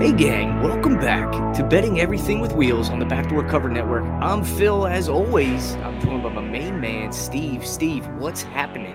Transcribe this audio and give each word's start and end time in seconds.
Hey, 0.00 0.12
gang, 0.12 0.62
welcome 0.62 0.94
back 0.94 1.30
to 1.56 1.62
Betting 1.62 2.00
Everything 2.00 2.40
with 2.40 2.54
Wheels 2.54 2.88
on 2.88 3.00
the 3.00 3.04
Backdoor 3.04 3.46
Cover 3.50 3.68
Network. 3.68 4.02
I'm 4.22 4.42
Phil, 4.42 4.86
as 4.86 5.10
always. 5.10 5.74
I'm 5.74 6.00
joined 6.00 6.22
by 6.22 6.30
my 6.30 6.40
main 6.40 6.80
man, 6.80 7.12
Steve. 7.12 7.66
Steve, 7.66 8.06
what's 8.16 8.40
happening? 8.40 8.94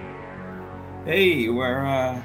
Hey, 1.05 1.47
we're 1.47 1.86
uh, 1.86 2.20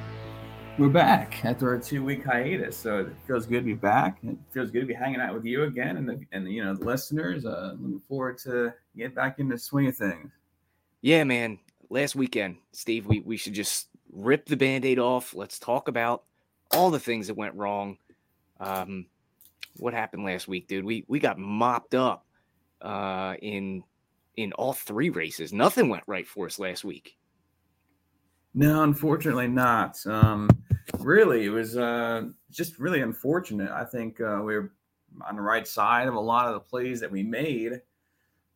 we're 0.79 0.89
back 0.89 1.45
after 1.45 1.69
our 1.69 1.79
two 1.79 2.03
week 2.03 2.25
hiatus, 2.25 2.75
so 2.75 3.01
it 3.01 3.09
feels 3.27 3.45
good 3.45 3.59
to 3.59 3.65
be 3.65 3.75
back. 3.75 4.17
It 4.23 4.39
feels 4.49 4.71
good 4.71 4.81
to 4.81 4.87
be 4.87 4.95
hanging 4.95 5.21
out 5.21 5.35
with 5.35 5.45
you 5.45 5.65
again, 5.65 5.99
and 5.99 6.09
the, 6.09 6.19
and 6.33 6.51
you 6.51 6.65
know 6.65 6.75
the 6.75 6.87
listeners. 6.87 7.45
Uh, 7.45 7.77
looking 7.79 8.01
forward 8.09 8.39
to 8.39 8.73
get 8.97 9.15
back 9.15 9.41
into 9.41 9.57
the 9.57 9.61
swing 9.61 9.89
of 9.89 9.97
things. 9.99 10.33
Yeah, 11.03 11.25
man. 11.25 11.59
Last 11.91 12.17
weekend, 12.17 12.57
Steve, 12.73 13.05
we 13.05 13.21
we 13.21 13.37
should 13.37 13.53
just 13.53 13.89
rip 14.11 14.47
the 14.47 14.57
band-aid 14.57 14.99
off. 14.99 15.35
Let's 15.35 15.59
talk 15.59 15.87
about 15.87 16.23
all 16.73 16.91
the 16.91 16.99
things 16.99 17.27
that 17.27 17.37
went 17.37 17.55
wrong 17.57 17.99
um, 18.61 19.07
what 19.77 19.95
happened 19.95 20.25
last 20.25 20.47
week, 20.47 20.69
dude? 20.69 20.85
We 20.85 21.05
we 21.09 21.19
got 21.19 21.39
mopped 21.39 21.95
up 21.95 22.27
uh, 22.81 23.35
in 23.43 23.83
in 24.37 24.53
all 24.53 24.73
three 24.73 25.11
races. 25.11 25.53
Nothing 25.53 25.89
went 25.89 26.05
right 26.07 26.27
for 26.27 26.47
us 26.47 26.59
last 26.59 26.85
week. 26.85 27.17
No, 28.55 28.83
unfortunately 28.83 29.49
not. 29.49 30.05
Um, 30.07 30.49
really, 30.99 31.45
it 31.45 31.51
was 31.51 31.77
uh, 31.77 32.25
just 32.51 32.79
really 32.79 33.01
unfortunate. 33.01 33.71
I 33.71 33.85
think 33.85 34.21
uh, 34.21 34.41
we 34.45 34.55
were 34.55 34.73
on 35.29 35.37
the 35.37 35.43
right 35.43 35.67
side 35.67 36.09
of 36.09 36.15
a 36.15 36.21
lot 36.21 36.47
of 36.47 36.55
the 36.55 36.61
plays 36.61 37.01
that 37.01 37.11
we 37.11 37.23
made. 37.23 37.81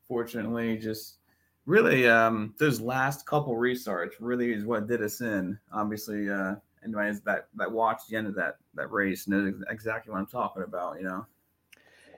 Fortunately, 0.06 0.76
just 0.76 1.18
really 1.66 2.08
um, 2.08 2.54
those 2.58 2.80
last 2.80 3.26
couple 3.26 3.54
restarts 3.54 4.12
really 4.20 4.52
is 4.52 4.64
what 4.64 4.88
did 4.88 5.02
us 5.02 5.20
in. 5.20 5.58
Obviously, 5.72 6.28
uh, 6.28 6.56
anybody 6.84 7.18
that 7.24 7.48
that 7.56 7.70
watched 7.70 8.08
the 8.08 8.16
end 8.16 8.26
of 8.26 8.34
that 8.34 8.56
that 8.74 8.90
race 8.90 9.26
knows 9.26 9.54
exactly 9.68 10.12
what 10.12 10.18
I'm 10.18 10.26
talking 10.26 10.62
about. 10.62 10.98
You 10.98 11.04
know. 11.04 11.26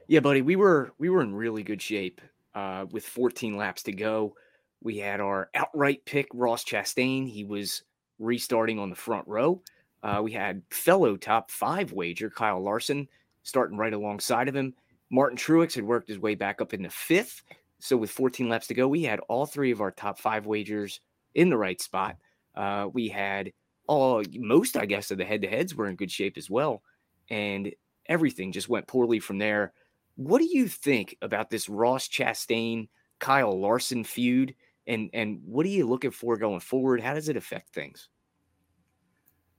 Yeah, 0.09 0.21
buddy, 0.21 0.43
we 0.43 0.57
were 0.57 0.93
we 0.99 1.09
were 1.09 1.23
in 1.23 1.35
really 1.35 1.63
good 1.63 1.83
shape 1.83 2.21
uh, 2.55 2.87
with 2.91 3.05
14 3.05 3.57
laps 3.57 3.83
to 3.85 3.93
go. 3.93 4.35
We 4.83 4.99
had 4.99 5.21
our 5.21 5.51
outright 5.55 6.05
pick 6.05 6.29
Ross 6.33 6.65
Chastain. 6.65 7.29
He 7.29 7.45
was 7.45 7.83
restarting 8.19 8.79
on 8.79 8.91
the 8.91 8.97
front 8.97 9.27
row. 9.27 9.63
Uh, 10.03 10.21
we 10.23 10.33
had 10.33 10.63
fellow 10.71 11.17
top 11.17 11.51
five 11.51 11.93
wager 11.93 12.31
Kyle 12.31 12.63
Larson 12.63 13.09
starting 13.43 13.77
right 13.77 13.93
alongside 13.93 14.49
of 14.49 14.55
him. 14.55 14.75
Martin 15.11 15.39
Truex 15.39 15.75
had 15.75 15.85
worked 15.85 16.09
his 16.09 16.19
way 16.19 16.35
back 16.35 16.61
up 16.61 16.75
into 16.75 16.91
fifth. 16.91 17.43
So 17.79 17.97
with 17.97 18.11
14 18.11 18.49
laps 18.49 18.67
to 18.69 18.75
go, 18.75 18.89
we 18.89 19.03
had 19.03 19.21
all 19.29 19.47
three 19.47 19.71
of 19.71 19.81
our 19.81 19.91
top 19.91 20.19
five 20.19 20.47
wagers 20.47 21.01
in 21.35 21.51
the 21.51 21.57
right 21.57 21.81
spot. 21.81 22.17
Uh, 22.55 22.89
we 22.93 23.09
had 23.09 23.53
all 23.87 24.23
most, 24.35 24.77
I 24.77 24.87
guess, 24.87 25.11
of 25.11 25.19
the 25.19 25.25
head 25.25 25.43
to 25.43 25.49
heads 25.49 25.75
were 25.75 25.89
in 25.89 25.97
good 25.97 26.11
shape 26.11 26.37
as 26.37 26.51
well. 26.51 26.83
And 27.31 27.73
everything 28.07 28.53
just 28.53 28.69
went 28.69 28.87
poorly 28.87 29.21
from 29.21 29.39
there. 29.39 29.73
What 30.17 30.39
do 30.39 30.47
you 30.47 30.69
think 30.69 31.17
about 31.23 31.51
this 31.51 31.69
Ross 31.69 32.09
Chastain 32.09 32.89
Kyle 33.19 33.59
Larson 33.59 34.05
feud? 34.05 34.55
And 34.87 35.11
and 35.13 35.41
what 35.45 35.67
are 35.67 35.71
you 35.71 35.87
looking 35.87 36.13
for 36.13 36.37
going 36.37 36.61
forward? 36.61 37.01
How 37.01 37.15
does 37.15 37.29
it 37.29 37.37
affect 37.37 37.75
things? 37.75 38.09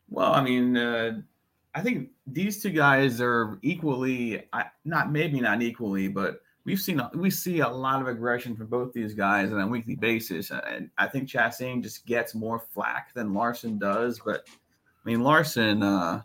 Well, 0.09 0.33
I 0.33 0.41
mean, 0.41 0.77
uh, 0.77 1.21
I 1.75 1.81
think 1.81 2.09
these 2.25 2.63
two 2.63 2.69
guys 2.69 3.19
are 3.21 3.59
equally, 3.61 4.43
not 4.85 5.11
maybe 5.11 5.41
not 5.41 5.61
equally, 5.61 6.07
but 6.07 6.41
we've 6.67 6.81
seen 6.81 7.01
we 7.15 7.31
see 7.31 7.61
a 7.61 7.67
lot 7.67 8.01
of 8.01 8.07
aggression 8.09 8.55
from 8.55 8.67
both 8.67 8.91
these 8.91 9.13
guys 9.13 9.51
on 9.51 9.61
a 9.61 9.67
weekly 9.67 9.95
basis, 9.95 10.51
and 10.51 10.91
I 10.97 11.07
think 11.07 11.27
Chastain 11.27 11.81
just 11.81 12.05
gets 12.05 12.35
more 12.35 12.59
flack 12.59 13.13
than 13.13 13.33
Larson 13.33 13.79
does. 13.79 14.21
But 14.23 14.43
I 14.49 15.09
mean, 15.09 15.21
Larson, 15.21 15.81
uh, 15.81 16.21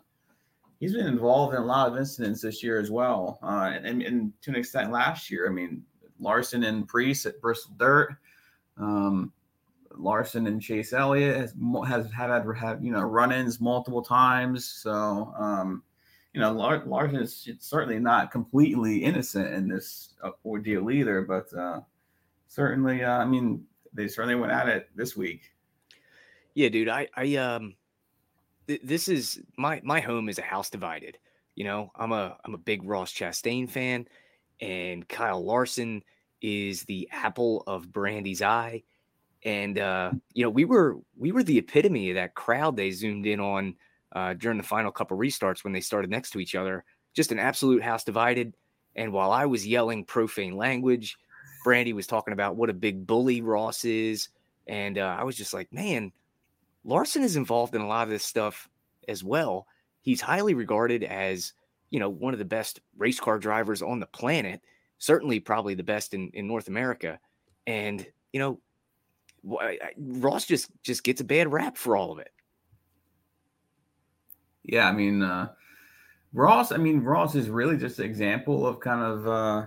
he's 0.80 0.94
been 0.94 1.06
involved 1.06 1.54
in 1.54 1.62
a 1.62 1.64
lot 1.64 1.90
of 1.90 1.96
incidents 1.96 2.42
this 2.42 2.62
year 2.62 2.80
as 2.80 2.90
well, 2.90 3.38
uh, 3.42 3.72
and, 3.72 4.02
and, 4.02 4.32
to 4.42 4.50
an 4.50 4.56
extent 4.56 4.90
last 4.90 5.30
year. 5.30 5.48
I 5.48 5.52
mean, 5.52 5.84
Larson 6.18 6.64
and 6.64 6.88
Preece 6.88 7.24
at 7.24 7.40
Bristol 7.40 7.74
Dirt. 7.78 8.16
Um, 8.76 9.32
Larson 9.94 10.46
and 10.46 10.60
Chase 10.60 10.92
Elliott 10.92 11.36
has 11.36 11.54
has 11.86 12.10
had 12.10 12.30
have 12.56 12.84
you 12.84 12.90
know 12.90 13.02
run-ins 13.02 13.60
multiple 13.60 14.02
times. 14.02 14.66
So 14.66 15.32
um, 15.38 15.84
you 16.32 16.40
know, 16.40 16.52
Larson 16.52 17.16
is 17.16 17.48
certainly 17.60 17.98
not 17.98 18.30
completely 18.30 19.04
innocent 19.04 19.52
in 19.52 19.68
this 19.68 20.14
uh, 20.22 20.30
ordeal 20.44 20.90
either, 20.90 21.22
but 21.22 21.52
uh, 21.58 21.80
certainly, 22.48 23.04
uh, 23.04 23.18
I 23.18 23.24
mean, 23.24 23.64
they 23.92 24.08
certainly 24.08 24.36
went 24.36 24.52
at 24.52 24.68
it 24.68 24.88
this 24.96 25.16
week. 25.16 25.42
Yeah, 26.54 26.70
dude, 26.70 26.88
I, 26.88 27.08
I, 27.16 27.36
um, 27.36 27.74
th- 28.66 28.80
this 28.82 29.08
is 29.08 29.40
my 29.58 29.80
my 29.84 30.00
home 30.00 30.28
is 30.28 30.38
a 30.38 30.42
house 30.42 30.70
divided. 30.70 31.18
You 31.54 31.64
know, 31.64 31.90
I'm 31.96 32.12
a 32.12 32.36
I'm 32.44 32.54
a 32.54 32.58
big 32.58 32.84
Ross 32.84 33.12
Chastain 33.12 33.68
fan, 33.68 34.06
and 34.60 35.06
Kyle 35.08 35.44
Larson 35.44 36.02
is 36.40 36.82
the 36.84 37.08
apple 37.12 37.62
of 37.66 37.92
Brandy's 37.92 38.42
eye. 38.42 38.82
And 39.44 39.78
uh, 39.78 40.12
you 40.32 40.44
know, 40.44 40.50
we 40.50 40.64
were 40.64 40.98
we 41.16 41.32
were 41.32 41.42
the 41.42 41.58
epitome 41.58 42.10
of 42.10 42.14
that 42.14 42.34
crowd 42.34 42.76
they 42.76 42.90
zoomed 42.90 43.26
in 43.26 43.40
on 43.40 43.74
uh, 44.14 44.34
during 44.34 44.58
the 44.58 44.64
final 44.64 44.92
couple 44.92 45.16
restarts 45.16 45.64
when 45.64 45.72
they 45.72 45.80
started 45.80 46.10
next 46.10 46.30
to 46.30 46.38
each 46.38 46.54
other. 46.54 46.84
Just 47.14 47.32
an 47.32 47.38
absolute 47.38 47.82
house 47.82 48.04
divided. 48.04 48.54
And 48.94 49.12
while 49.12 49.32
I 49.32 49.46
was 49.46 49.66
yelling 49.66 50.04
profane 50.04 50.56
language, 50.56 51.16
Brandy 51.64 51.92
was 51.92 52.06
talking 52.06 52.32
about 52.32 52.56
what 52.56 52.70
a 52.70 52.74
big 52.74 53.06
bully 53.06 53.40
Ross 53.40 53.84
is. 53.84 54.28
And 54.66 54.98
uh, 54.98 55.16
I 55.18 55.24
was 55.24 55.36
just 55.36 55.54
like, 55.54 55.72
man, 55.72 56.12
Larson 56.84 57.22
is 57.22 57.36
involved 57.36 57.74
in 57.74 57.80
a 57.80 57.86
lot 57.86 58.04
of 58.04 58.10
this 58.10 58.24
stuff 58.24 58.68
as 59.08 59.24
well. 59.24 59.66
He's 60.02 60.20
highly 60.20 60.54
regarded 60.54 61.04
as, 61.04 61.52
you 61.90 62.00
know, 62.00 62.08
one 62.08 62.32
of 62.32 62.38
the 62.38 62.44
best 62.44 62.80
race 62.96 63.20
car 63.20 63.38
drivers 63.38 63.82
on 63.82 64.00
the 64.00 64.06
planet, 64.06 64.60
certainly 64.98 65.40
probably 65.40 65.74
the 65.74 65.82
best 65.82 66.12
in, 66.12 66.30
in 66.34 66.46
North 66.46 66.68
America. 66.68 67.18
And, 67.66 68.04
you 68.32 68.40
know, 68.40 68.60
Ross 69.96 70.44
just 70.46 70.70
just 70.82 71.02
gets 71.02 71.20
a 71.20 71.24
bad 71.24 71.52
rap 71.52 71.76
for 71.76 71.96
all 71.96 72.12
of 72.12 72.18
it 72.18 72.30
yeah, 74.64 74.88
I 74.88 74.92
mean, 74.92 75.22
uh, 75.22 75.48
Ross, 76.32 76.72
I 76.72 76.76
mean, 76.76 77.00
Ross 77.00 77.34
is 77.34 77.50
really 77.50 77.76
just 77.76 77.98
an 77.98 78.06
example 78.06 78.66
of 78.66 78.80
kind 78.80 79.02
of 79.02 79.28
uh, 79.28 79.66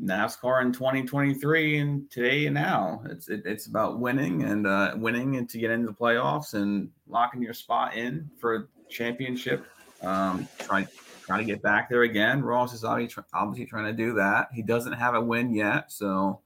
NASCAR 0.00 0.62
in 0.62 0.72
2023 0.72 1.78
and 1.78 2.10
today 2.10 2.46
and 2.46 2.54
now. 2.54 3.02
It's 3.06 3.28
it, 3.28 3.42
it's 3.44 3.66
about 3.66 3.98
winning 3.98 4.44
and 4.44 4.66
uh, 4.66 4.94
winning 4.96 5.36
and 5.36 5.48
to 5.50 5.58
get 5.58 5.70
into 5.70 5.88
the 5.88 5.94
playoffs 5.94 6.54
and 6.54 6.90
locking 7.08 7.42
your 7.42 7.54
spot 7.54 7.94
in 7.96 8.30
for 8.38 8.68
championship. 8.88 9.66
Um, 10.02 10.48
try 10.58 10.86
trying 11.24 11.40
to 11.40 11.44
get 11.44 11.62
back 11.62 11.88
there 11.88 12.02
again. 12.02 12.42
Ross 12.42 12.74
is 12.74 12.84
obviously, 12.84 13.22
obviously 13.32 13.66
trying 13.66 13.86
to 13.86 13.92
do 13.92 14.14
that. 14.14 14.48
He 14.52 14.62
doesn't 14.62 14.92
have 14.92 15.14
a 15.14 15.20
win 15.20 15.54
yet, 15.54 15.90
so 15.92 16.40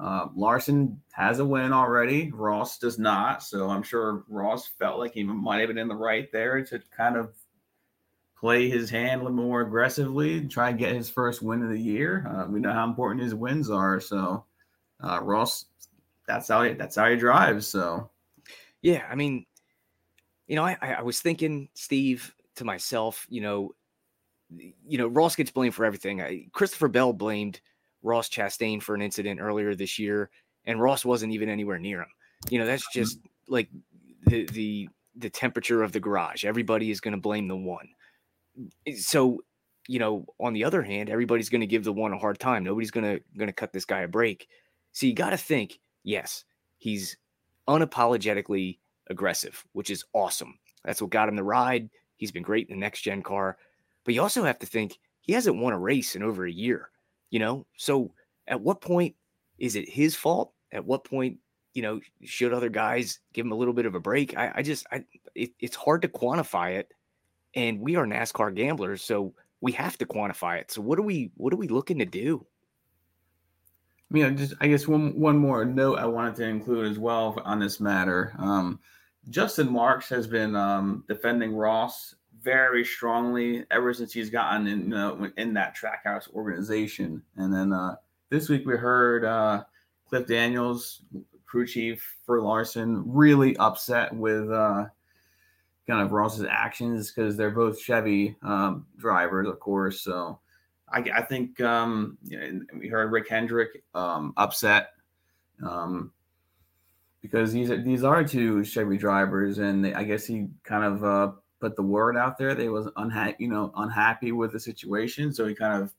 uh, 0.00 0.28
Larson 0.34 1.00
has 1.12 1.40
a 1.40 1.44
win 1.44 1.72
already. 1.72 2.30
Ross 2.32 2.78
does 2.78 2.98
not. 2.98 3.42
So 3.42 3.68
I'm 3.68 3.82
sure 3.82 4.24
Ross 4.28 4.66
felt 4.66 4.98
like 4.98 5.12
he 5.12 5.22
might 5.22 5.58
have 5.60 5.68
been 5.68 5.78
in 5.78 5.88
the 5.88 5.94
right 5.94 6.30
there 6.32 6.64
to 6.64 6.80
kind 6.96 7.16
of 7.16 7.34
play 8.38 8.70
his 8.70 8.88
hand 8.88 9.20
a 9.20 9.24
little 9.24 9.36
more 9.36 9.60
aggressively, 9.60 10.46
try 10.48 10.70
and 10.70 10.78
get 10.78 10.94
his 10.94 11.10
first 11.10 11.42
win 11.42 11.62
of 11.62 11.68
the 11.68 11.78
year. 11.78 12.26
Uh, 12.26 12.50
we 12.50 12.60
know 12.60 12.72
how 12.72 12.84
important 12.84 13.22
his 13.22 13.34
wins 13.34 13.68
are. 13.68 14.00
So 14.00 14.44
uh, 15.04 15.20
Ross, 15.22 15.66
that's 16.26 16.48
how 16.48 16.62
he, 16.62 16.72
that's 16.72 16.96
how 16.96 17.10
he 17.10 17.16
drives. 17.16 17.68
So 17.68 18.08
yeah, 18.80 19.04
I 19.10 19.14
mean, 19.14 19.44
you 20.46 20.56
know, 20.56 20.64
I, 20.64 20.78
I 20.80 21.02
was 21.02 21.20
thinking, 21.20 21.68
Steve, 21.74 22.34
to 22.56 22.64
myself, 22.64 23.26
you 23.28 23.42
know, 23.42 23.74
you 24.48 24.98
know, 24.98 25.06
Ross 25.06 25.36
gets 25.36 25.50
blamed 25.50 25.74
for 25.74 25.84
everything. 25.84 26.22
I, 26.22 26.46
Christopher 26.52 26.88
Bell 26.88 27.12
blamed 27.12 27.60
Ross 28.02 28.28
Chastain 28.28 28.82
for 28.82 28.94
an 28.94 29.02
incident 29.02 29.40
earlier 29.40 29.74
this 29.74 29.98
year, 29.98 30.30
and 30.64 30.80
Ross 30.80 31.04
wasn't 31.04 31.32
even 31.32 31.48
anywhere 31.48 31.78
near 31.78 32.00
him. 32.00 32.08
You 32.48 32.58
know, 32.58 32.66
that's 32.66 32.84
mm-hmm. 32.84 33.00
just 33.00 33.18
like 33.48 33.68
the 34.26 34.46
the 34.46 34.88
the 35.16 35.30
temperature 35.30 35.82
of 35.82 35.92
the 35.92 36.00
garage. 36.00 36.44
Everybody 36.44 36.90
is 36.90 37.00
going 37.00 37.14
to 37.14 37.20
blame 37.20 37.48
the 37.48 37.56
one. 37.56 37.88
So, 38.96 39.42
you 39.88 39.98
know, 39.98 40.26
on 40.38 40.52
the 40.52 40.64
other 40.64 40.82
hand, 40.82 41.10
everybody's 41.10 41.48
going 41.48 41.60
to 41.60 41.66
give 41.66 41.84
the 41.84 41.92
one 41.92 42.12
a 42.12 42.18
hard 42.18 42.38
time. 42.38 42.64
Nobody's 42.64 42.90
going 42.90 43.04
to 43.04 43.22
going 43.36 43.48
to 43.48 43.52
cut 43.54 43.72
this 43.72 43.84
guy 43.84 44.00
a 44.00 44.08
break. 44.08 44.48
So 44.92 45.06
you 45.06 45.14
got 45.14 45.30
to 45.30 45.36
think, 45.36 45.78
yes, 46.02 46.44
he's 46.78 47.16
unapologetically 47.68 48.78
aggressive, 49.08 49.64
which 49.72 49.90
is 49.90 50.04
awesome. 50.12 50.58
That's 50.84 51.02
what 51.02 51.10
got 51.10 51.28
him 51.28 51.36
the 51.36 51.44
ride. 51.44 51.90
He's 52.16 52.32
been 52.32 52.42
great 52.42 52.68
in 52.68 52.76
the 52.76 52.80
next 52.80 53.02
gen 53.02 53.22
car. 53.22 53.58
But 54.04 54.14
you 54.14 54.22
also 54.22 54.44
have 54.44 54.58
to 54.60 54.66
think 54.66 54.98
he 55.20 55.32
hasn't 55.32 55.58
won 55.58 55.72
a 55.72 55.78
race 55.78 56.16
in 56.16 56.22
over 56.22 56.46
a 56.46 56.52
year 56.52 56.90
you 57.30 57.38
know? 57.38 57.66
So 57.76 58.12
at 58.46 58.60
what 58.60 58.80
point 58.80 59.14
is 59.58 59.76
it 59.76 59.88
his 59.88 60.16
fault? 60.16 60.52
At 60.72 60.84
what 60.84 61.04
point 61.04 61.38
you 61.74 61.82
know 61.82 62.00
should 62.24 62.52
other 62.52 62.68
guys 62.68 63.20
give 63.32 63.46
him 63.46 63.52
a 63.52 63.56
little 63.56 63.74
bit 63.74 63.86
of 63.86 63.94
a 63.94 64.00
break? 64.00 64.36
I, 64.36 64.52
I 64.56 64.62
just 64.62 64.86
i 64.92 65.04
it, 65.34 65.50
it's 65.60 65.76
hard 65.76 66.02
to 66.02 66.08
quantify 66.08 66.76
it 66.78 66.92
and 67.54 67.80
we 67.80 67.96
are 67.96 68.06
nascar 68.06 68.54
gamblers 68.54 69.02
so 69.02 69.34
we 69.60 69.72
have 69.72 69.98
to 69.98 70.06
quantify 70.06 70.58
it. 70.58 70.70
So 70.70 70.80
what 70.80 70.98
are 70.98 71.02
we 71.02 71.30
what 71.36 71.52
are 71.52 71.58
we 71.58 71.68
looking 71.68 71.98
to 71.98 72.06
do? 72.06 72.46
You 74.12 74.24
know 74.24 74.30
just 74.30 74.54
i 74.60 74.66
guess 74.66 74.88
one 74.88 75.16
one 75.18 75.38
more 75.38 75.64
note 75.64 76.00
i 76.00 76.06
wanted 76.06 76.34
to 76.36 76.44
include 76.44 76.90
as 76.90 76.98
well 76.98 77.40
on 77.44 77.60
this 77.60 77.78
matter. 77.78 78.34
Um, 78.38 78.80
justin 79.28 79.70
marks 79.70 80.08
has 80.08 80.26
been 80.26 80.56
um, 80.56 81.04
defending 81.08 81.54
ross 81.54 82.14
very 82.42 82.84
strongly 82.84 83.64
ever 83.70 83.92
since 83.92 84.12
he's 84.12 84.30
gotten 84.30 84.66
in, 84.66 85.32
in 85.36 85.54
that 85.54 85.76
Trackhouse 85.76 86.32
organization. 86.32 87.22
And 87.36 87.52
then 87.52 87.72
uh, 87.72 87.96
this 88.30 88.48
week 88.48 88.66
we 88.66 88.76
heard 88.76 89.24
uh, 89.24 89.64
Cliff 90.08 90.26
Daniels, 90.26 91.02
crew 91.46 91.66
chief 91.66 92.16
for 92.24 92.40
Larson, 92.40 93.02
really 93.06 93.56
upset 93.56 94.14
with 94.14 94.50
uh, 94.50 94.86
kind 95.86 96.02
of 96.02 96.12
Ross's 96.12 96.46
actions 96.48 97.10
because 97.10 97.36
they're 97.36 97.50
both 97.50 97.80
Chevy 97.80 98.36
um, 98.42 98.86
drivers, 98.96 99.48
of 99.48 99.58
course. 99.58 100.00
So 100.00 100.38
I, 100.92 101.04
I 101.14 101.22
think 101.22 101.60
um, 101.60 102.18
we 102.78 102.88
heard 102.88 103.12
Rick 103.12 103.28
Hendrick 103.28 103.82
um, 103.94 104.32
upset 104.36 104.90
um, 105.66 106.12
because 107.20 107.52
these 107.52 107.70
are, 107.70 107.82
these 107.82 108.04
are 108.04 108.24
two 108.24 108.64
Chevy 108.64 108.96
drivers, 108.96 109.58
and 109.58 109.84
they, 109.84 109.94
I 109.94 110.04
guess 110.04 110.24
he 110.24 110.46
kind 110.64 110.84
of 110.84 111.04
uh, 111.04 111.32
put 111.60 111.76
the 111.76 111.82
word 111.82 112.16
out 112.16 112.38
there 112.38 112.54
they 112.54 112.68
was 112.68 112.88
unhappy, 112.96 113.36
you 113.38 113.48
know, 113.48 113.72
unhappy 113.76 114.32
with 114.32 114.52
the 114.52 114.60
situation, 114.60 115.32
so 115.32 115.46
he 115.46 115.54
kind 115.54 115.82
of 115.82 115.92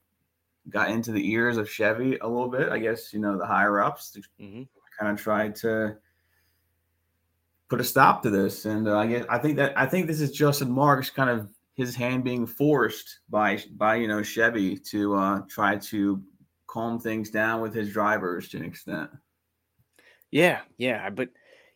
got 0.70 0.90
into 0.90 1.12
the 1.12 1.32
ears 1.32 1.58
of 1.58 1.70
Chevy 1.70 2.18
a 2.18 2.28
little 2.28 2.50
bit. 2.50 2.70
I 2.70 2.80
guess 2.80 3.14
you 3.14 3.20
know 3.20 3.38
the 3.38 3.46
higher 3.46 3.82
ups 3.82 4.18
mm-hmm. 4.40 4.64
kind 5.00 5.12
of 5.12 5.22
tried 5.22 5.56
to 5.58 5.98
put 7.70 7.82
a 7.82 7.84
stop 7.84 8.24
to 8.24 8.30
this, 8.30 8.66
and 8.66 8.88
uh, 8.88 8.98
I 8.98 9.08
guess 9.08 9.26
I 9.30 9.38
think 9.38 9.58
that 9.58 9.78
I 9.78 9.86
think 9.86 10.08
this 10.08 10.22
is 10.22 10.32
Justin 10.32 10.72
Marks 10.72 11.10
kind 11.10 11.30
of 11.30 11.50
his 11.76 11.96
hand 11.96 12.24
being 12.24 12.46
forced 12.46 13.20
by 13.30 13.64
by 13.76 13.96
you 13.96 14.08
know 14.08 14.22
Chevy 14.22 14.78
to 14.78 15.16
uh, 15.16 15.42
try 15.50 15.78
to 15.78 16.22
calm 16.68 17.00
things 17.00 17.30
down 17.30 17.62
with 17.62 17.74
his 17.74 17.92
drivers 17.92 18.50
to 18.50 18.58
an 18.58 18.66
extent. 18.66 19.10
Yeah, 20.32 20.62
yeah, 20.78 21.10
but 21.10 21.30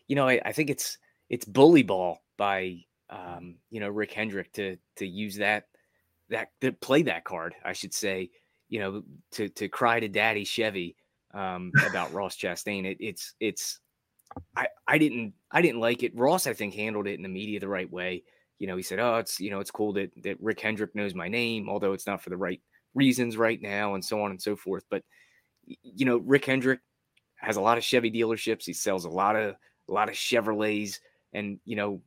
you 0.08 0.16
know 0.16 0.28
I, 0.28 0.42
I 0.46 0.52
think 0.52 0.70
it's 0.70 0.98
it's 1.30 1.46
bully 1.46 1.84
ball 1.84 2.24
by 2.38 2.84
um, 3.10 3.56
you 3.70 3.80
know 3.80 3.90
Rick 3.90 4.14
Hendrick 4.14 4.52
to 4.54 4.78
to 4.98 5.08
use 5.08 5.38
that 5.38 5.68
that 6.30 6.50
to 6.62 6.72
play 6.72 7.04
that 7.04 7.24
card, 7.24 7.56
I 7.64 7.74
should 7.74 7.94
say, 7.94 8.32
you 8.70 8.80
know, 8.80 9.04
to 9.34 9.50
to 9.50 9.68
cry 9.68 10.00
to 10.00 10.08
Daddy 10.08 10.44
Chevy 10.44 10.96
um, 11.34 11.72
about 11.88 12.14
Ross 12.14 12.38
Chastain. 12.38 12.86
It, 12.86 12.98
it's 13.00 13.34
it's 13.40 13.80
I 14.56 14.68
I 14.88 14.98
didn't 14.98 15.34
I 15.52 15.62
didn't 15.62 15.82
like 15.82 16.04
it. 16.04 16.16
Ross 16.16 16.48
I 16.48 16.54
think 16.54 16.74
handled 16.74 17.08
it 17.08 17.16
in 17.16 17.24
the 17.24 17.30
media 17.30 17.60
the 17.60 17.68
right 17.68 17.92
way. 17.92 18.24
You 18.60 18.68
know, 18.68 18.78
he 18.78 18.84
said, 18.84 19.00
"Oh, 19.00 19.18
it's 19.18 19.40
you 19.40 19.50
know 19.50 19.60
it's 19.60 19.72
cool 19.72 19.94
that 19.94 20.12
that 20.24 20.42
Rick 20.42 20.62
Hendrick 20.62 20.96
knows 20.96 21.14
my 21.14 21.28
name, 21.28 21.70
although 21.70 21.94
it's 21.94 22.08
not 22.08 22.22
for 22.22 22.30
the 22.30 22.38
right 22.38 22.62
reasons 22.94 23.38
right 23.38 23.62
now, 23.62 23.96
and 23.96 24.04
so 24.04 24.22
on 24.22 24.32
and 24.32 24.42
so 24.42 24.56
forth." 24.56 24.86
But 24.90 25.04
you 25.66 26.06
know, 26.06 26.18
Rick 26.18 26.46
Hendrick 26.46 26.80
has 27.36 27.58
a 27.58 27.62
lot 27.62 27.78
of 27.78 27.84
Chevy 27.84 28.12
dealerships. 28.12 28.66
He 28.66 28.74
sells 28.74 29.06
a 29.06 29.10
lot 29.10 29.36
of 29.36 29.56
a 29.90 29.94
lot 29.94 30.10
of 30.10 30.16
Chevrolets, 30.16 31.00
and 31.34 31.60
you 31.66 31.76
know, 31.76 32.02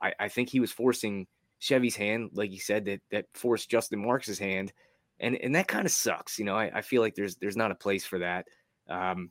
I, 0.00 0.12
I 0.18 0.28
think 0.28 0.48
he 0.48 0.60
was 0.60 0.72
forcing 0.72 1.26
Chevy's 1.58 1.96
hand, 1.96 2.30
like 2.34 2.52
you 2.52 2.60
said, 2.60 2.84
that 2.86 3.00
that 3.10 3.26
forced 3.34 3.70
Justin 3.70 4.04
Marks's 4.04 4.38
hand, 4.38 4.72
and 5.20 5.36
and 5.36 5.54
that 5.54 5.68
kind 5.68 5.86
of 5.86 5.92
sucks. 5.92 6.38
You 6.38 6.44
know, 6.44 6.56
I, 6.56 6.70
I 6.74 6.82
feel 6.82 7.02
like 7.02 7.14
there's 7.14 7.36
there's 7.36 7.56
not 7.56 7.70
a 7.70 7.76
place 7.76 8.04
for 8.04 8.18
that 8.20 8.46
um, 8.88 9.30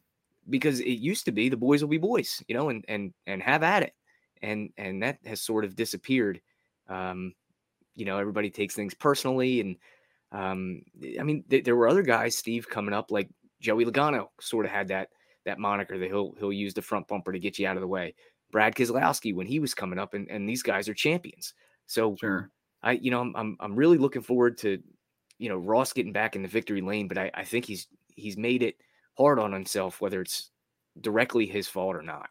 because 0.50 0.80
it 0.80 1.00
used 1.00 1.26
to 1.26 1.32
be 1.32 1.50
the 1.50 1.58
boys 1.58 1.82
will 1.82 1.90
be 1.90 1.98
boys, 1.98 2.44
you 2.48 2.56
know, 2.56 2.70
and 2.70 2.84
and 2.88 3.14
and 3.26 3.42
have 3.42 3.64
at 3.64 3.84
it, 3.84 3.94
and 4.42 4.70
and 4.78 5.04
that 5.04 5.20
has 5.26 5.42
sort 5.42 5.66
of 5.66 5.76
disappeared. 5.76 6.42
Um, 6.90 7.34
you 7.96 8.06
know, 8.06 8.18
everybody 8.18 8.50
takes 8.50 8.76
things 8.76 8.94
personally, 8.94 9.62
and 9.62 9.76
um, 10.32 10.82
I 11.20 11.24
mean, 11.24 11.44
th- 11.50 11.64
there 11.64 11.76
were 11.76 11.88
other 11.88 12.04
guys, 12.04 12.36
Steve, 12.36 12.70
coming 12.70 12.94
up 12.94 13.12
like 13.12 13.30
Joey 13.62 13.86
Logano, 13.86 14.28
sort 14.40 14.66
of 14.66 14.72
had 14.72 14.90
that 14.90 15.10
that 15.46 15.60
moniker 15.60 15.98
that 15.98 16.08
he'll 16.08 16.34
he'll 16.40 16.54
use 16.54 16.74
the 16.74 16.82
front 16.82 17.08
bumper 17.08 17.32
to 17.32 17.40
get 17.40 17.58
you 17.58 17.68
out 17.68 17.78
of 17.78 17.82
the 17.82 17.88
way. 17.88 18.14
Brad 18.52 18.76
Keselowski 18.76 19.34
when 19.34 19.48
he 19.48 19.60
was 19.60 19.74
coming 19.74 20.00
up, 20.00 20.14
and, 20.14 20.30
and 20.30 20.48
these 20.48 20.64
guys 20.64 20.88
are 20.88 20.94
champions. 20.94 21.54
So 21.86 22.16
sure. 22.20 22.52
I, 22.84 22.94
you 22.94 23.12
know, 23.12 23.22
I'm, 23.22 23.34
I'm, 23.36 23.58
I'm 23.60 23.76
really 23.76 23.98
looking 23.98 24.22
forward 24.22 24.58
to, 24.60 24.82
you 25.38 25.50
know, 25.50 25.58
Ross 25.58 25.94
getting 25.94 26.14
back 26.14 26.36
in 26.36 26.42
the 26.42 26.48
victory 26.48 26.82
lane, 26.82 27.08
but 27.08 27.18
I, 27.18 27.32
I 27.34 27.44
think 27.44 27.66
he's 27.66 27.88
he's 28.16 28.38
made 28.38 28.64
it 28.64 28.76
hard 29.18 29.40
on 29.40 29.52
himself, 29.52 30.02
whether 30.02 30.22
it's 30.22 30.52
directly 31.02 31.46
his 31.46 31.68
fault 31.68 31.96
or 31.96 32.02
not. 32.02 32.30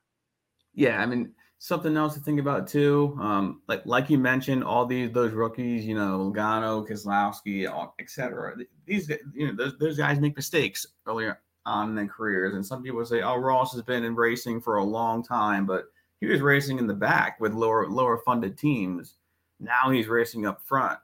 Yeah, 0.75 1.01
I 1.01 1.07
mean, 1.07 1.33
something 1.59 1.97
else 1.97 2.15
to 2.15 2.21
think 2.21 2.41
about 2.41 2.69
too. 2.69 3.17
Um, 3.21 3.63
like 3.69 3.85
like 3.87 4.11
you 4.11 4.19
mentioned, 4.19 4.65
all 4.65 4.87
these 4.87 5.11
those 5.13 5.33
rookies, 5.33 5.85
you 5.85 5.95
know, 5.95 6.31
Logano, 6.33 6.87
Keselowski, 6.89 7.67
etc. 7.99 8.57
These 8.87 9.11
you 9.35 9.49
know 9.49 9.55
those, 9.55 9.79
those 9.79 9.97
guys 9.97 10.21
make 10.21 10.37
mistakes 10.37 10.87
earlier 11.07 11.41
on 11.65 11.91
in 11.91 11.95
their 11.97 12.07
careers, 12.07 12.55
and 12.55 12.65
some 12.65 12.83
people 12.83 13.05
say, 13.05 13.23
"Oh, 13.23 13.37
Ross 13.37 13.73
has 13.73 13.83
been 13.83 14.05
in 14.05 14.15
racing 14.15 14.61
for 14.61 14.77
a 14.77 14.85
long 14.85 15.23
time," 15.23 15.67
but 15.67 15.87
he 16.21 16.27
was 16.27 16.41
racing 16.41 16.79
in 16.79 16.87
the 16.87 16.95
back 16.95 17.41
with 17.41 17.55
lower 17.55 17.89
lower 17.89 18.19
funded 18.19 18.57
teams. 18.57 19.15
Now 19.61 19.91
he's 19.91 20.09
racing 20.09 20.47
up 20.47 20.61
front. 20.63 20.99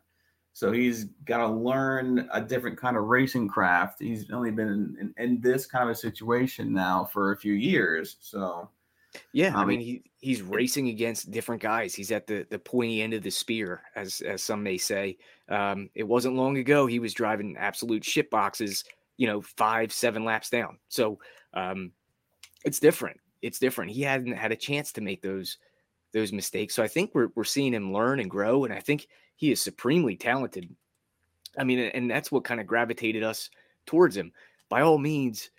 So 0.55 0.70
he's 0.70 1.05
got 1.25 1.38
to 1.38 1.49
learn 1.49 2.29
a 2.32 2.41
different 2.41 2.76
kind 2.76 2.97
of 2.97 3.05
racing 3.05 3.49
craft. 3.49 4.00
He's 4.00 4.31
only 4.31 4.50
been 4.50 4.69
in, 4.69 4.97
in, 5.00 5.25
in, 5.25 5.41
this 5.41 5.64
kind 5.64 5.85
of 5.85 5.91
a 5.91 5.99
situation 5.99 6.75
now 6.75 7.09
for 7.11 7.32
a 7.32 7.37
few 7.38 7.55
years. 7.55 8.17
So, 8.20 8.69
yeah, 9.32 9.55
um, 9.55 9.56
I 9.56 9.64
mean, 9.64 9.81
he, 9.81 10.03
he's 10.20 10.43
racing 10.43 10.88
against 10.88 11.31
different 11.31 11.62
guys. 11.62 11.94
He's 11.94 12.12
at 12.12 12.26
the, 12.26 12.47
the 12.50 12.58
pointy 12.58 13.00
end 13.00 13.15
of 13.15 13.23
the 13.23 13.31
spear, 13.31 13.81
as, 13.97 14.20
as 14.20 14.43
some 14.43 14.62
may 14.62 14.76
say. 14.76 15.17
Um, 15.49 15.88
it 15.94 16.05
wasn't 16.05 16.37
long 16.37 16.58
ago 16.58 16.87
he 16.87 16.99
was 16.99 17.15
driving 17.15 17.56
absolute 17.56 18.05
shit 18.05 18.31
boxes, 18.31 18.85
you 19.17 19.26
know, 19.26 19.41
five, 19.41 19.91
seven 19.91 20.23
laps 20.23 20.50
down. 20.50 20.79
So 20.88 21.19
um, 21.55 21.93
it's 22.62 22.79
different 22.79 23.19
it's 23.43 23.59
different. 23.59 23.91
He 23.91 24.03
hadn't 24.03 24.33
had 24.33 24.53
a 24.53 24.56
chance 24.56 24.93
to 24.93 25.00
make 25.00 25.21
those 25.21 25.59
those 26.12 26.33
mistakes. 26.33 26.75
So 26.75 26.83
I 26.83 26.89
think 26.89 27.11
we're 27.15 27.29
we're 27.35 27.44
seeing 27.44 27.75
him 27.75 27.93
learn 27.93 28.21
and 28.21 28.31
grow, 28.31 28.65
and 28.65 28.73
I 28.73 28.81
think 28.81 29.09
he 29.37 29.50
is 29.50 29.61
supremely 29.61 30.17
talented. 30.17 30.75
I 31.59 31.65
mean, 31.65 31.79
and 31.81 32.11
that's 32.11 32.33
what 32.33 32.44
kind 32.44 32.61
of 32.61 32.67
gravitated 32.67 33.23
us 33.23 33.50
towards 33.85 34.17
him. 34.17 34.33
By 34.69 34.81
all 34.83 34.99
means, 34.99 35.50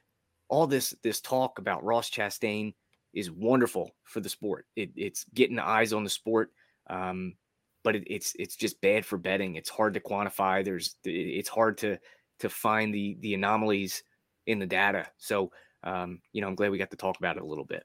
all 0.47 0.65
this 0.65 0.95
this 1.03 1.21
talk 1.21 1.59
about 1.59 1.83
Ross 1.83 2.09
Chastain 2.09 2.74
is 3.13 3.30
wonderful 3.30 3.91
for 4.06 4.19
the 4.19 4.30
sport. 4.30 4.65
It, 4.75 4.91
it's 4.95 5.25
getting 5.33 5.59
eyes 5.59 5.94
on 5.94 6.03
the 6.03 6.09
sport, 6.09 6.51
um, 6.89 7.35
but 7.83 7.95
it, 7.95 8.03
it's 8.07 8.33
it's 8.39 8.56
just 8.56 8.81
bad 8.81 9.06
for 9.06 9.18
betting. 9.18 9.56
It's 9.56 9.69
hard 9.69 9.94
to 9.94 10.00
quantify. 10.00 10.63
There's 10.63 10.95
it's 11.03 11.50
hard 11.50 11.77
to 11.80 12.00
to 12.39 12.50
find 12.50 12.94
the 12.94 13.18
the 13.19 13.33
anomalies 13.33 14.03
in 14.47 14.59
the 14.59 14.65
data. 14.65 15.07
So 15.18 15.51
um, 15.83 16.21
you 16.31 16.41
know, 16.41 16.47
I'm 16.47 16.56
glad 16.56 16.71
we 16.71 16.77
got 16.77 16.91
to 16.91 16.97
talk 16.97 17.18
about 17.18 17.38
it 17.38 17.44
a 17.44 17.45
little 17.45 17.65
bit. 17.65 17.83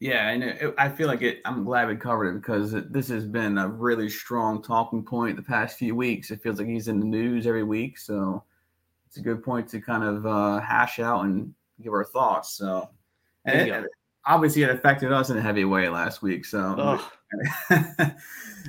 Yeah, 0.00 0.30
and 0.30 0.42
it, 0.42 0.74
I 0.78 0.88
feel 0.88 1.06
like 1.06 1.22
it. 1.22 1.40
I'm 1.44 1.62
glad 1.62 1.86
we 1.86 1.94
covered 1.94 2.34
it 2.34 2.40
because 2.40 2.74
it, 2.74 2.92
this 2.92 3.08
has 3.08 3.24
been 3.24 3.56
a 3.56 3.68
really 3.68 4.08
strong 4.08 4.60
talking 4.60 5.04
point 5.04 5.36
the 5.36 5.42
past 5.42 5.78
few 5.78 5.94
weeks. 5.94 6.30
It 6.30 6.42
feels 6.42 6.58
like 6.58 6.66
he's 6.66 6.88
in 6.88 6.98
the 6.98 7.06
news 7.06 7.46
every 7.46 7.62
week, 7.62 7.98
so 7.98 8.42
it's 9.06 9.16
a 9.18 9.22
good 9.22 9.44
point 9.44 9.68
to 9.68 9.80
kind 9.80 10.02
of 10.02 10.26
uh, 10.26 10.58
hash 10.58 10.98
out 10.98 11.24
and 11.24 11.54
give 11.80 11.92
our 11.92 12.04
thoughts. 12.04 12.56
So, 12.56 12.90
and 13.44 13.68
it, 13.68 13.84
obviously, 14.26 14.62
it 14.62 14.70
affected 14.70 15.12
us 15.12 15.30
in 15.30 15.36
a 15.36 15.42
heavy 15.42 15.64
way 15.64 15.88
last 15.88 16.22
week. 16.22 16.44
So, 16.44 17.00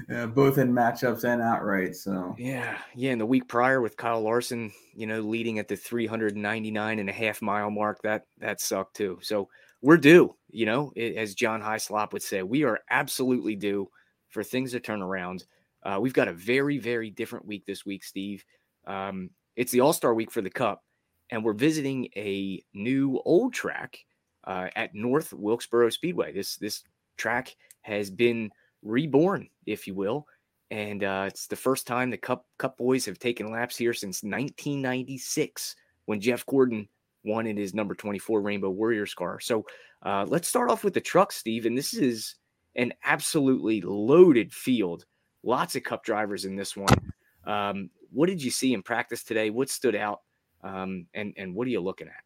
yeah, 0.09 0.25
both 0.27 0.57
in 0.57 0.73
matchups 0.73 1.23
and 1.23 1.41
outright. 1.41 1.95
So 1.95 2.35
yeah, 2.37 2.77
yeah. 2.95 3.11
And 3.11 3.21
the 3.21 3.25
week 3.25 3.47
prior 3.47 3.81
with 3.81 3.97
Kyle 3.97 4.21
Larson, 4.21 4.71
you 4.93 5.07
know, 5.07 5.21
leading 5.21 5.59
at 5.59 5.67
the 5.67 5.75
399 5.75 6.99
and 6.99 7.09
a 7.09 7.13
half 7.13 7.41
mile 7.41 7.69
mark, 7.69 8.01
that 8.03 8.25
that 8.39 8.61
sucked 8.61 8.95
too. 8.95 9.19
So 9.21 9.49
we're 9.81 9.97
due. 9.97 10.35
You 10.49 10.65
know, 10.65 10.91
as 10.95 11.35
John 11.35 11.61
Hyslop 11.61 12.13
would 12.13 12.23
say, 12.23 12.43
we 12.43 12.63
are 12.63 12.79
absolutely 12.89 13.55
due 13.55 13.89
for 14.29 14.43
things 14.43 14.71
to 14.71 14.79
turn 14.79 15.01
around. 15.01 15.45
Uh, 15.83 15.99
we've 16.01 16.13
got 16.13 16.27
a 16.27 16.33
very, 16.33 16.77
very 16.77 17.09
different 17.09 17.45
week 17.45 17.65
this 17.65 17.85
week, 17.85 18.03
Steve. 18.03 18.43
Um, 18.87 19.29
it's 19.55 19.71
the 19.71 19.81
All 19.81 19.93
Star 19.93 20.13
week 20.13 20.31
for 20.31 20.41
the 20.41 20.49
Cup, 20.49 20.83
and 21.29 21.43
we're 21.43 21.53
visiting 21.53 22.07
a 22.15 22.63
new 22.73 23.21
old 23.25 23.53
track 23.53 23.99
uh, 24.45 24.67
at 24.75 24.95
North 24.95 25.33
Wilkesboro 25.33 25.89
Speedway. 25.89 26.33
This 26.33 26.57
this 26.57 26.83
track 27.17 27.55
has 27.81 28.09
been 28.09 28.51
reborn, 28.81 29.49
if 29.65 29.87
you 29.87 29.93
will. 29.93 30.27
And 30.71 31.03
uh, 31.03 31.25
it's 31.27 31.47
the 31.47 31.55
first 31.55 31.85
time 31.85 32.09
the 32.09 32.17
Cup 32.17 32.45
Cup 32.57 32.77
boys 32.77 33.05
have 33.05 33.19
taken 33.19 33.51
laps 33.51 33.77
here 33.77 33.93
since 33.93 34.23
1996 34.23 35.75
when 36.05 36.19
Jeff 36.19 36.45
Gordon 36.45 36.87
won 37.23 37.47
in 37.47 37.55
his 37.55 37.73
number 37.73 37.95
24 37.95 38.41
Rainbow 38.41 38.69
Warriors 38.69 39.13
car. 39.13 39.39
So 39.39 39.65
uh, 40.01 40.25
let's 40.27 40.47
start 40.47 40.69
off 40.69 40.83
with 40.83 40.93
the 40.93 41.01
truck, 41.01 41.31
Steve. 41.31 41.65
And 41.65 41.77
this 41.77 41.93
is 41.93 42.35
an 42.75 42.93
absolutely 43.03 43.81
loaded 43.81 44.51
field. 44.51 45.05
Lots 45.43 45.75
of 45.75 45.83
Cup 45.83 46.03
drivers 46.03 46.45
in 46.45 46.55
this 46.55 46.75
one. 46.75 47.13
Um, 47.45 47.89
what 48.11 48.27
did 48.27 48.41
you 48.41 48.51
see 48.51 48.73
in 48.73 48.81
practice 48.81 49.23
today? 49.23 49.49
What 49.49 49.69
stood 49.69 49.95
out? 49.95 50.21
Um, 50.63 51.07
and 51.13 51.33
and 51.37 51.53
what 51.53 51.67
are 51.67 51.71
you 51.71 51.81
looking 51.81 52.07
at? 52.07 52.22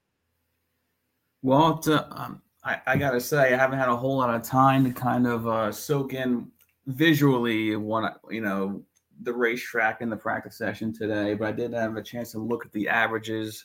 Well, 1.47 1.77
to, 1.77 2.05
um, 2.11 2.41
I, 2.65 2.81
I 2.85 2.97
gotta 2.97 3.21
say, 3.21 3.53
I 3.53 3.57
haven't 3.57 3.79
had 3.79 3.87
a 3.87 3.95
whole 3.95 4.17
lot 4.17 4.35
of 4.35 4.41
time 4.41 4.83
to 4.83 4.91
kind 4.91 5.25
of 5.25 5.47
uh, 5.47 5.71
soak 5.71 6.13
in 6.13 6.51
visually 6.87 7.77
what 7.77 8.19
you 8.29 8.41
know 8.41 8.83
the 9.21 9.31
racetrack 9.31 10.01
and 10.01 10.11
the 10.11 10.17
practice 10.17 10.57
session 10.57 10.91
today, 10.91 11.35
but 11.35 11.47
I 11.47 11.53
did 11.53 11.71
have 11.71 11.95
a 11.95 12.03
chance 12.03 12.33
to 12.33 12.39
look 12.39 12.65
at 12.65 12.73
the 12.73 12.89
averages. 12.89 13.63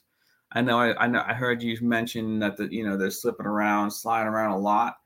I 0.52 0.60
know 0.60 0.78
I, 0.78 0.96
I 0.96 1.06
know 1.08 1.24
I 1.26 1.34
heard 1.34 1.60
you 1.60 1.76
mention 1.82 2.38
that 2.38 2.56
the 2.56 2.72
you 2.72 2.86
know 2.86 2.96
they're 2.96 3.10
slipping 3.10 3.46
around, 3.46 3.90
sliding 3.90 4.28
around 4.28 4.52
a 4.52 4.58
lot. 4.58 4.98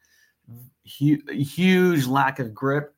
Huge, 0.85 1.23
huge 1.54 2.06
lack 2.06 2.40
of 2.40 2.52
grip. 2.52 2.95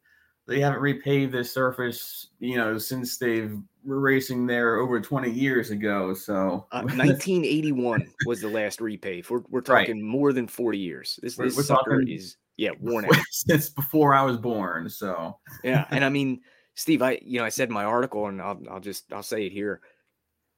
They 0.48 0.60
haven't 0.60 0.80
repaved 0.80 1.30
this 1.30 1.52
surface, 1.52 2.28
you 2.40 2.56
know, 2.56 2.78
since 2.78 3.18
they've 3.18 3.60
were 3.84 4.00
racing 4.00 4.46
there 4.46 4.76
over 4.76 5.00
20 5.00 5.30
years 5.30 5.70
ago. 5.70 6.14
So 6.14 6.66
uh, 6.72 6.80
1981 6.82 8.10
was 8.26 8.40
the 8.40 8.48
last 8.48 8.80
repave. 8.80 9.28
We're, 9.30 9.42
we're 9.50 9.60
talking 9.60 9.96
right. 9.96 10.04
more 10.04 10.32
than 10.32 10.48
40 10.48 10.78
years. 10.78 11.20
This, 11.22 11.36
this 11.36 11.56
we're 11.56 11.62
sucker 11.62 12.00
is 12.00 12.36
yeah 12.56 12.70
worn 12.80 13.04
out 13.12 13.16
since 13.30 13.68
before 13.68 14.14
I 14.14 14.22
was 14.22 14.38
born. 14.38 14.88
So 14.88 15.38
yeah, 15.62 15.84
and 15.90 16.04
I 16.04 16.08
mean, 16.08 16.40
Steve, 16.74 17.02
I 17.02 17.20
you 17.22 17.38
know 17.38 17.44
I 17.44 17.50
said 17.50 17.68
in 17.68 17.74
my 17.74 17.84
article, 17.84 18.26
and 18.26 18.40
I'll 18.40 18.60
I'll 18.70 18.80
just 18.80 19.12
I'll 19.12 19.22
say 19.22 19.46
it 19.46 19.52
here. 19.52 19.80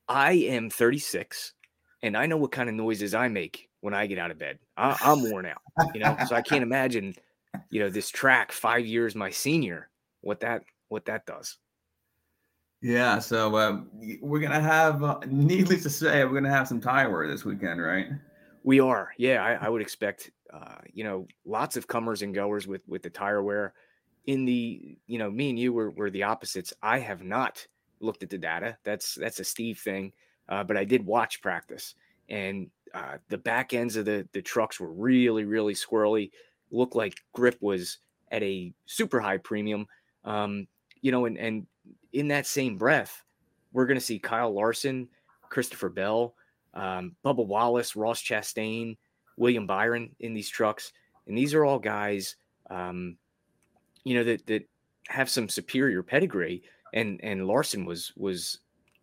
I 0.09 0.33
am 0.33 0.71
36, 0.71 1.53
and 2.03 2.17
I 2.17 2.27
know 2.27 2.37
what 2.37 2.53
kind 2.53 2.69
of 2.69 2.75
noises 2.75 3.15
I 3.15 3.29
make 3.29 3.69
when 3.81 3.95
I 3.95 4.07
get 4.07 4.19
out 4.19 4.31
of 4.31 4.39
bed. 4.39 4.59
I, 4.77 4.97
I'm 5.03 5.31
worn 5.31 5.47
out, 5.47 5.63
you 5.95 6.01
know, 6.01 6.17
so 6.27 6.35
I 6.35 6.43
can't 6.43 6.65
imagine, 6.65 7.15
you 7.71 7.81
know, 7.81 7.91
this 7.91 8.11
track 8.11 8.53
five 8.53 8.87
years 8.87 9.15
my 9.15 9.31
senior, 9.31 9.89
what 10.21 10.41
that 10.41 10.63
what 10.89 11.05
that 11.07 11.27
does. 11.27 11.59
Yeah, 12.83 13.19
so 13.19 13.55
uh, 13.57 13.81
we're 14.23 14.41
gonna 14.41 14.61
have, 14.61 15.03
uh, 15.03 15.19
needless 15.27 15.83
to 15.83 15.91
say, 15.91 16.25
we're 16.25 16.33
gonna 16.33 16.49
have 16.49 16.67
some 16.67 16.81
tire 16.81 17.11
wear 17.11 17.29
this 17.29 17.45
weekend, 17.45 17.83
right? 17.83 18.09
We 18.65 18.81
are, 18.81 19.13
yeah. 19.19 19.45
I, 19.45 19.67
I 19.67 19.69
would 19.69 19.83
expect, 19.83 20.31
uh, 20.53 20.77
you 20.93 21.05
know, 21.05 21.27
lots 21.45 21.77
of 21.77 21.87
comers 21.87 22.23
and 22.23 22.35
goers 22.35 22.67
with 22.67 22.87
with 22.89 23.03
the 23.03 23.11
tire 23.11 23.43
wear. 23.43 23.75
In 24.27 24.45
the, 24.45 24.97
you 25.07 25.19
know, 25.19 25.31
me 25.31 25.51
and 25.51 25.59
you 25.59 25.73
were 25.73 25.91
were 25.91 26.11
the 26.11 26.23
opposites. 26.23 26.73
I 26.83 26.99
have 26.99 27.23
not 27.23 27.67
looked 28.01 28.23
at 28.23 28.31
the 28.31 28.39
data. 28.39 28.77
That's 28.85 29.15
that's 29.15 29.41
a 29.41 29.45
Steve 29.45 29.79
thing, 29.79 30.13
uh, 30.49 30.65
but 30.65 30.77
I 30.77 30.85
did 30.85 31.05
watch 31.05 31.43
practice, 31.43 31.95
and 32.29 32.71
uh, 32.95 33.17
the 33.29 33.39
back 33.39 33.73
ends 33.73 33.97
of 33.97 34.05
the 34.05 34.29
the 34.33 34.43
trucks 34.43 34.79
were 34.79 34.93
really 34.93 35.45
really 35.45 35.75
squirrely. 35.75 36.31
Looked 36.71 36.95
like 36.95 37.15
grip 37.33 37.57
was 37.61 37.99
at 38.31 38.43
a 38.43 38.73
super 38.87 39.21
high 39.21 39.39
premium. 39.39 39.87
Um, 40.25 40.67
you 41.03 41.13
know, 41.13 41.25
and 41.25 41.39
and 41.39 41.67
in 42.13 42.29
that 42.29 42.47
same 42.47 42.77
breath, 42.77 43.25
we're 43.73 43.87
going 43.87 43.99
to 43.99 44.05
see 44.05 44.19
Kyle 44.19 44.53
Larson, 44.53 45.09
Christopher 45.49 45.89
Bell, 45.89 46.35
um, 46.75 47.17
Bubba 47.25 47.47
Wallace, 47.47 47.97
Ross 47.97 48.23
Chastain, 48.23 48.97
William 49.37 49.67
Byron 49.67 50.11
in 50.21 50.35
these 50.35 50.49
trucks, 50.49 50.93
and 51.27 51.37
these 51.37 51.55
are 51.55 51.65
all 51.65 51.79
guys, 51.79 52.37
um, 52.69 53.17
you 54.05 54.15
know, 54.15 54.25
that 54.25 54.47
that 54.47 54.69
have 55.09 55.31
some 55.31 55.49
superior 55.49 56.03
pedigree. 56.03 56.63
And 56.93 57.21
and 57.23 57.47
Larson 57.47 57.85
was 57.85 58.13
was 58.17 58.59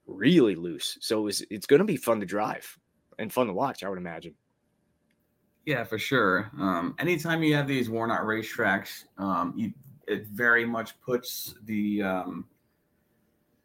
really 0.06 0.56
loose, 0.56 0.98
so 1.02 1.20
it 1.20 1.24
was, 1.24 1.44
it's 1.50 1.66
going 1.66 1.80
to 1.80 1.86
be 1.86 1.98
fun 1.98 2.20
to 2.20 2.26
drive 2.26 2.78
and 3.18 3.32
fun 3.32 3.48
to 3.48 3.54
watch. 3.54 3.84
I 3.84 3.90
would 3.90 3.98
imagine. 3.98 4.36
Yeah, 5.68 5.84
for 5.84 6.00
sure. 6.00 6.50
Um, 6.58 6.96
anytime 6.98 7.44
you 7.44 7.54
have 7.56 7.68
these 7.68 7.90
worn 7.90 8.10
out 8.10 8.22
racetracks, 8.22 9.04
um, 9.18 9.54
you, 9.58 9.74
it 10.08 10.26
very 10.28 10.64
much 10.66 10.98
puts 11.02 11.56
the 11.66 12.02
um, 12.04 12.46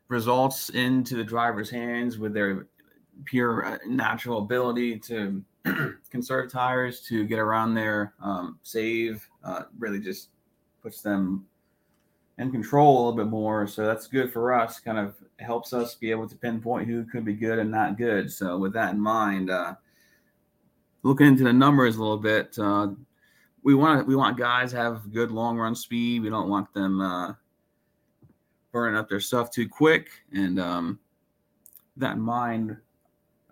results 0.09 0.71
into 0.71 1.15
the 1.15 1.23
driver's 1.23 1.71
hands 1.71 2.19
with 2.19 2.35
their 2.35 2.67
pure 3.25 3.65
uh, 3.65 3.79
natural 3.87 4.39
ability 4.39 4.99
to 4.99 5.45
conserve 6.11 6.51
tires, 6.51 7.03
to 7.03 7.25
get 7.25 7.39
around 7.39 7.75
there, 7.75 8.15
um, 8.21 8.59
save, 8.65 9.25
uh, 9.45 9.63
really 9.79 10.01
just 10.01 10.31
puts 10.83 11.03
them 11.03 11.47
in 12.39 12.51
control 12.51 12.97
a 12.97 12.99
little 12.99 13.25
bit 13.25 13.31
more. 13.31 13.65
So 13.69 13.87
that's 13.87 14.09
good 14.09 14.33
for 14.33 14.53
us. 14.53 14.81
Kind 14.81 14.99
of 14.99 15.15
helps 15.39 15.73
us 15.73 15.95
be 15.95 16.11
able 16.11 16.29
to 16.29 16.35
pinpoint 16.35 16.89
who 16.89 17.05
could 17.05 17.25
be 17.25 17.35
good 17.35 17.61
and 17.61 17.71
not 17.71 17.97
good. 17.97 18.33
So 18.33 18.59
with 18.59 18.73
that 18.73 18.93
in 18.93 19.01
mind, 19.01 19.51
uh, 19.51 19.77
looking 21.03 21.27
into 21.27 21.45
the 21.45 21.53
numbers 21.53 21.97
a 21.97 22.01
little 22.01 22.19
bit, 22.19 22.57
uh, 22.59 22.89
we 23.63 23.75
want 23.75 24.07
we 24.07 24.17
want 24.17 24.37
guys 24.37 24.73
have 24.73 25.13
good 25.13 25.31
long 25.31 25.57
run 25.57 25.75
speed. 25.75 26.23
We 26.23 26.31
don't 26.31 26.49
want 26.49 26.73
them 26.75 27.01
uh, 27.01 27.35
burning 28.73 28.99
up 28.99 29.09
their 29.09 29.21
stuff 29.21 29.51
too 29.51 29.69
quick. 29.69 30.11
And 30.33 30.59
um, 30.59 30.99
that 31.97 32.15
in 32.15 32.21
mind, 32.21 32.77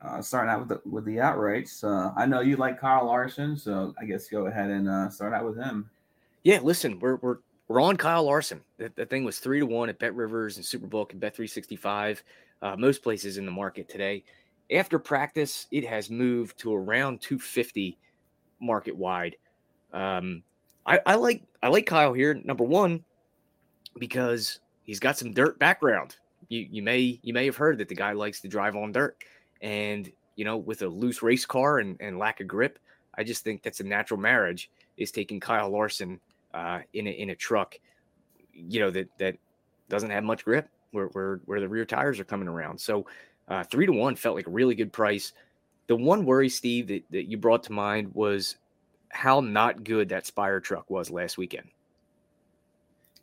uh, 0.02 0.22
starting 0.22 0.50
out 0.50 0.60
with 0.60 0.68
the, 0.68 0.88
with 0.88 1.04
the 1.04 1.16
outrights, 1.16 1.84
uh, 1.84 2.12
I 2.16 2.26
know 2.26 2.40
you 2.40 2.56
like 2.56 2.80
Kyle 2.80 3.06
Larson, 3.06 3.56
so 3.56 3.94
I 4.00 4.04
guess 4.04 4.28
go 4.28 4.46
ahead 4.46 4.70
and 4.70 4.88
uh, 4.88 5.10
start 5.10 5.32
out 5.32 5.44
with 5.44 5.56
him. 5.56 5.88
Yeah, 6.42 6.60
listen, 6.62 6.98
we're 6.98 7.16
we're 7.16 7.38
we're 7.68 7.80
on 7.80 7.96
Kyle 7.96 8.24
Larson. 8.24 8.62
That, 8.78 8.96
that 8.96 9.10
thing 9.10 9.24
was 9.24 9.38
three 9.38 9.60
to 9.60 9.66
one 9.66 9.88
at 9.88 9.98
Bet 9.98 10.14
Rivers 10.14 10.56
and 10.56 10.64
Superbook 10.64 11.12
and 11.12 11.20
Bet 11.20 11.36
three 11.36 11.46
sixty 11.46 11.76
five. 11.76 12.22
Uh, 12.62 12.76
most 12.76 13.02
places 13.02 13.38
in 13.38 13.46
the 13.46 13.52
market 13.52 13.88
today. 13.88 14.22
After 14.72 14.98
practice, 14.98 15.66
it 15.70 15.84
has 15.86 16.10
moved 16.10 16.58
to 16.58 16.74
around 16.74 17.20
two 17.20 17.38
fifty 17.38 17.98
market 18.60 18.96
wide. 18.96 19.36
Um, 19.92 20.42
I, 20.86 21.00
I 21.06 21.14
like 21.16 21.42
I 21.62 21.68
like 21.68 21.86
Kyle 21.86 22.12
here. 22.12 22.34
Number 22.44 22.64
one, 22.64 23.04
because 23.98 24.60
he's 24.82 25.00
got 25.00 25.18
some 25.18 25.32
dirt 25.32 25.58
background. 25.58 26.16
You 26.48 26.66
you 26.70 26.82
may 26.82 27.18
you 27.22 27.32
may 27.32 27.46
have 27.46 27.56
heard 27.56 27.78
that 27.78 27.88
the 27.88 27.94
guy 27.94 28.12
likes 28.12 28.40
to 28.40 28.48
drive 28.48 28.76
on 28.76 28.92
dirt, 28.92 29.16
and 29.60 30.10
you 30.36 30.44
know 30.44 30.56
with 30.56 30.82
a 30.82 30.88
loose 30.88 31.22
race 31.22 31.46
car 31.46 31.80
and, 31.80 31.96
and 32.00 32.18
lack 32.18 32.40
of 32.40 32.46
grip, 32.46 32.78
I 33.16 33.24
just 33.24 33.44
think 33.44 33.62
that's 33.62 33.80
a 33.80 33.84
natural 33.84 34.20
marriage. 34.20 34.70
Is 34.96 35.10
taking 35.10 35.40
Kyle 35.40 35.70
Larson 35.70 36.20
uh, 36.52 36.80
in 36.92 37.06
a, 37.06 37.10
in 37.10 37.30
a 37.30 37.34
truck, 37.34 37.78
you 38.52 38.80
know 38.80 38.90
that 38.90 39.08
that 39.18 39.36
doesn't 39.88 40.10
have 40.10 40.24
much 40.24 40.44
grip 40.44 40.68
where 40.92 41.06
where, 41.06 41.40
where 41.46 41.60
the 41.60 41.68
rear 41.68 41.84
tires 41.84 42.20
are 42.20 42.24
coming 42.24 42.48
around. 42.48 42.78
So 42.78 43.06
uh, 43.50 43.64
three 43.64 43.84
to 43.84 43.92
one 43.92 44.14
felt 44.14 44.36
like 44.36 44.46
a 44.46 44.50
really 44.50 44.74
good 44.74 44.92
price. 44.92 45.32
The 45.88 45.96
one 45.96 46.24
worry, 46.24 46.48
Steve, 46.48 46.86
that, 46.86 47.02
that 47.10 47.28
you 47.28 47.36
brought 47.36 47.64
to 47.64 47.72
mind 47.72 48.14
was 48.14 48.56
how 49.10 49.40
not 49.40 49.82
good 49.82 50.08
that 50.10 50.24
Spire 50.24 50.60
truck 50.60 50.88
was 50.88 51.10
last 51.10 51.36
weekend. 51.36 51.68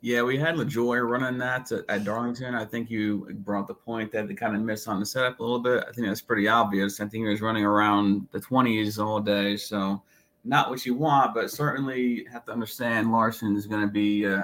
Yeah, 0.01 0.21
we 0.21 0.37
had 0.37 0.55
LaJoie 0.55 1.09
running 1.09 1.39
that 1.39 1.71
at, 1.71 1.85
at, 1.89 2.03
Darlington. 2.03 2.53
I 2.53 2.65
think 2.65 2.91
you 2.91 3.27
brought 3.39 3.67
the 3.67 3.73
point 3.73 4.11
that 4.11 4.27
they 4.27 4.35
kind 4.35 4.55
of 4.55 4.61
missed 4.61 4.87
on 4.87 4.99
the 4.99 5.05
setup 5.05 5.39
a 5.39 5.43
little 5.43 5.59
bit. 5.59 5.85
I 5.89 5.91
think 5.91 6.07
that's 6.07 6.21
pretty 6.21 6.47
obvious. 6.47 6.99
I 6.99 7.05
think 7.07 7.23
he 7.23 7.29
was 7.29 7.41
running 7.41 7.65
around 7.65 8.27
the 8.31 8.39
20s 8.39 9.03
all 9.03 9.19
day. 9.19 9.57
So, 9.57 10.03
not 10.43 10.69
what 10.69 10.85
you 10.85 10.93
want, 10.93 11.33
but 11.33 11.49
certainly 11.49 12.25
have 12.31 12.45
to 12.45 12.51
understand 12.51 13.11
Larson 13.11 13.55
is 13.55 13.65
going 13.65 13.81
to 13.81 13.91
be 13.91 14.25
uh, 14.25 14.43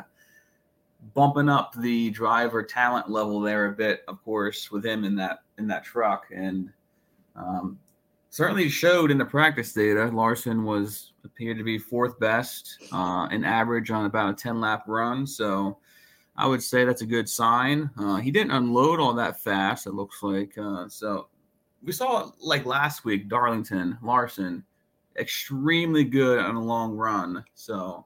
bumping 1.13 1.50
up 1.50 1.75
the 1.75 2.10
driver 2.10 2.63
talent 2.63 3.10
level 3.10 3.40
there 3.40 3.68
a 3.68 3.74
bit, 3.74 4.04
of 4.08 4.24
course, 4.24 4.72
with 4.72 4.84
him 4.84 5.04
in 5.04 5.16
that 5.18 5.43
in 5.58 5.68
that 5.68 5.84
truck. 5.84 6.26
And 6.34 6.70
um, 7.36 7.80
certainly 8.30 8.70
showed 8.70 9.12
in 9.12 9.18
the 9.18 9.26
practice 9.26 9.74
data. 9.74 10.08
Larson 10.08 10.64
was 10.64 11.14
appeared 11.24 11.58
to 11.58 11.64
be 11.64 11.78
fourth 11.78 12.20
best 12.20 12.78
uh, 12.92 13.28
in 13.32 13.44
average 13.44 13.92
on 13.92 14.06
about 14.06 14.30
a 14.30 14.34
10 14.34 14.60
lap 14.60 14.84
run. 14.88 15.28
So 15.28 15.78
I 16.36 16.48
would 16.48 16.64
say 16.64 16.84
that's 16.84 17.04
a 17.04 17.08
good 17.08 17.30
sign. 17.30 17.90
Uh, 17.98 18.16
he 18.16 18.32
didn't 18.32 18.52
unload 18.52 19.00
all 19.00 19.14
that 19.14 19.40
fast, 19.40 19.86
it 19.86 19.94
looks 19.94 20.24
like. 20.24 20.58
Uh, 20.58 20.90
so 20.90 21.28
we 21.84 21.92
saw 21.92 22.32
like 22.40 22.66
last 22.66 23.06
week, 23.06 23.30
Darlington, 23.30 23.98
Larson, 24.02 24.64
extremely 25.18 26.04
good 26.04 26.40
on 26.40 26.56
a 26.56 26.64
long 26.64 26.96
run. 26.96 27.44
So 27.54 28.06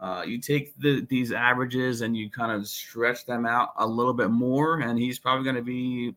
uh, 0.00 0.24
you 0.26 0.38
take 0.38 0.76
the, 0.78 1.06
these 1.10 1.32
averages 1.32 2.00
and 2.00 2.16
you 2.16 2.30
kind 2.30 2.52
of 2.52 2.66
stretch 2.66 3.26
them 3.26 3.44
out 3.44 3.70
a 3.76 3.86
little 3.86 4.14
bit 4.14 4.30
more, 4.30 4.80
and 4.80 4.98
he's 4.98 5.18
probably 5.18 5.44
going 5.44 5.56
to 5.56 5.62
be 5.62 6.14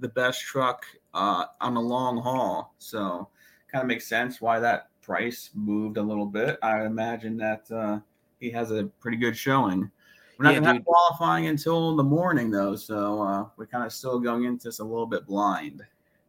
the 0.00 0.08
best 0.08 0.42
truck 0.42 0.84
uh, 1.14 1.46
on 1.60 1.74
the 1.74 1.80
long 1.80 2.18
haul. 2.18 2.74
So 2.78 3.28
kind 3.70 3.82
of 3.82 3.88
makes 3.88 4.06
sense 4.06 4.40
why 4.40 4.58
that 4.58 4.88
price 5.02 5.50
moved 5.54 5.96
a 5.96 6.02
little 6.02 6.26
bit. 6.26 6.58
I 6.62 6.84
imagine 6.84 7.36
that 7.38 7.70
uh, 7.70 8.00
he 8.40 8.50
has 8.50 8.70
a 8.70 8.84
pretty 9.00 9.16
good 9.16 9.36
showing. 9.36 9.90
We're 10.38 10.44
not 10.44 10.54
yeah, 10.54 10.72
have 10.72 10.84
qualifying 10.84 11.48
until 11.48 11.96
the 11.96 12.02
morning, 12.02 12.50
though, 12.50 12.74
so 12.74 13.22
uh, 13.22 13.46
we're 13.56 13.66
kind 13.66 13.84
of 13.84 13.92
still 13.92 14.18
going 14.18 14.44
into 14.44 14.68
this 14.68 14.78
a 14.78 14.84
little 14.84 15.06
bit 15.06 15.26
blind. 15.26 15.82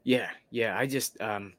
Yeah, 0.04 0.30
yeah. 0.50 0.78
I 0.78 0.86
just, 0.86 1.20
um, 1.22 1.54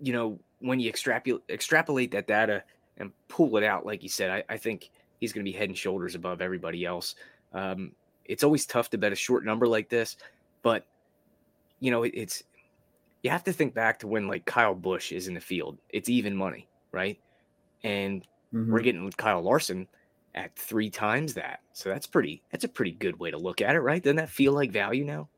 you 0.00 0.12
know, 0.12 0.38
when 0.58 0.78
you 0.78 0.90
extrapolate 0.90 1.42
extrapolate 1.48 2.10
that 2.10 2.26
data 2.26 2.62
and 2.98 3.12
pull 3.28 3.56
it 3.56 3.64
out, 3.64 3.86
like 3.86 4.02
you 4.02 4.10
said, 4.10 4.30
I, 4.30 4.44
I 4.52 4.58
think 4.58 4.90
he's 5.20 5.32
going 5.32 5.44
to 5.44 5.50
be 5.50 5.56
head 5.56 5.68
and 5.68 5.78
shoulders 5.78 6.14
above 6.14 6.42
everybody 6.42 6.84
else. 6.84 7.14
Um, 7.54 7.92
it's 8.26 8.44
always 8.44 8.66
tough 8.66 8.90
to 8.90 8.98
bet 8.98 9.12
a 9.12 9.16
short 9.16 9.44
number 9.44 9.66
like 9.66 9.88
this, 9.88 10.16
but 10.62 10.86
you 11.80 11.90
know, 11.90 12.04
it, 12.04 12.12
it's 12.14 12.44
you 13.22 13.30
have 13.30 13.44
to 13.44 13.52
think 13.52 13.74
back 13.74 13.98
to 14.00 14.06
when 14.06 14.28
like 14.28 14.44
Kyle 14.44 14.74
Busch 14.74 15.12
is 15.12 15.28
in 15.28 15.34
the 15.34 15.40
field. 15.40 15.78
It's 15.90 16.08
even 16.08 16.36
money, 16.36 16.68
right? 16.90 17.18
And 17.84 18.22
mm-hmm. 18.54 18.72
we're 18.72 18.80
getting 18.80 19.10
Kyle 19.12 19.42
Larson 19.42 19.86
at 20.34 20.56
three 20.56 20.90
times 20.90 21.34
that. 21.34 21.60
So 21.72 21.88
that's 21.88 22.06
pretty 22.06 22.42
that's 22.50 22.64
a 22.64 22.68
pretty 22.68 22.92
good 22.92 23.18
way 23.18 23.30
to 23.30 23.38
look 23.38 23.60
at 23.60 23.74
it, 23.74 23.80
right? 23.80 24.02
Doesn't 24.02 24.16
that 24.16 24.30
feel 24.30 24.52
like 24.52 24.70
value 24.70 25.04
now? 25.04 25.28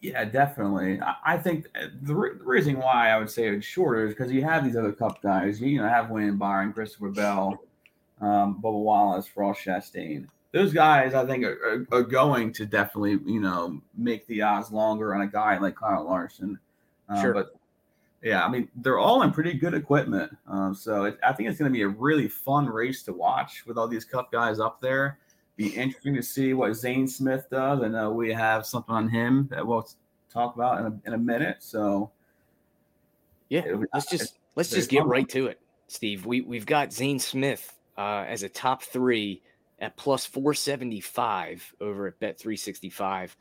Yeah, 0.00 0.24
definitely. 0.24 1.00
I, 1.24 1.38
think 1.38 1.68
uh, 1.80 1.86
the, 2.02 2.14
re- 2.16 2.36
the, 2.36 2.44
reason 2.44 2.76
why 2.76 3.10
I 3.10 3.18
would 3.18 3.30
say 3.30 3.46
it's 3.46 3.64
shorter 3.64 4.04
is 4.04 4.12
because 4.12 4.32
you 4.32 4.42
have 4.42 4.64
these 4.64 4.76
other 4.76 4.90
cup 4.90 5.22
guys. 5.22 5.60
You, 5.60 5.68
you 5.68 5.80
know, 5.80 5.88
have 5.88 6.10
Wayne 6.10 6.36
Byron, 6.36 6.72
Christopher 6.72 7.10
Bell, 7.10 7.62
um, 8.20 8.60
Bubba 8.60 8.82
Wallace, 8.82 9.30
Ross 9.36 9.58
Chastain 9.58 10.26
those 10.52 10.72
guys 10.72 11.14
I 11.14 11.26
think 11.26 11.44
are, 11.44 11.86
are, 11.92 11.98
are, 11.98 12.02
going 12.02 12.52
to 12.52 12.66
definitely 12.66 13.18
you 13.24 13.40
know 13.40 13.80
make 13.96 14.26
the 14.26 14.42
odds 14.42 14.70
longer 14.70 15.14
on 15.14 15.22
a 15.22 15.26
guy 15.26 15.58
like 15.58 15.76
Kyle 15.76 16.04
Larson. 16.04 16.58
Uh, 17.08 17.20
sure. 17.20 17.34
But 17.34 17.56
Yeah, 18.22 18.44
I 18.44 18.48
mean 18.48 18.68
they're 18.76 18.98
all 18.98 19.22
in 19.22 19.32
pretty 19.32 19.54
good 19.54 19.74
equipment, 19.74 20.36
um, 20.46 20.74
so 20.74 21.04
it, 21.04 21.18
I 21.22 21.32
think 21.32 21.48
it's 21.48 21.58
going 21.58 21.70
to 21.70 21.76
be 21.76 21.82
a 21.82 21.88
really 21.88 22.28
fun 22.28 22.66
race 22.66 23.02
to 23.04 23.12
watch 23.12 23.64
with 23.66 23.78
all 23.78 23.88
these 23.88 24.04
Cup 24.04 24.30
guys 24.30 24.60
up 24.60 24.80
there. 24.80 25.18
Be 25.56 25.68
interesting 25.68 26.14
to 26.14 26.22
see 26.22 26.54
what 26.54 26.74
Zane 26.74 27.08
Smith 27.08 27.46
does. 27.50 27.82
I 27.82 27.88
know 27.88 28.12
we 28.12 28.32
have 28.32 28.64
something 28.64 28.94
on 28.94 29.08
him 29.08 29.48
that 29.50 29.66
we'll 29.66 29.86
talk 30.30 30.54
about 30.54 30.80
in 30.80 30.86
a, 30.86 31.00
in 31.08 31.12
a 31.14 31.18
minute. 31.18 31.56
So 31.60 32.10
yeah, 33.48 33.62
let's 33.92 34.06
just 34.06 34.38
let's 34.54 34.70
just 34.70 34.90
get 34.90 35.04
right 35.06 35.28
to 35.30 35.46
it, 35.46 35.60
Steve. 35.88 36.26
We 36.26 36.42
we've 36.42 36.66
got 36.66 36.92
Zane 36.92 37.18
Smith 37.18 37.78
uh, 37.96 38.24
as 38.26 38.42
a 38.42 38.48
top 38.48 38.82
three 38.82 39.42
at 39.82 39.96
plus 39.98 40.24
four 40.24 40.54
seventy 40.54 41.00
five 41.00 41.62
over 41.82 42.06
at 42.06 42.18
Bet 42.20 42.38
three 42.38 42.56
sixty 42.56 42.88
five. 42.88 43.36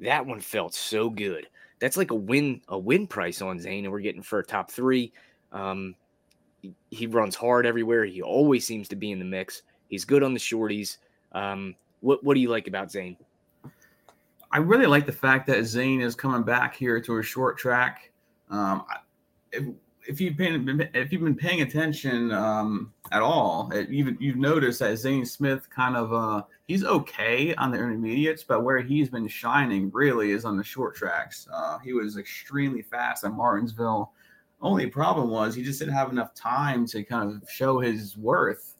That 0.00 0.26
one 0.26 0.40
felt 0.40 0.74
so 0.74 1.08
good 1.08 1.46
that's 1.84 1.96
like 1.96 2.10
a 2.10 2.14
win 2.14 2.60
a 2.68 2.78
win 2.78 3.06
price 3.06 3.42
on 3.42 3.58
Zane, 3.58 3.84
and 3.84 3.92
we're 3.92 4.00
getting 4.00 4.22
for 4.22 4.38
a 4.38 4.44
top 4.44 4.70
three. 4.70 5.12
Um, 5.52 5.94
he, 6.90 7.06
runs 7.06 7.36
hard 7.36 7.66
everywhere. 7.66 8.06
He 8.06 8.22
always 8.22 8.64
seems 8.64 8.88
to 8.88 8.96
be 8.96 9.12
in 9.12 9.18
the 9.18 9.24
mix. 9.24 9.62
He's 9.88 10.06
good 10.06 10.22
on 10.22 10.32
the 10.32 10.40
shorties. 10.40 10.96
Um, 11.32 11.74
what 12.00 12.24
what 12.24 12.34
do 12.34 12.40
you 12.40 12.48
like 12.48 12.68
about 12.68 12.90
Zane? 12.90 13.16
I 14.50 14.58
really 14.58 14.86
like 14.86 15.04
the 15.04 15.12
fact 15.12 15.46
that 15.48 15.64
Zane 15.64 16.00
is 16.00 16.14
coming 16.14 16.42
back 16.42 16.74
here 16.74 17.00
to 17.00 17.18
a 17.18 17.22
short 17.22 17.58
track. 17.58 18.10
Um, 18.48 18.84
if 20.06 20.20
you've 20.20 20.36
been 20.36 20.88
if 20.94 21.12
you've 21.12 21.22
been 21.22 21.34
paying 21.34 21.62
attention 21.62 22.30
um, 22.32 22.92
at 23.12 23.22
all, 23.22 23.70
you've 23.88 24.20
you've 24.20 24.36
noticed 24.36 24.80
that 24.80 24.96
Zane 24.96 25.24
Smith 25.24 25.68
kind 25.70 25.96
of 25.96 26.12
uh, 26.12 26.42
he's 26.66 26.84
okay 26.84 27.54
on 27.54 27.70
the 27.70 27.78
intermediates, 27.78 28.42
but 28.42 28.62
where 28.62 28.80
he's 28.80 29.08
been 29.08 29.28
shining 29.28 29.90
really 29.92 30.32
is 30.32 30.44
on 30.44 30.56
the 30.56 30.64
short 30.64 30.94
tracks. 30.94 31.48
Uh, 31.52 31.78
he 31.78 31.92
was 31.92 32.16
extremely 32.16 32.82
fast 32.82 33.24
at 33.24 33.32
Martinsville. 33.32 34.12
Only 34.60 34.86
problem 34.86 35.30
was 35.30 35.54
he 35.54 35.62
just 35.62 35.78
didn't 35.78 35.94
have 35.94 36.10
enough 36.10 36.34
time 36.34 36.86
to 36.86 37.02
kind 37.04 37.30
of 37.30 37.50
show 37.50 37.80
his 37.80 38.16
worth 38.16 38.76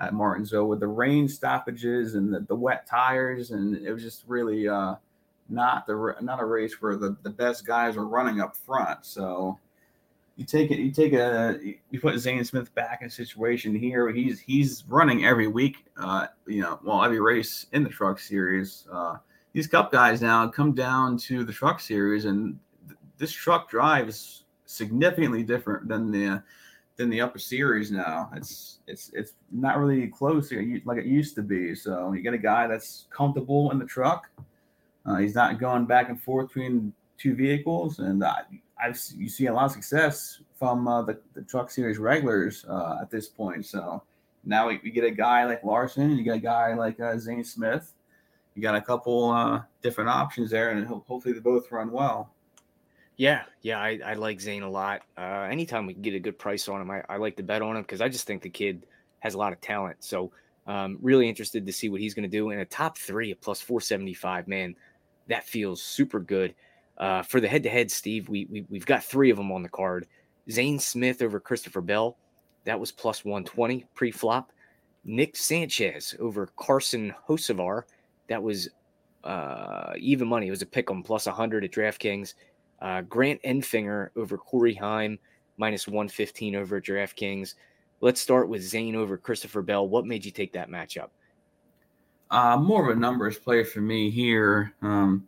at 0.00 0.14
Martinsville 0.14 0.66
with 0.66 0.80
the 0.80 0.86
rain 0.86 1.28
stoppages 1.28 2.14
and 2.14 2.32
the, 2.32 2.40
the 2.40 2.54
wet 2.54 2.86
tires, 2.86 3.50
and 3.50 3.76
it 3.76 3.92
was 3.92 4.02
just 4.02 4.24
really 4.26 4.68
uh, 4.68 4.94
not 5.48 5.86
the 5.86 6.14
not 6.20 6.40
a 6.40 6.44
race 6.44 6.80
where 6.80 6.96
the, 6.96 7.16
the 7.22 7.30
best 7.30 7.66
guys 7.66 7.96
were 7.96 8.06
running 8.06 8.40
up 8.40 8.56
front. 8.56 9.04
So 9.04 9.58
you 10.38 10.44
take 10.44 10.70
it, 10.70 10.78
you 10.78 10.92
take 10.92 11.14
a, 11.14 11.58
you 11.90 12.00
put 12.00 12.16
Zane 12.20 12.44
Smith 12.44 12.72
back 12.76 13.00
in 13.00 13.08
a 13.08 13.10
situation 13.10 13.74
here. 13.74 14.08
He's 14.10 14.38
he's 14.38 14.84
running 14.86 15.24
every 15.24 15.48
week, 15.48 15.84
uh, 16.00 16.28
you 16.46 16.62
know, 16.62 16.78
well 16.84 17.04
every 17.04 17.20
race 17.20 17.66
in 17.72 17.82
the 17.82 17.88
Truck 17.90 18.20
Series. 18.20 18.86
Uh, 18.90 19.16
these 19.52 19.66
Cup 19.66 19.90
guys 19.90 20.22
now 20.22 20.46
come 20.46 20.74
down 20.74 21.18
to 21.18 21.42
the 21.42 21.52
Truck 21.52 21.80
Series, 21.80 22.24
and 22.24 22.56
th- 22.86 22.98
this 23.18 23.32
truck 23.32 23.68
drive 23.68 24.08
is 24.08 24.44
significantly 24.64 25.42
different 25.42 25.88
than 25.88 26.12
the 26.12 26.40
than 26.94 27.10
the 27.10 27.20
Upper 27.20 27.40
Series 27.40 27.90
now. 27.90 28.30
It's 28.36 28.78
it's 28.86 29.10
it's 29.14 29.32
not 29.50 29.76
really 29.76 30.06
close 30.06 30.52
like 30.84 30.98
it 30.98 31.06
used 31.06 31.34
to 31.34 31.42
be. 31.42 31.74
So 31.74 32.12
you 32.12 32.22
get 32.22 32.32
a 32.32 32.38
guy 32.38 32.68
that's 32.68 33.08
comfortable 33.10 33.72
in 33.72 33.80
the 33.80 33.86
truck. 33.86 34.30
Uh, 35.04 35.16
he's 35.16 35.34
not 35.34 35.58
going 35.58 35.84
back 35.84 36.10
and 36.10 36.22
forth 36.22 36.46
between 36.48 36.92
two 37.16 37.34
vehicles, 37.34 37.98
and 37.98 38.22
uh, 38.22 38.36
I've 38.82 39.00
you 39.16 39.28
see 39.28 39.46
a 39.46 39.52
lot 39.52 39.66
of 39.66 39.72
success 39.72 40.40
from 40.54 40.86
uh, 40.86 41.02
the, 41.02 41.18
the 41.34 41.42
Truck 41.42 41.70
Series 41.70 41.98
regulars 41.98 42.64
uh, 42.68 42.98
at 43.00 43.10
this 43.10 43.28
point. 43.28 43.66
So 43.66 44.02
now 44.44 44.68
we, 44.68 44.80
we, 44.82 44.90
get 44.90 45.04
a 45.04 45.10
guy 45.10 45.44
like 45.44 45.62
Larson, 45.64 46.16
you 46.16 46.22
get 46.22 46.36
a 46.36 46.40
guy 46.40 46.74
like 46.74 47.00
uh, 47.00 47.18
Zane 47.18 47.44
Smith. 47.44 47.92
You 48.54 48.62
got 48.62 48.74
a 48.74 48.80
couple 48.80 49.30
uh, 49.30 49.62
different 49.82 50.10
options 50.10 50.50
there, 50.50 50.70
and 50.70 50.86
hopefully 50.86 51.32
they 51.32 51.40
both 51.40 51.70
run 51.70 51.92
well. 51.92 52.32
Yeah, 53.16 53.42
yeah, 53.62 53.80
I, 53.80 54.00
I 54.04 54.14
like 54.14 54.40
Zane 54.40 54.62
a 54.62 54.70
lot. 54.70 55.02
Uh, 55.16 55.48
anytime 55.50 55.86
we 55.86 55.92
can 55.92 56.02
get 56.02 56.14
a 56.14 56.20
good 56.20 56.38
price 56.38 56.68
on 56.68 56.80
him, 56.80 56.90
I, 56.90 57.02
I 57.08 57.16
like 57.16 57.36
to 57.36 57.42
bet 57.42 57.62
on 57.62 57.76
him 57.76 57.82
because 57.82 58.00
I 58.00 58.08
just 58.08 58.26
think 58.26 58.42
the 58.42 58.50
kid 58.50 58.86
has 59.20 59.34
a 59.34 59.38
lot 59.38 59.52
of 59.52 59.60
talent. 59.60 59.96
So 60.00 60.30
um, 60.68 60.98
really 61.00 61.28
interested 61.28 61.66
to 61.66 61.72
see 61.72 61.88
what 61.88 62.00
he's 62.00 62.14
going 62.14 62.28
to 62.30 62.36
do. 62.36 62.50
In 62.50 62.60
a 62.60 62.64
top 62.64 62.96
three 62.96 63.32
at 63.32 63.40
plus 63.40 63.60
475, 63.60 64.46
man, 64.46 64.76
that 65.26 65.44
feels 65.44 65.82
super 65.82 66.20
good. 66.20 66.54
Uh, 66.98 67.22
for 67.22 67.40
the 67.40 67.48
head 67.48 67.62
to 67.62 67.70
head, 67.70 67.90
Steve, 67.90 68.28
we, 68.28 68.46
we, 68.50 68.66
we've 68.68 68.86
got 68.86 69.04
three 69.04 69.30
of 69.30 69.36
them 69.36 69.52
on 69.52 69.62
the 69.62 69.68
card. 69.68 70.06
Zane 70.50 70.78
Smith 70.78 71.22
over 71.22 71.38
Christopher 71.38 71.80
Bell, 71.80 72.16
that 72.64 72.78
was 72.78 72.90
plus 72.90 73.24
120 73.24 73.86
pre 73.94 74.10
flop. 74.10 74.52
Nick 75.04 75.36
Sanchez 75.36 76.14
over 76.18 76.48
Carson 76.56 77.14
Hocevar, 77.28 77.82
that 78.28 78.42
was 78.42 78.68
uh, 79.24 79.92
even 79.98 80.28
money. 80.28 80.48
It 80.48 80.50
was 80.50 80.62
a 80.62 80.66
pick 80.66 80.90
'em 80.90 81.02
plus 81.02 81.26
100 81.26 81.64
at 81.64 81.70
DraftKings. 81.70 82.34
Uh, 82.80 83.02
Grant 83.02 83.40
Enfinger 83.42 84.10
over 84.16 84.36
Corey 84.36 84.74
Heim, 84.74 85.18
minus 85.56 85.86
115 85.86 86.56
over 86.56 86.80
DraftKings. 86.80 87.54
Let's 88.00 88.20
start 88.20 88.48
with 88.48 88.62
Zane 88.62 88.96
over 88.96 89.16
Christopher 89.16 89.62
Bell. 89.62 89.88
What 89.88 90.06
made 90.06 90.24
you 90.24 90.30
take 90.30 90.52
that 90.52 90.70
matchup? 90.70 91.08
Uh, 92.30 92.56
more 92.56 92.90
of 92.90 92.96
a 92.96 93.00
numbers 93.00 93.38
play 93.38 93.64
for 93.64 93.80
me 93.80 94.10
here. 94.10 94.74
Um, 94.82 95.27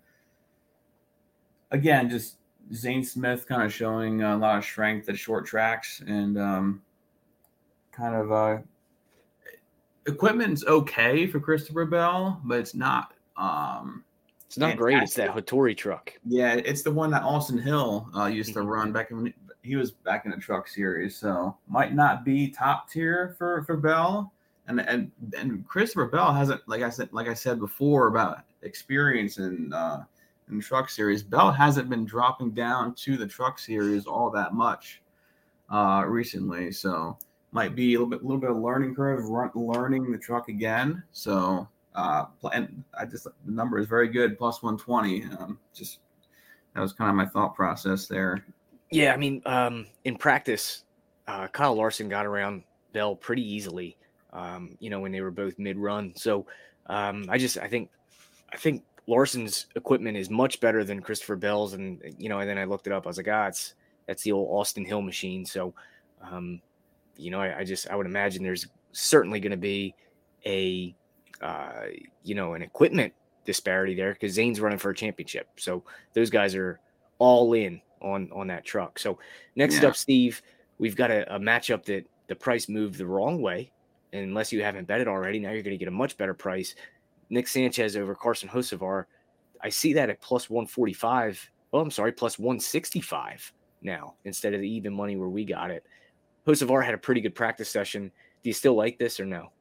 again, 1.71 2.11
just 2.11 2.37
Zane 2.73 3.05
Smith 3.05 3.47
kind 3.47 3.63
of 3.63 3.73
showing 3.73 4.23
a 4.23 4.37
lot 4.37 4.59
of 4.59 4.65
strength 4.65 5.09
at 5.09 5.19
short 5.19 5.47
tracks 5.47 6.03
and 6.07 6.39
um, 6.39 6.83
kind 7.93 8.15
of 8.15 8.33
uh, 8.33 8.59
equipment's 10.07 10.65
okay 10.67 11.27
for 11.27 11.41
Christopher 11.41 11.85
Bell, 11.85 12.41
but 12.45 12.59
it's 12.59 12.75
not. 12.75 13.15
Um, 13.37 14.05
it's 14.47 14.59
not 14.59 14.77
great. 14.77 15.01
It's 15.03 15.15
that 15.15 15.31
Hattori 15.31 15.77
truck. 15.77 16.13
Yeah, 16.27 16.55
it's 16.55 16.83
the 16.83 16.91
one 16.91 17.11
that 17.13 17.23
Austin 17.23 17.59
Hill 17.59 18.09
uh, 18.17 18.27
used 18.27 18.53
to 18.55 18.63
run 18.63 18.93
back 18.93 19.11
when 19.11 19.33
he 19.63 19.77
was 19.77 19.93
back 19.93 20.25
in 20.25 20.33
the 20.33 20.37
truck 20.37 20.67
series. 20.67 21.17
So 21.17 21.57
might 21.69 21.95
not 21.95 22.25
be 22.25 22.49
top 22.49 22.91
tier 22.91 23.37
for 23.39 23.63
for 23.63 23.77
Bell. 23.77 24.33
And 24.67 24.81
and 24.81 25.11
and 25.37 25.67
Christopher 25.69 26.07
Bell 26.07 26.33
hasn't 26.33 26.61
like 26.67 26.83
I 26.83 26.91
said 26.91 27.11
like 27.13 27.29
I 27.29 27.35
said 27.35 27.61
before 27.61 28.09
about 28.09 28.41
experience 28.63 29.39
and 29.39 29.73
uh, 29.73 30.01
in 30.51 30.61
truck 30.61 30.91
series. 30.91 31.23
Bell 31.23 31.53
hasn't 31.53 31.89
been 31.91 32.05
dropping 32.05 32.53
down 32.53 32.95
to 32.97 33.17
the 33.17 33.27
truck 33.27 33.59
series 33.59 34.07
all 34.07 34.31
that 34.31 34.55
much 34.55 35.03
uh, 35.71 36.05
recently, 36.07 36.73
so 36.73 37.17
might 37.53 37.75
be 37.75 37.95
a 37.95 37.99
little 37.99 38.09
bit, 38.09 38.21
a 38.21 38.25
little 38.25 38.41
bit 38.41 38.51
of 38.51 38.57
learning 38.57 38.95
curve, 38.95 39.25
run, 39.29 39.51
learning 39.55 40.11
the 40.13 40.19
truck 40.19 40.49
again. 40.49 41.03
So, 41.13 41.69
uh, 41.95 42.25
and 42.53 42.85
I 42.99 43.05
just 43.07 43.25
the 43.25 43.33
number 43.47 43.79
is 43.79 43.87
very 43.87 44.09
good, 44.09 44.39
plus 44.39 44.63
one 44.63 44.79
twenty. 44.79 45.25
Um, 45.25 45.59
just 45.75 45.99
that 46.75 46.81
was 46.81 46.93
kind 46.93 47.11
of 47.11 47.17
my 47.17 47.27
thought 47.27 47.55
process 47.55 48.07
there. 48.07 48.45
Yeah, 48.91 49.13
I 49.13 49.17
mean, 49.17 49.43
um, 49.47 49.87
in 50.05 50.17
practice, 50.17 50.85
uh, 51.27 51.49
Kyle 51.49 51.75
Larson 51.75 52.09
got 52.09 52.27
around 52.27 52.65
Bell 52.93 53.15
pretty 53.15 53.43
easily. 53.43 53.97
Um, 54.33 54.77
you 54.79 54.91
know, 54.91 55.01
when 55.01 55.11
they 55.11 55.23
were 55.23 55.33
both 55.33 55.59
mid-run. 55.59 56.13
So 56.15 56.47
um, 56.87 57.27
I 57.29 57.37
just, 57.37 57.59
I 57.59 57.67
think, 57.67 57.91
I 58.53 58.57
think 58.57 58.85
Larson's 59.11 59.67
equipment 59.75 60.17
is 60.17 60.31
much 60.31 60.61
better 60.61 60.85
than 60.85 61.03
Christopher 61.03 61.35
Bell's, 61.35 61.73
and 61.73 62.01
you 62.17 62.29
know, 62.29 62.39
and 62.39 62.49
then 62.49 62.59
I 62.59 62.65
looked 62.65 62.87
it 62.87 62.93
up. 62.93 63.07
I 63.07 63.09
was 63.09 63.17
like, 63.17 63.29
ah, 63.29 63.49
it's 63.49 63.75
that's 64.07 64.23
the 64.23 64.31
old 64.31 64.49
Austin 64.49 64.85
Hill 64.85 65.03
machine. 65.03 65.45
So, 65.45 65.75
um, 66.23 66.63
you 67.17 67.33
know, 67.33 67.41
I, 67.41 67.59
I 67.59 67.65
just 67.65 67.91
I 67.91 67.97
would 67.97 68.07
imagine 68.07 68.45
there's 68.45 68.69
certainly 68.93 69.41
going 69.41 69.51
to 69.51 69.57
be 69.57 69.97
a 70.47 70.95
uh, 71.43 71.87
you 72.23 72.37
know 72.37 72.55
an 72.55 72.63
equipment 72.63 73.13
disparity 73.45 73.97
there 73.97 74.13
because 74.13 74.33
Zane's 74.33 74.61
running 74.61 74.79
for 74.79 74.91
a 74.91 74.95
championship. 74.95 75.49
So 75.57 75.83
those 76.15 76.31
guys 76.31 76.55
are 76.55 76.79
all 77.19 77.53
in 77.55 77.81
on 78.01 78.31
on 78.33 78.47
that 78.47 78.65
truck. 78.65 78.97
So 78.97 79.19
next 79.57 79.83
yeah. 79.83 79.89
up, 79.89 79.97
Steve, 79.97 80.41
we've 80.79 80.95
got 80.95 81.11
a, 81.11 81.35
a 81.35 81.39
matchup 81.41 81.85
that 81.87 82.07
the 82.29 82.37
price 82.37 82.69
moved 82.69 82.97
the 82.97 83.07
wrong 83.07 83.43
way. 83.43 83.73
And 84.13 84.23
unless 84.23 84.53
you 84.53 84.63
haven't 84.63 84.87
bet 84.87 85.01
it 85.01 85.09
already, 85.09 85.41
now 85.41 85.51
you're 85.51 85.63
going 85.63 85.75
to 85.75 85.85
get 85.85 85.89
a 85.89 85.93
much 85.93 86.17
better 86.17 86.35
price. 86.35 86.75
Nick 87.31 87.49
Sanchez 87.49 87.97
over 87.97 88.15
Carson 88.15 88.49
Hocevar. 88.49 89.07
I 89.63 89.69
see 89.69 89.93
that 89.95 90.11
at 90.11 90.21
plus 90.21 90.51
145. 90.51 91.51
Oh, 91.73 91.81
I'm 91.81 91.91
sorry, 91.91 92.13
plus 92.13 92.39
165 92.39 93.53
now 93.83 94.15
instead 94.25 94.53
of 94.53 94.61
the 94.61 94.69
even 94.69 94.93
money 94.93 95.17
where 95.17 95.29
we 95.29 95.45
got 95.45 95.71
it. 95.71 95.85
Hocevar 96.47 96.85
had 96.85 96.95
a 96.95 96.99
pretty 96.99 97.21
good 97.21 97.35
practice 97.35 97.69
session. 97.69 98.11
Do 98.43 98.51
you 98.51 98.55
still 98.55 98.75
like 98.75 98.99
this 98.99 99.21
or 99.21 99.27
no? 99.27 99.53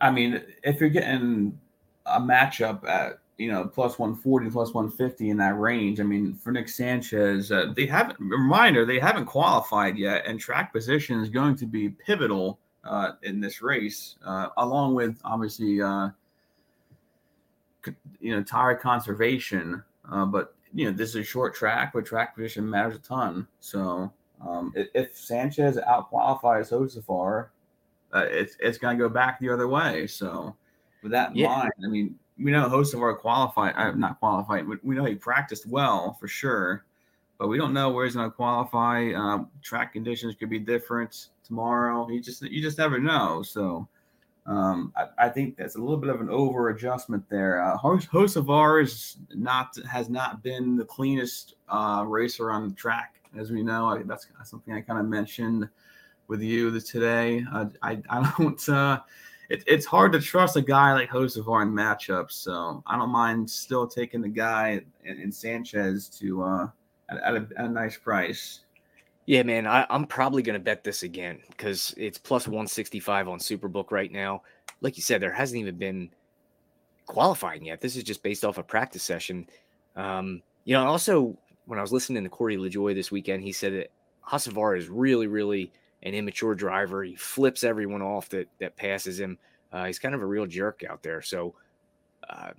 I 0.00 0.10
mean, 0.10 0.42
if 0.62 0.80
you're 0.80 0.90
getting 0.90 1.58
a 2.06 2.20
matchup 2.20 2.86
at 2.88 3.18
you 3.38 3.50
know 3.50 3.64
plus 3.64 3.98
140 3.98 4.50
plus 4.50 4.72
150 4.72 5.30
in 5.30 5.36
that 5.36 5.58
range 5.58 5.98
i 5.98 6.04
mean 6.04 6.34
for 6.34 6.52
nick 6.52 6.68
sanchez 6.68 7.50
uh, 7.50 7.72
they 7.74 7.86
haven't 7.86 8.18
reminder 8.20 8.84
they 8.84 9.00
haven't 9.00 9.24
qualified 9.24 9.96
yet 9.98 10.24
and 10.26 10.38
track 10.38 10.72
position 10.72 11.18
is 11.20 11.28
going 11.28 11.56
to 11.56 11.66
be 11.66 11.88
pivotal 11.88 12.60
uh, 12.84 13.12
in 13.22 13.40
this 13.40 13.62
race, 13.62 14.16
uh, 14.24 14.48
along 14.56 14.94
with 14.94 15.18
obviously 15.24 15.80
uh, 15.80 16.08
you 18.20 18.34
know 18.34 18.42
tire 18.42 18.74
conservation. 18.74 19.82
Uh, 20.10 20.24
but 20.24 20.54
you 20.72 20.84
know 20.84 20.92
this 20.96 21.10
is 21.10 21.16
a 21.16 21.24
short 21.24 21.54
track, 21.54 21.92
but 21.92 22.04
track 22.04 22.34
position 22.34 22.68
matters 22.68 22.96
a 22.96 23.00
ton. 23.00 23.46
So 23.60 24.12
um, 24.46 24.72
if, 24.74 24.88
if 24.94 25.16
Sanchez 25.16 25.78
out 25.78 26.08
qualifies 26.08 26.70
Hocevar, 26.70 27.48
uh, 28.12 28.26
it's 28.30 28.56
it's 28.60 28.78
going 28.78 28.96
to 28.96 29.02
go 29.02 29.08
back 29.08 29.40
the 29.40 29.50
other 29.50 29.68
way. 29.68 30.06
So 30.06 30.54
with 31.02 31.12
that 31.12 31.30
in 31.30 31.36
yeah. 31.36 31.48
mind, 31.48 31.72
I 31.84 31.88
mean 31.88 32.18
we 32.38 32.50
know 32.50 32.68
Hocevar 32.68 33.18
qualified, 33.18 33.74
uh, 33.76 33.92
not 33.92 34.18
qualified. 34.18 34.68
but 34.68 34.84
we 34.84 34.94
know 34.94 35.04
he 35.04 35.14
practiced 35.14 35.66
well 35.66 36.16
for 36.18 36.28
sure. 36.28 36.84
But 37.38 37.48
we 37.48 37.58
don't 37.58 37.72
know 37.72 37.90
where 37.90 38.04
he's 38.04 38.14
going 38.14 38.30
to 38.30 38.34
qualify. 38.34 39.12
Um, 39.12 39.48
track 39.62 39.92
conditions 39.92 40.34
could 40.36 40.50
be 40.50 40.58
different 40.58 41.28
tomorrow. 41.44 42.08
You 42.08 42.20
just 42.20 42.42
you 42.42 42.62
just 42.62 42.78
never 42.78 42.98
know. 42.98 43.42
So 43.42 43.88
um, 44.46 44.92
I, 44.96 45.26
I, 45.26 45.28
think 45.30 45.56
that's 45.56 45.76
a 45.76 45.80
little 45.80 45.96
bit 45.96 46.10
of 46.10 46.20
an 46.20 46.28
over 46.28 46.68
adjustment 46.68 47.24
there. 47.30 47.62
Uh, 47.62 47.78
Hocevar 47.78 48.82
is 48.82 49.16
not 49.34 49.74
has 49.90 50.10
not 50.10 50.42
been 50.42 50.76
the 50.76 50.84
cleanest 50.84 51.54
uh, 51.68 52.04
racer 52.06 52.50
on 52.50 52.68
the 52.68 52.74
track, 52.74 53.20
as 53.38 53.50
we 53.50 53.62
know. 53.62 53.86
I, 53.86 54.02
that's 54.02 54.28
something 54.44 54.74
I 54.74 54.82
kind 54.82 55.00
of 55.00 55.06
mentioned 55.06 55.68
with 56.28 56.42
you 56.42 56.78
today. 56.80 57.44
Uh, 57.52 57.66
I 57.82 58.02
I 58.10 58.32
don't. 58.38 58.68
Uh, 58.68 59.00
it, 59.50 59.62
it's 59.66 59.86
hard 59.86 60.12
to 60.12 60.20
trust 60.20 60.56
a 60.56 60.62
guy 60.62 60.92
like 60.92 61.10
Hocevar 61.10 61.62
in 61.62 61.70
matchups, 61.70 62.32
so 62.32 62.82
I 62.86 62.96
don't 62.96 63.10
mind 63.10 63.48
still 63.48 63.86
taking 63.86 64.20
the 64.20 64.28
guy 64.28 64.80
in, 65.04 65.20
in 65.20 65.32
Sanchez 65.32 66.08
to 66.20 66.42
uh, 66.42 66.68
at, 67.08 67.22
at, 67.22 67.34
a, 67.34 67.46
at 67.56 67.64
a 67.66 67.68
nice 67.68 67.96
price. 67.96 68.60
Yeah, 69.26 69.42
man, 69.42 69.66
I, 69.66 69.86
am 69.88 70.06
probably 70.06 70.42
going 70.42 70.58
to 70.58 70.62
bet 70.62 70.84
this 70.84 71.02
again 71.02 71.40
because 71.48 71.94
it's 71.96 72.18
plus 72.18 72.46
165 72.46 73.28
on 73.28 73.38
Superbook 73.38 73.90
right 73.90 74.12
now. 74.12 74.42
Like 74.82 74.96
you 74.96 75.02
said, 75.02 75.22
there 75.22 75.32
hasn't 75.32 75.60
even 75.60 75.76
been 75.76 76.10
qualifying 77.06 77.64
yet. 77.64 77.80
This 77.80 77.96
is 77.96 78.04
just 78.04 78.22
based 78.22 78.44
off 78.44 78.58
a 78.58 78.62
practice 78.62 79.02
session. 79.02 79.48
Um, 79.96 80.42
you 80.64 80.74
know, 80.74 80.86
also 80.86 81.38
when 81.64 81.78
I 81.78 81.82
was 81.82 81.92
listening 81.92 82.22
to 82.24 82.28
Corey 82.28 82.56
LaJoie 82.56 82.94
this 82.94 83.10
weekend, 83.10 83.42
he 83.42 83.52
said 83.52 83.72
that 83.72 83.90
Hocevar 84.28 84.76
is 84.76 84.88
really, 84.88 85.26
really 85.26 85.72
an 86.02 86.14
immature 86.14 86.54
driver. 86.54 87.02
He 87.02 87.14
flips 87.14 87.64
everyone 87.64 88.02
off 88.02 88.28
that 88.30 88.48
that 88.58 88.76
passes 88.76 89.18
him. 89.18 89.38
Uh, 89.72 89.86
he's 89.86 89.98
kind 89.98 90.14
of 90.14 90.22
a 90.22 90.26
real 90.26 90.46
jerk 90.46 90.82
out 90.88 91.02
there. 91.02 91.22
So, 91.22 91.54
uh, 92.28 92.50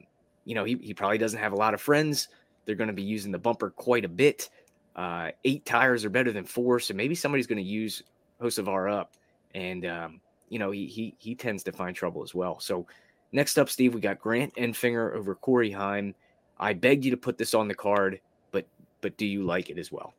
you 0.45 0.55
know, 0.55 0.63
he, 0.63 0.75
he 0.81 0.93
probably 0.93 1.17
doesn't 1.17 1.39
have 1.39 1.53
a 1.53 1.58
lot 1.58 1.73
of 1.73 1.81
friends. 1.81 2.27
They're 2.65 2.75
going 2.75 2.88
to 2.88 2.93
be 2.93 3.04
using 3.04 3.32
the 3.32 3.39
bumper 3.39 3.69
quite 3.69 4.06
a 4.06 4.10
bit. 4.10 4.49
Uh, 4.95 5.32
eight 5.43 5.65
tires 5.65 6.06
are 6.06 6.10
better 6.10 6.32
than 6.32 6.45
four, 6.45 6.80
so 6.80 6.93
maybe 6.93 7.15
somebody's 7.15 7.47
going 7.47 7.63
to 7.63 7.69
use 7.69 8.04
Hocevar 8.41 8.91
up, 8.91 9.13
and 9.54 9.86
um, 9.86 10.21
you 10.49 10.60
know 10.60 10.71
he 10.71 10.88
he 10.88 11.15
he 11.19 11.36
tends 11.36 11.63
to 11.63 11.71
find 11.71 11.95
trouble 11.95 12.23
as 12.23 12.34
well. 12.34 12.60
So 12.60 12.88
next 13.32 13.58
up, 13.58 13.69
Steve, 13.69 13.93
we 13.93 14.01
got 14.01 14.19
Grant 14.19 14.56
Enfinger 14.56 15.13
over 15.15 15.36
Corey 15.36 15.71
Heim. 15.71 16.15
I 16.58 16.73
begged 16.73 17.04
you 17.04 17.12
to 17.12 17.17
put 17.17 17.38
this 17.38 17.54
on 17.54 17.67
the 17.67 17.75
card, 17.75 18.19
but 18.51 18.65
but 19.01 19.17
do 19.17 19.25
you 19.25 19.43
like 19.43 19.69
it 19.69 19.78
as 19.78 19.91
well? 19.91 20.13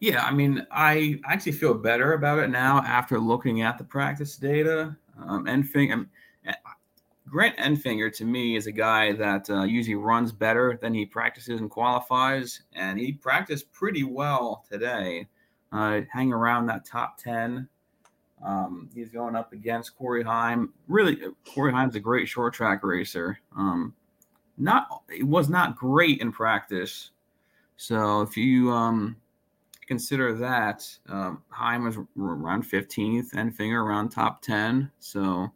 Yeah, 0.00 0.24
I 0.24 0.32
mean, 0.32 0.66
I 0.70 1.20
actually 1.24 1.52
feel 1.52 1.72
better 1.72 2.12
about 2.12 2.40
it 2.40 2.50
now 2.50 2.82
after 2.82 3.18
looking 3.18 3.62
at 3.62 3.78
the 3.78 3.84
practice 3.84 4.36
data. 4.36 4.94
Um, 5.18 5.46
Enfinger, 5.46 6.06
Grant 7.28 7.56
Enfinger 7.58 8.14
to 8.16 8.24
me 8.24 8.56
is 8.56 8.66
a 8.66 8.72
guy 8.72 9.12
that 9.12 9.50
uh, 9.50 9.64
usually 9.64 9.96
runs 9.96 10.32
better 10.32 10.78
than 10.80 10.94
he 10.94 11.04
practices 11.04 11.60
and 11.60 11.70
qualifies, 11.70 12.62
and 12.74 12.98
he 12.98 13.12
practiced 13.12 13.72
pretty 13.72 14.04
well 14.04 14.64
today. 14.70 15.26
Uh, 15.72 16.02
hang 16.12 16.32
around 16.32 16.66
that 16.66 16.84
top 16.84 17.18
ten. 17.18 17.68
Um, 18.44 18.88
he's 18.94 19.10
going 19.10 19.34
up 19.34 19.52
against 19.52 19.96
Corey 19.96 20.22
Heim. 20.22 20.72
Really, 20.86 21.18
Corey 21.52 21.72
Heim's 21.72 21.96
a 21.96 22.00
great 22.00 22.28
short 22.28 22.54
track 22.54 22.84
racer. 22.84 23.40
Um, 23.56 23.92
not 24.56 25.02
it 25.08 25.24
was 25.24 25.48
not 25.48 25.76
great 25.76 26.20
in 26.20 26.30
practice. 26.32 27.10
So 27.76 28.22
if 28.22 28.36
you 28.36 28.70
um, 28.70 29.16
consider 29.86 30.32
that, 30.34 30.86
um, 31.08 31.42
Heim 31.48 31.84
was 31.84 31.98
around 32.18 32.64
15th, 32.64 33.32
Enfinger 33.34 33.84
around 33.84 34.10
top 34.10 34.40
10. 34.42 34.90
So 34.98 35.52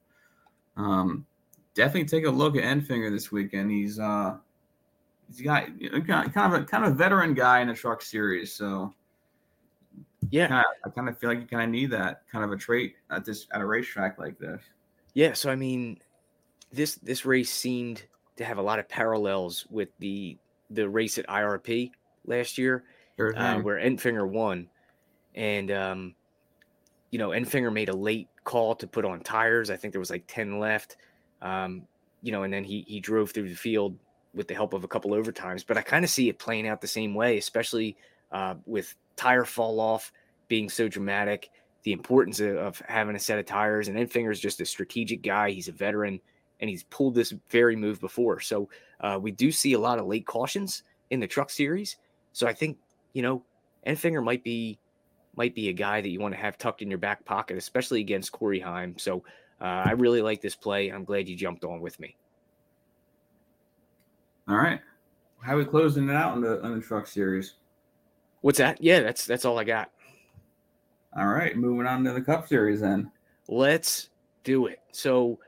um, 0.76 1.26
definitely 1.74 2.08
take 2.08 2.26
a 2.26 2.30
look 2.30 2.56
at 2.56 2.62
Enfinger 2.62 3.10
this 3.10 3.30
weekend. 3.30 3.70
He's 3.70 3.98
uh 3.98 4.36
he's 5.28 5.42
got 5.42 5.66
kind 6.06 6.36
of 6.36 6.52
a 6.54 6.64
kind 6.64 6.84
of 6.84 6.92
a 6.92 6.94
veteran 6.94 7.34
guy 7.34 7.60
in 7.60 7.68
the 7.68 7.74
truck 7.74 8.02
series, 8.02 8.52
so 8.52 8.94
yeah, 10.30 10.48
kind 10.48 10.60
of, 10.60 10.90
I 10.90 10.94
kind 10.94 11.08
of 11.08 11.18
feel 11.18 11.30
like 11.30 11.40
you 11.40 11.46
kind 11.46 11.64
of 11.64 11.70
need 11.70 11.90
that 11.90 12.22
kind 12.30 12.44
of 12.44 12.52
a 12.52 12.56
trait 12.56 12.94
at 13.10 13.24
this 13.24 13.46
at 13.52 13.60
a 13.60 13.66
racetrack 13.66 14.18
like 14.18 14.38
this. 14.38 14.62
Yeah, 15.14 15.32
so 15.32 15.50
I 15.50 15.56
mean, 15.56 15.98
this 16.72 16.96
this 16.96 17.24
race 17.24 17.50
seemed 17.50 18.04
to 18.36 18.44
have 18.44 18.58
a 18.58 18.62
lot 18.62 18.78
of 18.78 18.88
parallels 18.88 19.66
with 19.70 19.88
the 19.98 20.36
the 20.70 20.88
race 20.88 21.18
at 21.18 21.26
IRP 21.26 21.90
last 22.26 22.58
year, 22.58 22.84
sure 23.16 23.36
uh, 23.36 23.58
where 23.60 23.78
Enfinger 23.78 24.28
won, 24.28 24.68
and 25.34 25.70
um, 25.70 26.14
you 27.10 27.18
know, 27.18 27.30
Enfinger 27.30 27.72
made 27.72 27.88
a 27.88 27.96
late 27.96 28.28
call 28.44 28.74
to 28.76 28.86
put 28.86 29.04
on 29.04 29.20
tires. 29.20 29.70
I 29.70 29.76
think 29.76 29.92
there 29.92 30.00
was 30.00 30.10
like 30.10 30.24
ten 30.26 30.58
left. 30.58 30.96
Um, 31.42 31.82
you 32.22 32.32
know, 32.32 32.42
and 32.42 32.52
then 32.52 32.64
he 32.64 32.84
he 32.86 33.00
drove 33.00 33.30
through 33.30 33.48
the 33.48 33.54
field 33.54 33.98
with 34.34 34.48
the 34.48 34.54
help 34.54 34.74
of 34.74 34.84
a 34.84 34.88
couple 34.88 35.10
overtimes. 35.12 35.64
But 35.66 35.76
I 35.76 35.82
kind 35.82 36.04
of 36.04 36.10
see 36.10 36.28
it 36.28 36.38
playing 36.38 36.68
out 36.68 36.80
the 36.80 36.86
same 36.86 37.14
way, 37.14 37.38
especially 37.38 37.96
uh, 38.32 38.54
with 38.66 38.94
tire 39.16 39.44
fall 39.44 39.80
off 39.80 40.12
being 40.48 40.68
so 40.68 40.88
dramatic. 40.88 41.50
The 41.82 41.92
importance 41.92 42.40
of, 42.40 42.56
of 42.56 42.82
having 42.86 43.16
a 43.16 43.18
set 43.18 43.38
of 43.38 43.46
tires, 43.46 43.88
and 43.88 43.96
Enfinger's 43.96 44.40
just 44.40 44.60
a 44.60 44.66
strategic 44.66 45.22
guy. 45.22 45.50
He's 45.50 45.68
a 45.68 45.72
veteran, 45.72 46.20
and 46.60 46.68
he's 46.68 46.82
pulled 46.84 47.14
this 47.14 47.32
very 47.48 47.74
move 47.74 48.00
before. 48.00 48.40
So 48.40 48.68
uh, 49.00 49.18
we 49.20 49.30
do 49.30 49.50
see 49.50 49.72
a 49.72 49.78
lot 49.78 49.98
of 49.98 50.06
late 50.06 50.26
cautions 50.26 50.82
in 51.08 51.20
the 51.20 51.26
Truck 51.26 51.48
Series. 51.48 51.96
So 52.32 52.46
I 52.46 52.52
think 52.52 52.78
you 53.14 53.22
know 53.22 53.42
Enfinger 53.86 54.22
might 54.22 54.44
be 54.44 54.78
might 55.36 55.54
be 55.54 55.68
a 55.68 55.72
guy 55.72 56.00
that 56.00 56.08
you 56.08 56.20
want 56.20 56.34
to 56.34 56.40
have 56.40 56.58
tucked 56.58 56.82
in 56.82 56.90
your 56.90 56.98
back 56.98 57.24
pocket, 57.24 57.56
especially 57.56 58.00
against 58.00 58.32
Corey 58.32 58.60
Heim. 58.60 58.94
So 58.98 59.24
uh, 59.60 59.82
I 59.86 59.92
really 59.92 60.22
like 60.22 60.40
this 60.40 60.54
play. 60.54 60.88
I'm 60.88 61.04
glad 61.04 61.28
you 61.28 61.36
jumped 61.36 61.64
on 61.64 61.80
with 61.80 61.98
me. 62.00 62.16
All 64.48 64.56
right. 64.56 64.80
How 65.40 65.54
are 65.54 65.58
we 65.58 65.64
closing 65.64 66.08
it 66.08 66.14
out 66.14 66.32
on 66.32 66.40
the 66.40 66.62
on 66.62 66.74
the 66.78 66.84
truck 66.84 67.06
series? 67.06 67.54
What's 68.42 68.58
that? 68.58 68.82
Yeah, 68.82 69.00
that's 69.00 69.26
that's 69.26 69.44
all 69.44 69.58
I 69.58 69.64
got. 69.64 69.90
All 71.16 71.26
right, 71.26 71.56
moving 71.56 71.86
on 71.86 72.04
to 72.04 72.12
the 72.12 72.20
Cup 72.20 72.46
Series 72.46 72.80
then. 72.80 73.10
Let's 73.48 74.10
do 74.44 74.66
it. 74.66 74.80
So 74.92 75.38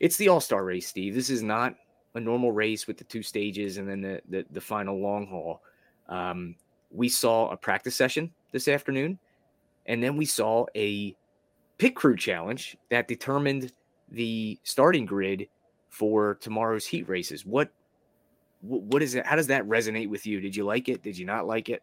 it's 0.00 0.16
the 0.16 0.28
All 0.28 0.40
Star 0.40 0.64
race, 0.64 0.86
Steve. 0.86 1.14
This 1.14 1.30
is 1.30 1.42
not 1.42 1.74
a 2.14 2.20
normal 2.20 2.52
race 2.52 2.86
with 2.86 2.98
the 2.98 3.04
two 3.04 3.22
stages 3.22 3.78
and 3.78 3.88
then 3.88 4.00
the 4.00 4.22
the, 4.28 4.46
the 4.50 4.60
final 4.60 4.98
long 5.00 5.26
haul. 5.26 5.62
Um, 6.08 6.56
we 6.90 7.08
saw 7.08 7.50
a 7.50 7.56
practice 7.56 7.94
session 7.94 8.32
this 8.52 8.68
afternoon, 8.68 9.18
and 9.86 10.02
then 10.02 10.16
we 10.16 10.24
saw 10.24 10.66
a 10.76 11.14
pit 11.78 11.94
crew 11.96 12.16
challenge 12.16 12.76
that 12.90 13.08
determined 13.08 13.72
the 14.10 14.58
starting 14.62 15.06
grid 15.06 15.48
for 15.88 16.36
tomorrow's 16.36 16.86
heat 16.86 17.08
races. 17.08 17.44
What 17.44 17.70
what 18.60 19.02
is 19.02 19.14
it? 19.14 19.26
How 19.26 19.36
does 19.36 19.48
that 19.48 19.64
resonate 19.64 20.08
with 20.08 20.24
you? 20.24 20.40
Did 20.40 20.54
you 20.54 20.64
like 20.64 20.88
it? 20.88 21.02
Did 21.02 21.18
you 21.18 21.26
not 21.26 21.46
like 21.46 21.68
it? 21.68 21.82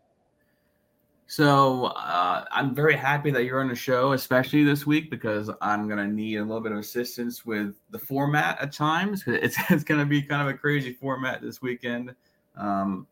So 1.28 1.86
uh, 1.86 2.45
I'm 2.52 2.73
very 2.73 2.95
happy 2.95 3.30
that 3.30 3.43
you're 3.43 3.62
on 3.62 3.67
the 3.67 3.75
show, 3.75 4.13
especially 4.13 4.63
this 4.63 4.88
week, 4.88 5.12
because 5.12 5.52
I'm 5.62 5.88
gonna 5.88 6.08
need 6.08 6.38
a 6.38 6.43
little 6.43 6.62
bit 6.62 6.71
of 6.71 6.80
assistance 6.80 7.45
with 7.45 7.75
the 7.91 7.99
format 7.99 8.60
at 8.60 8.71
times. 8.71 9.23
It's, 9.28 9.58
it's 9.69 9.84
gonna 9.84 10.08
be 10.08 10.23
kind 10.23 10.41
of 10.41 10.47
a 10.47 10.58
crazy 10.58 10.93
format 10.93 11.41
this 11.41 11.62
weekend. 11.62 12.15
Um, 12.58 13.06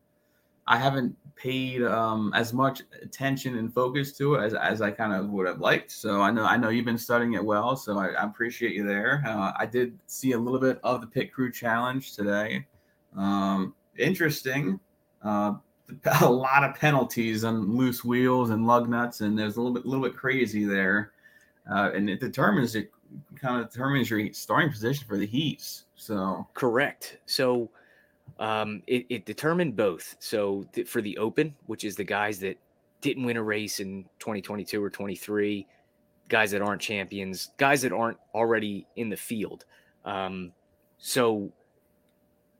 I 0.66 0.78
haven't 0.78 1.16
paid 1.38 1.82
um, 1.82 2.32
as 2.34 2.52
much 2.52 2.82
attention 3.02 3.58
and 3.58 3.72
focus 3.72 4.12
to 4.14 4.34
it 4.34 4.44
as, 4.44 4.54
as 4.54 4.82
I 4.82 4.90
kind 4.90 5.12
of 5.12 5.30
would 5.30 5.46
have 5.46 5.60
liked. 5.60 5.90
So 5.90 6.20
I 6.20 6.30
know 6.30 6.44
I 6.44 6.56
know 6.56 6.68
you've 6.68 6.84
been 6.84 6.98
studying 6.98 7.34
it 7.34 7.44
well. 7.44 7.76
So 7.76 7.98
I, 7.98 8.08
I 8.08 8.24
appreciate 8.24 8.74
you 8.74 8.86
there. 8.86 9.22
Uh, 9.26 9.52
I 9.56 9.66
did 9.66 9.98
see 10.06 10.32
a 10.32 10.38
little 10.38 10.60
bit 10.60 10.80
of 10.82 11.00
the 11.00 11.06
pit 11.06 11.32
crew 11.32 11.52
challenge 11.52 12.14
today. 12.14 12.66
Um, 13.16 13.74
interesting. 13.96 14.80
Uh, 15.22 15.54
a 16.20 16.30
lot 16.30 16.64
of 16.64 16.74
penalties 16.74 17.44
on 17.44 17.76
loose 17.76 18.04
wheels 18.04 18.50
and 18.50 18.66
lug 18.66 18.88
nuts, 18.88 19.20
and 19.20 19.38
there's 19.38 19.56
a 19.56 19.60
little 19.60 19.74
bit 19.74 19.86
little 19.86 20.04
bit 20.04 20.16
crazy 20.16 20.64
there. 20.64 21.12
Uh, 21.70 21.90
and 21.94 22.08
it 22.08 22.20
determines 22.20 22.74
it 22.74 22.90
kind 23.36 23.60
of 23.60 23.70
determines 23.70 24.10
your 24.10 24.32
starting 24.32 24.70
position 24.70 25.06
for 25.06 25.16
the 25.16 25.26
heats. 25.26 25.84
So 25.96 26.46
correct. 26.54 27.18
So 27.26 27.70
um, 28.38 28.82
it, 28.86 29.06
it 29.08 29.26
determined 29.26 29.76
both. 29.76 30.16
So 30.18 30.66
th- 30.72 30.88
for 30.88 31.02
the 31.02 31.18
Open, 31.18 31.54
which 31.66 31.84
is 31.84 31.96
the 31.96 32.04
guys 32.04 32.38
that 32.40 32.58
didn't 33.00 33.24
win 33.24 33.36
a 33.36 33.42
race 33.42 33.80
in 33.80 34.04
2022 34.18 34.82
or 34.82 34.90
23, 34.90 35.66
guys 36.28 36.50
that 36.50 36.62
aren't 36.62 36.80
champions, 36.80 37.50
guys 37.56 37.82
that 37.82 37.92
aren't 37.92 38.18
already 38.34 38.86
in 38.96 39.08
the 39.08 39.16
field. 39.16 39.64
Um, 40.04 40.52
so 40.98 41.52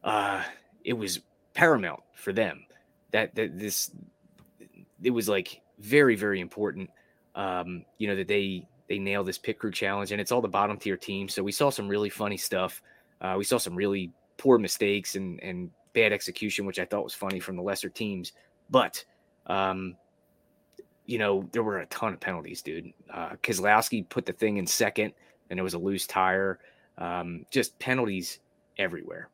uh, 0.05 0.43
it 0.85 0.93
was 0.93 1.21
paramount 1.55 2.01
for 2.15 2.33
them 2.33 2.65
that, 3.11 3.35
that 3.35 3.59
this 3.59 3.91
it 5.03 5.11
was 5.11 5.29
like 5.29 5.61
very 5.79 6.17
very 6.17 6.41
important. 6.41 6.91
Um, 7.35 7.85
you 7.99 8.09
know 8.09 8.17
that 8.17 8.29
they 8.29 8.67
they 8.89 8.99
nail 8.99 9.23
this 9.25 9.39
pit 9.39 9.59
crew 9.59 9.71
challenge, 9.71 10.13
and 10.13 10.21
it's 10.21 10.33
all 10.33 10.41
the 10.41 10.49
bottom 10.49 10.77
tier 10.77 10.97
teams. 10.97 11.35
So 11.35 11.43
we 11.43 11.53
saw 11.53 11.71
some 11.71 11.89
really 11.89 12.11
funny 12.11 12.37
stuff. 12.37 12.83
Uh, 13.21 13.35
we 13.37 13.45
saw 13.45 13.59
some 13.59 13.75
really 13.75 14.13
poor 14.39 14.59
mistakes 14.59 15.15
and 15.17 15.43
and 15.43 15.71
bad 15.93 16.13
execution, 16.13 16.65
which 16.65 16.79
I 16.79 16.85
thought 16.85 17.05
was 17.05 17.15
funny 17.15 17.41
from 17.41 17.57
the 17.57 17.63
lesser 17.63 17.89
teams. 17.89 18.33
But 18.71 19.05
um, 19.47 19.97
you 21.07 21.19
know, 21.19 21.49
there 21.53 21.63
were 21.63 21.79
a 21.79 21.87
ton 21.87 22.13
of 22.13 22.21
penalties, 22.21 22.63
dude. 22.63 22.93
Uh, 23.13 23.31
Keselowski 23.43 24.09
put 24.09 24.27
the 24.27 24.33
thing 24.33 24.59
in 24.59 24.67
second, 24.67 25.13
and 25.51 25.59
it 25.59 25.63
was 25.63 25.75
a 25.75 25.79
loose 25.79 26.07
tire. 26.07 26.59
Um, 26.99 27.47
just 27.51 27.79
penalties 27.79 28.41
everywhere. 28.79 29.31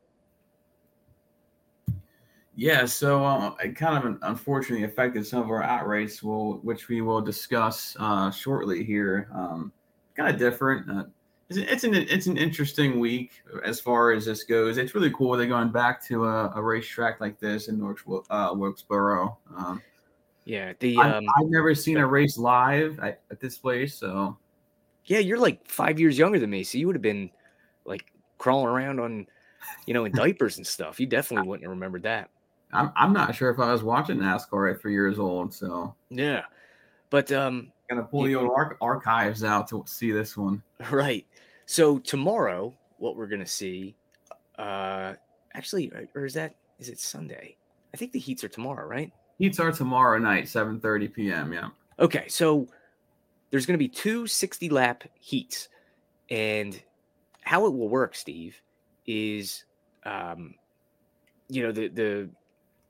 Yeah, 2.55 2.85
so 2.85 3.25
uh, 3.25 3.53
it 3.61 3.75
kind 3.75 4.01
of 4.01 4.17
unfortunately 4.21 4.85
affected 4.85 5.27
some 5.27 5.41
of 5.41 5.49
our 5.49 5.61
outrights, 5.61 6.23
will, 6.23 6.59
which 6.59 6.87
we 6.87 7.01
will 7.01 7.19
discuss 7.19 7.97
uh, 7.99 8.31
shortly 8.31 8.83
here. 8.83 9.27
Um, 9.33 9.73
kind 10.15 10.33
of 10.33 10.39
different. 10.39 10.89
Uh, 10.89 11.03
it's, 11.49 11.59
it's, 11.59 11.83
an 11.83 11.93
it's 11.93 12.25
an 12.25 12.37
interesting 12.37 12.99
week 12.99 13.43
as 13.63 13.79
far 13.79 14.11
as 14.11 14.25
this 14.25 14.43
goes. 14.43 14.77
It's 14.77 14.95
really 14.95 15.11
cool. 15.11 15.37
They're 15.37 15.47
going 15.47 15.69
back 15.69 16.03
to 16.05 16.25
a, 16.25 16.51
a 16.55 16.61
racetrack 16.61 17.21
like 17.21 17.39
this 17.39 17.67
in 17.67 17.77
North 17.77 18.01
uh, 18.29 18.51
Wilkesboro. 18.53 19.37
Um, 19.55 19.81
yeah, 20.45 20.73
the 20.79 20.97
um, 20.97 21.05
I've, 21.05 21.23
I've, 21.43 21.49
never 21.49 21.73
seen 21.75 21.97
a 21.97 22.07
race 22.07 22.37
live 22.37 22.99
at, 22.99 23.21
at, 23.31 23.39
this 23.39 23.57
place, 23.57 23.95
so 23.95 24.37
yeah, 25.05 25.19
you're 25.19 25.39
like 25.39 25.67
five 25.67 25.99
years 25.99 26.17
younger 26.17 26.39
than 26.39 26.51
me, 26.51 26.63
so 26.63 26.77
you 26.77 26.85
would 26.87 26.95
have 26.95 27.01
been 27.01 27.31
like 27.83 28.05
crawling 28.37 28.67
around 28.67 28.99
on, 28.99 29.25
you 29.87 29.93
know, 29.93 30.05
in 30.05 30.11
diapers 30.15 30.57
and 30.57 30.65
stuff. 30.65 30.99
You 30.99 31.07
definitely 31.07 31.47
wouldn't 31.47 31.63
have 31.63 31.71
remembered 31.71 32.03
that. 32.03 32.29
I'm 32.71 32.91
I'm 32.95 33.13
not 33.13 33.35
sure 33.35 33.49
if 33.49 33.59
I 33.59 33.71
was 33.71 33.83
watching 33.83 34.17
NASCAR 34.17 34.73
at 34.73 34.81
three 34.81 34.93
years 34.93 35.17
old, 35.17 35.53
so 35.53 35.95
yeah, 36.09 36.43
but 37.09 37.31
um, 37.31 37.71
gonna 37.89 38.03
pull 38.03 38.27
your 38.27 38.53
ar- 38.55 38.77
archives 38.81 39.43
out 39.43 39.67
to 39.69 39.83
see 39.87 40.11
this 40.11 40.37
one. 40.37 40.61
Right. 40.91 41.25
So 41.65 41.99
tomorrow, 41.99 42.73
what 42.97 43.15
we're 43.15 43.27
gonna 43.27 43.45
see, 43.45 43.95
uh, 44.57 45.13
actually, 45.53 45.91
or 46.13 46.25
is 46.25 46.33
that 46.35 46.55
is 46.79 46.89
it 46.89 46.99
Sunday? 46.99 47.57
I 47.93 47.97
think 47.97 48.11
the 48.11 48.19
heats 48.19 48.43
are 48.43 48.49
tomorrow, 48.49 48.87
right? 48.87 49.11
Heats 49.39 49.59
are 49.59 49.71
tomorrow 49.71 50.17
night, 50.17 50.45
7:30 50.45 51.13
p.m. 51.13 51.53
Yeah. 51.53 51.69
Okay, 51.99 52.27
so 52.27 52.67
there's 53.51 53.65
to 53.65 53.77
be 53.77 53.87
two 53.87 54.27
60 54.27 54.69
lap 54.69 55.03
heats, 55.19 55.69
and 56.29 56.81
how 57.41 57.65
it 57.65 57.73
will 57.73 57.89
work, 57.89 58.15
Steve, 58.15 58.61
is 59.05 59.65
um, 60.03 60.55
you 61.47 61.63
know 61.63 61.71
the 61.71 61.87
the 61.87 62.29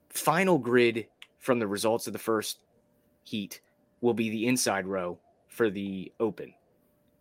final 0.08 0.58
grid 0.58 1.06
from 1.38 1.58
the 1.58 1.66
results 1.66 2.06
of 2.06 2.12
the 2.12 2.18
first 2.18 2.58
heat 3.24 3.60
will 4.00 4.14
be 4.14 4.30
the 4.30 4.46
inside 4.46 4.86
row 4.86 5.18
for 5.48 5.70
the 5.70 6.12
open. 6.20 6.52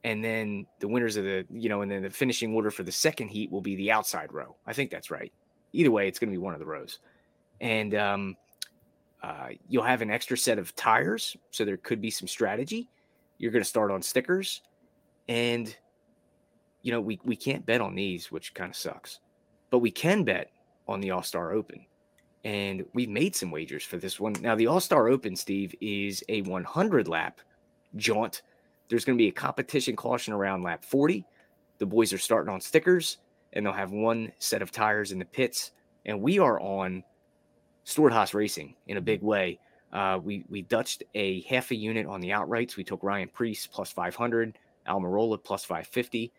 And 0.04 0.24
then 0.24 0.68
the 0.80 0.88
winners 0.88 1.18
of 1.18 1.24
the, 1.24 1.46
you 1.50 1.68
know, 1.68 1.82
and 1.82 1.90
then 1.90 2.04
the 2.04 2.10
finishing 2.10 2.54
order 2.54 2.70
for 2.70 2.84
the 2.84 2.92
second 2.92 3.30
heat 3.30 3.52
will 3.52 3.62
be 3.62 3.76
the 3.76 3.92
outside 3.92 4.32
row. 4.32 4.56
I 4.68 4.74
think 4.74 4.92
that's 4.92 5.10
right. 5.10 5.34
Either 5.74 5.92
way, 5.92 6.08
it's 6.08 6.20
going 6.20 6.30
to 6.30 6.32
be 6.34 6.38
one 6.38 6.54
of 6.54 6.60
the 6.60 6.66
rows. 6.66 7.00
And 7.60 7.96
um, 7.96 8.38
uh, 9.24 9.50
you'll 9.68 9.84
have 9.84 10.02
an 10.02 10.12
extra 10.12 10.38
set 10.38 10.60
of 10.60 10.76
tires. 10.76 11.36
So 11.50 11.66
there 11.66 11.78
could 11.78 12.02
be 12.02 12.12
some 12.12 12.28
strategy. 12.28 12.88
You're 13.40 13.52
going 13.52 13.64
to 13.64 13.70
start 13.70 13.90
on 13.90 14.02
stickers. 14.02 14.62
And, 15.28 15.76
you 16.84 16.92
know, 16.92 17.02
we, 17.02 17.20
we 17.24 17.36
can't 17.36 17.66
bet 17.66 17.82
on 17.82 17.96
these, 17.96 18.32
which 18.32 18.54
kind 18.54 18.70
of 18.70 18.76
sucks. 18.76 19.20
But 19.72 19.80
we 19.80 19.90
can 19.90 20.24
bet 20.24 20.52
on 20.88 21.02
the 21.02 21.12
All 21.12 21.24
Star 21.24 21.52
Open 21.52 21.84
and 22.46 22.86
we've 22.94 23.10
made 23.10 23.36
some 23.36 23.50
wagers 23.50 23.84
for 23.84 23.98
this 23.98 24.20
one. 24.20 24.34
Now, 24.40 24.56
the 24.56 24.68
All 24.68 24.80
Star 24.80 25.10
Open, 25.10 25.36
Steve, 25.36 25.74
is 25.82 26.24
a 26.30 26.44
100 26.44 27.08
lap 27.08 27.42
jaunt. 27.96 28.44
There's 28.88 29.04
going 29.04 29.18
to 29.18 29.22
be 29.22 29.30
a 29.30 29.34
competition 29.34 29.96
caution 29.96 30.32
around 30.32 30.62
lap 30.62 30.86
40. 30.86 31.26
The 31.80 31.86
boys 31.88 32.14
are 32.14 32.20
starting 32.20 32.54
on 32.54 32.62
stickers, 32.62 33.18
and 33.54 33.66
they'll 33.66 33.74
have 33.74 33.92
one 33.92 34.32
set 34.38 34.62
of 34.62 34.72
tires 34.72 35.12
in 35.12 35.18
the 35.18 35.26
pits. 35.26 35.72
And 36.06 36.22
we 36.22 36.38
are 36.38 36.60
on 36.60 37.04
Stewart-Haas 37.84 38.36
Racing 38.36 38.76
in 38.86 38.98
a 38.98 39.02
big 39.02 39.24
way. 39.24 39.60
Uh, 39.92 40.20
we 40.24 40.46
we 40.48 40.62
dutched 40.62 41.04
a 41.16 41.42
half 41.44 41.72
a 41.72 41.76
unit 41.76 42.06
on 42.06 42.22
the 42.22 42.30
outrights. 42.30 42.76
We 42.76 42.84
took 42.84 43.02
Ryan 43.02 43.30
Preece 43.30 43.66
plus 43.66 43.92
500, 43.92 44.56
Almirola 44.88 45.44
plus 45.44 45.64
550, 45.64 46.32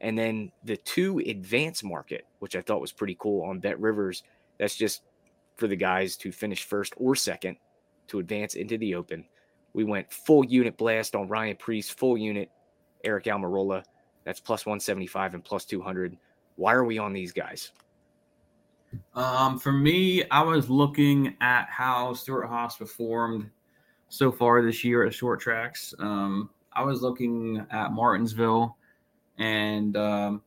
and 0.00 0.18
then 0.18 0.50
the 0.64 0.76
two 0.78 1.20
advance 1.20 1.84
market, 1.84 2.26
which 2.40 2.56
I 2.56 2.62
thought 2.62 2.80
was 2.80 2.90
pretty 2.90 3.16
cool 3.20 3.44
on 3.44 3.60
Bet 3.60 3.78
Rivers. 3.78 4.24
That's 4.58 4.76
just 4.76 5.02
for 5.62 5.68
the 5.68 5.76
guys 5.76 6.16
to 6.16 6.32
finish 6.32 6.64
first 6.64 6.92
or 6.96 7.14
second 7.14 7.56
to 8.08 8.18
advance 8.18 8.56
into 8.56 8.76
the 8.78 8.96
open. 8.96 9.24
We 9.74 9.84
went 9.84 10.12
full 10.12 10.44
unit 10.44 10.76
blast 10.76 11.14
on 11.14 11.28
Ryan 11.28 11.54
Preece, 11.54 11.88
full 11.88 12.18
unit 12.18 12.50
Aric 13.06 13.26
Almirola. 13.26 13.84
That's 14.24 14.40
plus 14.40 14.66
175 14.66 15.34
and 15.34 15.44
plus 15.44 15.64
200. 15.64 16.18
Why 16.56 16.72
are 16.72 16.82
we 16.82 16.98
on 16.98 17.12
these 17.12 17.30
guys? 17.30 17.70
Um, 19.14 19.56
for 19.56 19.70
me, 19.70 20.28
I 20.30 20.42
was 20.42 20.68
looking 20.68 21.36
at 21.40 21.68
how 21.70 22.12
Stewart-Haas 22.12 22.76
performed 22.76 23.48
so 24.08 24.32
far 24.32 24.62
this 24.62 24.82
year 24.82 25.06
at 25.06 25.14
short 25.14 25.38
tracks. 25.38 25.94
Um, 26.00 26.50
I 26.72 26.82
was 26.82 27.02
looking 27.02 27.64
at 27.70 27.92
Martinsville, 27.92 28.76
and 29.38 29.96
um, 29.96 30.42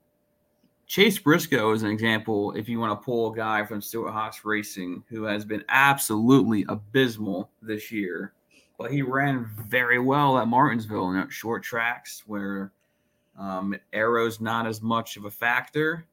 Chase 0.88 1.18
Briscoe 1.18 1.72
is 1.72 1.84
an 1.84 1.90
example. 1.90 2.52
If 2.52 2.70
you 2.70 2.80
want 2.80 3.00
to 3.00 3.04
pull 3.04 3.34
a 3.34 3.36
guy 3.36 3.66
from 3.66 3.82
Stewart-Haas 3.82 4.46
Racing 4.46 5.04
who 5.10 5.24
has 5.24 5.44
been 5.44 5.64
absolutely 5.70 6.66
abysmal 6.70 7.50
this 7.62 7.92
year, 7.92 8.34
but 8.78 8.92
he 8.92 9.02
ran 9.02 9.50
very 9.68 10.00
well 10.00 10.38
at 10.38 10.48
Martinsville 10.48 11.12
in 11.12 11.30
short 11.30 11.64
tracks 11.64 12.24
where 12.28 12.72
um, 13.38 13.76
aero's 13.94 14.40
not 14.40 14.68
as 14.68 14.82
much 14.82 15.18
of 15.18 15.26
a 15.26 15.32
factor. 15.32 16.06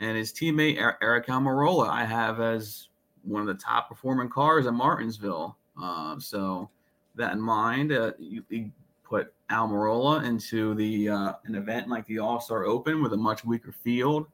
And 0.00 0.16
his 0.16 0.32
teammate 0.32 0.78
Aric 0.78 1.26
Almirola, 1.26 1.88
I 1.88 2.04
have 2.04 2.40
as 2.40 2.88
one 3.22 3.40
of 3.40 3.46
the 3.46 3.54
top 3.54 3.88
performing 3.88 4.28
cars 4.28 4.66
at 4.66 4.74
Martinsville. 4.74 5.56
Uh, 5.80 6.18
so 6.18 6.68
that 7.14 7.32
in 7.32 7.40
mind, 7.40 7.92
uh, 7.92 8.12
you, 8.18 8.44
you, 8.48 8.70
put 9.08 9.32
Almirola 9.50 10.24
into 10.24 10.74
the 10.74 11.08
uh, 11.08 11.32
an 11.44 11.54
event 11.54 11.88
like 11.88 12.06
the 12.06 12.18
All 12.18 12.40
Star 12.40 12.64
Open 12.64 13.02
with 13.02 13.12
a 13.12 13.16
much 13.16 13.44
weaker 13.44 13.72
field, 13.72 14.26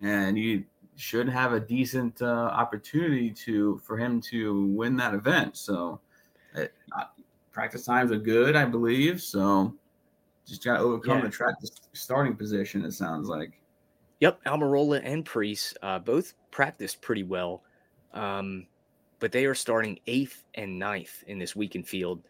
and 0.00 0.38
you 0.38 0.64
should 0.96 1.28
have 1.28 1.52
a 1.52 1.60
decent 1.60 2.22
uh, 2.22 2.26
opportunity 2.26 3.30
to 3.30 3.78
for 3.84 3.96
him 3.96 4.20
to 4.22 4.66
win 4.66 4.96
that 4.96 5.14
event. 5.14 5.56
So, 5.56 6.00
it, 6.54 6.72
uh, 6.96 7.04
practice 7.52 7.84
times 7.84 8.12
are 8.12 8.18
good, 8.18 8.56
I 8.56 8.64
believe. 8.64 9.20
So, 9.22 9.74
just 10.46 10.64
got 10.64 10.76
to 10.76 10.82
overcome 10.82 11.18
yeah. 11.18 11.24
the 11.24 11.30
track 11.30 11.54
starting 11.92 12.36
position. 12.36 12.84
It 12.84 12.92
sounds 12.92 13.28
like. 13.28 13.52
Yep, 14.20 14.44
Almirola 14.44 15.02
and 15.04 15.26
Preece 15.26 15.74
uh, 15.82 15.98
both 15.98 16.32
practiced 16.50 17.02
pretty 17.02 17.22
well, 17.22 17.62
um, 18.14 18.66
but 19.18 19.30
they 19.30 19.44
are 19.44 19.54
starting 19.54 19.98
eighth 20.06 20.44
and 20.54 20.78
ninth 20.78 21.22
in 21.26 21.38
this 21.38 21.54
weekend 21.54 21.86
field 21.86 22.22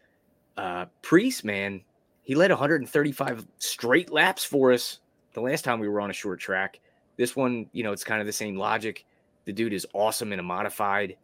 uh, 0.57 0.85
Preece, 1.01 1.43
man, 1.43 1.81
he 2.23 2.35
led 2.35 2.51
135 2.51 3.45
straight 3.57 4.11
laps 4.11 4.43
for 4.43 4.71
us 4.73 4.99
the 5.33 5.41
last 5.41 5.63
time 5.63 5.79
we 5.79 5.87
were 5.87 6.01
on 6.01 6.09
a 6.09 6.13
short 6.13 6.39
track. 6.39 6.79
This 7.15 7.35
one, 7.35 7.67
you 7.71 7.83
know, 7.83 7.91
it's 7.91 8.03
kind 8.03 8.19
of 8.19 8.27
the 8.27 8.33
same 8.33 8.57
logic. 8.57 9.05
The 9.45 9.53
dude 9.53 9.73
is 9.73 9.87
awesome 9.93 10.33
in 10.33 10.39
a 10.39 10.43
modified, 10.43 11.15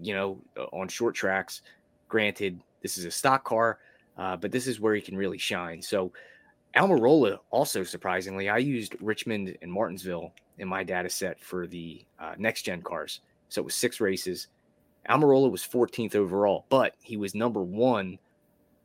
you 0.00 0.14
know, 0.14 0.38
uh, 0.56 0.64
on 0.72 0.88
short 0.88 1.14
tracks. 1.14 1.62
Granted, 2.08 2.60
this 2.82 2.96
is 2.96 3.04
a 3.04 3.10
stock 3.10 3.44
car, 3.44 3.78
uh, 4.18 4.36
but 4.36 4.52
this 4.52 4.66
is 4.66 4.78
where 4.78 4.94
he 4.94 5.00
can 5.00 5.16
really 5.16 5.38
shine. 5.38 5.82
So, 5.82 6.12
Almirola, 6.76 7.38
also 7.50 7.82
surprisingly, 7.82 8.48
I 8.48 8.58
used 8.58 8.94
Richmond 9.00 9.56
and 9.62 9.72
Martinsville 9.72 10.32
in 10.58 10.68
my 10.68 10.84
data 10.84 11.08
set 11.08 11.42
for 11.42 11.66
the 11.66 12.04
uh, 12.20 12.34
next 12.38 12.62
gen 12.62 12.82
cars. 12.82 13.20
So 13.48 13.62
it 13.62 13.64
was 13.64 13.74
six 13.74 14.00
races. 14.00 14.48
Almirola 15.08 15.50
was 15.50 15.62
14th 15.62 16.14
overall, 16.14 16.66
but 16.68 16.94
he 17.00 17.16
was 17.16 17.34
number 17.34 17.62
one 17.62 18.18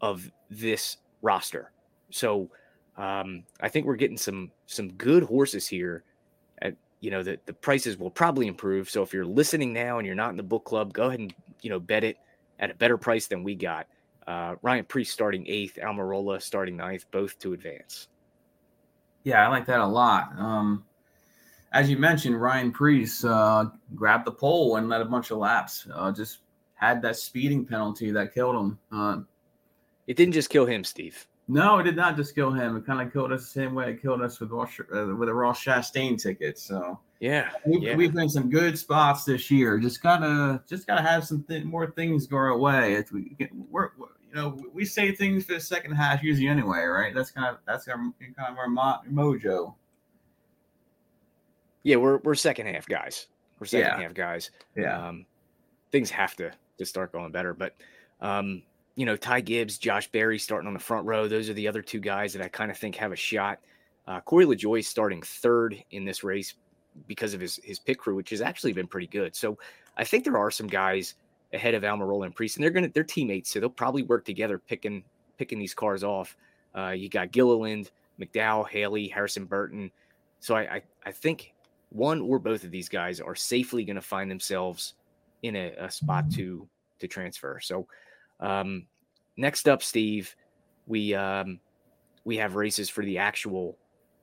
of 0.01 0.29
this 0.49 0.97
roster. 1.21 1.71
So 2.09 2.49
um, 2.97 3.43
I 3.61 3.69
think 3.69 3.85
we're 3.85 3.95
getting 3.95 4.17
some 4.17 4.51
some 4.65 4.91
good 4.93 5.23
horses 5.23 5.67
here. 5.67 6.03
At, 6.61 6.75
you 6.99 7.11
know, 7.11 7.23
the, 7.23 7.39
the 7.45 7.53
prices 7.53 7.97
will 7.97 8.11
probably 8.11 8.47
improve. 8.47 8.89
So 8.89 9.01
if 9.01 9.13
you're 9.13 9.25
listening 9.25 9.73
now 9.73 9.97
and 9.97 10.05
you're 10.05 10.15
not 10.15 10.31
in 10.31 10.37
the 10.37 10.43
book 10.43 10.65
club, 10.65 10.93
go 10.93 11.07
ahead 11.07 11.19
and 11.19 11.33
you 11.61 11.69
know 11.69 11.79
bet 11.79 12.03
it 12.03 12.17
at 12.59 12.71
a 12.71 12.75
better 12.75 12.97
price 12.97 13.27
than 13.27 13.43
we 13.43 13.55
got. 13.55 13.87
Uh, 14.27 14.55
Ryan 14.61 14.85
Preece 14.85 15.11
starting 15.11 15.45
eighth, 15.47 15.79
Almirola 15.81 16.41
starting 16.41 16.77
ninth, 16.77 17.05
both 17.11 17.39
to 17.39 17.53
advance. 17.53 18.07
Yeah, 19.23 19.45
I 19.45 19.49
like 19.49 19.65
that 19.65 19.79
a 19.79 19.85
lot. 19.85 20.31
Um, 20.37 20.83
as 21.73 21.89
you 21.89 21.97
mentioned, 21.97 22.39
Ryan 22.39 22.71
Preece 22.71 23.23
uh, 23.23 23.65
grabbed 23.95 24.25
the 24.25 24.31
pole 24.31 24.75
and 24.75 24.89
led 24.89 25.01
a 25.01 25.05
bunch 25.05 25.31
of 25.31 25.37
laps. 25.37 25.87
Uh, 25.93 26.11
just 26.11 26.39
had 26.75 27.01
that 27.01 27.15
speeding 27.15 27.65
penalty 27.65 28.11
that 28.11 28.33
killed 28.33 28.55
him. 28.55 28.79
It 30.11 30.17
didn't 30.17 30.33
just 30.33 30.49
kill 30.49 30.65
him, 30.65 30.83
Steve. 30.83 31.25
No, 31.47 31.79
it 31.79 31.83
did 31.83 31.95
not 31.95 32.17
just 32.17 32.35
kill 32.35 32.51
him. 32.51 32.75
It 32.75 32.85
kind 32.85 33.01
of 33.01 33.13
killed 33.13 33.31
us 33.31 33.43
the 33.43 33.61
same 33.61 33.73
way 33.73 33.91
it 33.91 34.01
killed 34.01 34.21
us 34.21 34.41
with 34.41 34.51
Ross, 34.51 34.77
uh, 34.93 35.15
with 35.15 35.29
a 35.29 35.33
Ross 35.33 35.63
Chastain 35.63 36.21
ticket. 36.21 36.59
So 36.59 36.99
yeah, 37.21 37.51
we've, 37.65 37.81
yeah. 37.81 37.95
we've 37.95 38.13
been 38.13 38.27
some 38.27 38.49
good 38.49 38.77
spots 38.77 39.23
this 39.23 39.49
year. 39.49 39.79
Just 39.79 40.03
gotta 40.03 40.61
just 40.67 40.85
gotta 40.85 41.01
have 41.01 41.23
some 41.25 41.43
th- 41.43 41.63
more 41.63 41.91
things 41.91 42.27
go 42.27 42.35
our 42.35 42.57
way. 42.57 42.95
If 42.95 43.13
we 43.13 43.29
get, 43.39 43.51
we're, 43.55 43.91
we're, 43.97 44.07
you 44.29 44.35
know 44.35 44.61
we 44.73 44.83
say 44.83 45.15
things 45.15 45.45
for 45.45 45.53
the 45.53 45.61
second 45.61 45.93
half 45.93 46.21
usually 46.21 46.49
anyway, 46.49 46.79
right? 46.79 47.15
That's 47.15 47.31
kind 47.31 47.47
of 47.47 47.59
that's 47.65 47.87
our 47.87 47.95
kind 47.95 48.49
of 48.49 48.57
our 48.57 48.67
mo- 48.67 48.99
mojo. 49.09 49.75
Yeah, 51.83 51.95
we're 51.95 52.17
we're 52.17 52.35
second 52.35 52.67
half 52.67 52.85
guys. 52.85 53.27
We're 53.59 53.67
second 53.67 53.97
yeah. 53.97 54.01
half 54.01 54.13
guys. 54.13 54.51
Yeah, 54.75 55.07
um, 55.07 55.25
things 55.93 56.09
have 56.09 56.35
to 56.35 56.51
to 56.79 56.85
start 56.85 57.13
going 57.13 57.31
better, 57.31 57.53
but. 57.53 57.77
Um, 58.19 58.61
you 58.95 59.05
know, 59.05 59.15
Ty 59.15 59.41
Gibbs, 59.41 59.77
Josh 59.77 60.11
Berry 60.11 60.37
starting 60.37 60.67
on 60.67 60.73
the 60.73 60.79
front 60.79 61.05
row. 61.05 61.27
Those 61.27 61.49
are 61.49 61.53
the 61.53 61.67
other 61.67 61.81
two 61.81 61.99
guys 61.99 62.33
that 62.33 62.41
I 62.41 62.47
kind 62.47 62.71
of 62.71 62.77
think 62.77 62.95
have 62.95 63.11
a 63.11 63.15
shot. 63.17 63.59
Uh, 64.07 64.19
Corey 64.21 64.45
LaJoie 64.45 64.83
starting 64.83 65.21
third 65.21 65.81
in 65.91 66.05
this 66.05 66.23
race 66.23 66.55
because 67.07 67.33
of 67.33 67.39
his 67.39 67.59
his 67.63 67.79
pit 67.79 67.97
crew, 67.97 68.15
which 68.15 68.31
has 68.31 68.41
actually 68.41 68.73
been 68.73 68.87
pretty 68.87 69.07
good. 69.07 69.35
So 69.35 69.57
I 69.97 70.03
think 70.03 70.23
there 70.23 70.37
are 70.37 70.51
some 70.51 70.67
guys 70.67 71.15
ahead 71.53 71.73
of 71.73 71.83
Almirola 71.83 72.25
and 72.25 72.35
Preece, 72.35 72.55
and 72.55 72.63
they're 72.63 72.71
gonna 72.71 72.89
they're 72.93 73.03
teammates, 73.03 73.51
so 73.51 73.59
they'll 73.59 73.69
probably 73.69 74.03
work 74.03 74.25
together 74.25 74.57
picking 74.57 75.03
picking 75.37 75.59
these 75.59 75.73
cars 75.73 76.03
off. 76.03 76.35
Uh, 76.75 76.89
you 76.89 77.09
got 77.09 77.31
Gilliland, 77.31 77.91
McDowell, 78.19 78.67
Haley, 78.67 79.07
Harrison 79.07 79.45
Burton. 79.45 79.91
So 80.39 80.55
I, 80.55 80.61
I, 80.75 80.81
I 81.05 81.11
think 81.11 81.53
one 81.89 82.21
or 82.21 82.39
both 82.39 82.63
of 82.63 82.71
these 82.71 82.89
guys 82.89 83.19
are 83.19 83.35
safely 83.35 83.83
going 83.83 83.95
to 83.95 84.01
find 84.01 84.29
themselves 84.31 84.93
in 85.43 85.55
a, 85.55 85.73
a, 85.79 85.91
spot 85.91 86.31
to 86.31 86.67
to 86.99 87.07
transfer. 87.07 87.59
So 87.61 87.87
um, 88.41 88.85
next 89.37 89.69
up, 89.69 89.83
Steve, 89.83 90.35
we 90.87 91.13
um, 91.13 91.59
we 92.25 92.37
have 92.37 92.55
races 92.55 92.89
for 92.89 93.03
the 93.03 93.17
actual 93.17 93.77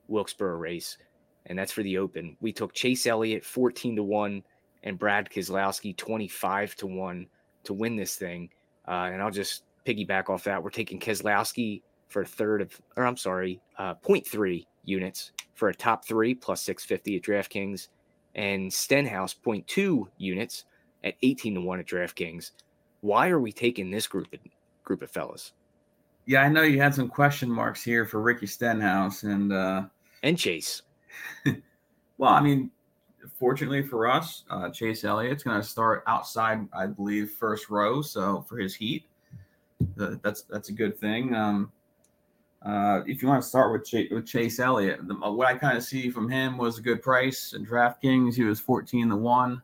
Wilkesboro 0.07 0.57
race, 0.57 0.97
and 1.45 1.57
that's 1.57 1.71
for 1.71 1.83
the 1.83 1.97
Open. 1.97 2.37
We 2.41 2.51
took 2.51 2.73
Chase 2.73 3.07
Elliott 3.07 3.43
fourteen 3.43 3.95
to 3.95 4.03
one 4.03 4.43
and 4.83 4.97
Brad 4.97 5.29
Keselowski 5.29 5.95
25 5.95 6.75
to 6.75 6.87
1 6.87 7.27
to 7.63 7.73
win 7.73 7.95
this 7.95 8.15
thing. 8.15 8.49
Uh, 8.87 9.09
and 9.11 9.21
I'll 9.21 9.31
just 9.31 9.63
piggyback 9.85 10.29
off 10.29 10.43
that. 10.45 10.61
We're 10.61 10.69
taking 10.69 10.99
Keselowski 10.99 11.81
for 12.07 12.21
a 12.21 12.25
third 12.25 12.61
of, 12.61 12.81
or 12.95 13.05
I'm 13.05 13.17
sorry, 13.17 13.61
uh, 13.77 13.95
0.3 13.95 14.65
units 14.85 15.31
for 15.53 15.69
a 15.69 15.75
top 15.75 16.05
three 16.05 16.33
plus 16.33 16.63
650 16.63 17.17
at 17.17 17.23
DraftKings, 17.23 17.89
and 18.35 18.71
Stenhouse 18.71 19.35
0.2 19.45 20.05
units 20.17 20.65
at 21.03 21.15
18 21.21 21.55
to 21.55 21.61
1 21.61 21.79
at 21.79 21.85
DraftKings. 21.85 22.51
Why 23.01 23.29
are 23.29 23.39
we 23.39 23.51
taking 23.51 23.91
this 23.91 24.07
group 24.07 24.33
of, 24.33 24.39
group 24.83 25.01
of 25.01 25.11
fellas? 25.11 25.53
Yeah, 26.25 26.41
I 26.41 26.49
know 26.49 26.61
you 26.63 26.79
had 26.79 26.93
some 26.93 27.07
question 27.07 27.49
marks 27.49 27.83
here 27.83 28.05
for 28.05 28.21
Ricky 28.21 28.45
Stenhouse 28.45 29.23
and 29.23 29.51
uh 29.51 29.83
and 30.21 30.37
Chase. 30.37 30.81
well, 32.17 32.33
I 32.33 32.41
mean, 32.41 32.71
fortunately 33.37 33.81
for 33.81 34.07
us, 34.07 34.43
uh, 34.49 34.69
Chase 34.69 35.03
Elliott's 35.03 35.43
going 35.43 35.59
to 35.59 35.67
start 35.67 36.03
outside, 36.07 36.67
I 36.73 36.87
believe, 36.87 37.31
first 37.31 37.69
row. 37.69 38.01
So 38.01 38.45
for 38.47 38.57
his 38.57 38.75
heat, 38.75 39.05
that's 39.95 40.41
that's 40.43 40.69
a 40.69 40.73
good 40.73 40.97
thing. 40.99 41.33
Um, 41.35 41.71
uh, 42.65 43.01
if 43.07 43.21
you 43.21 43.29
want 43.29 43.41
to 43.41 43.47
start 43.47 43.71
with, 43.71 43.85
Ch- 43.85 44.11
with 44.11 44.27
Chase 44.27 44.59
Elliott, 44.59 45.07
the, 45.07 45.13
what 45.15 45.47
I 45.47 45.57
kind 45.57 45.77
of 45.77 45.83
see 45.83 46.09
from 46.09 46.29
him 46.29 46.57
was 46.57 46.77
a 46.77 46.81
good 46.81 47.01
price 47.01 47.53
in 47.53 47.65
DraftKings. 47.65 48.35
He 48.35 48.43
was 48.43 48.59
14 48.59 49.09
to 49.09 49.15
1, 49.15 49.61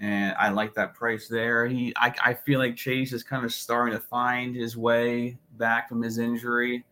and 0.00 0.34
I 0.38 0.50
like 0.50 0.74
that 0.74 0.94
price 0.94 1.28
there. 1.28 1.66
He, 1.66 1.92
I, 1.96 2.14
I 2.24 2.34
feel 2.34 2.58
like 2.60 2.76
Chase 2.76 3.12
is 3.12 3.22
kind 3.22 3.44
of 3.44 3.52
starting 3.52 3.94
to 3.94 4.00
find 4.00 4.54
his 4.54 4.76
way 4.76 5.36
back 5.56 5.88
from 5.88 6.02
his 6.02 6.18
injury. 6.18 6.84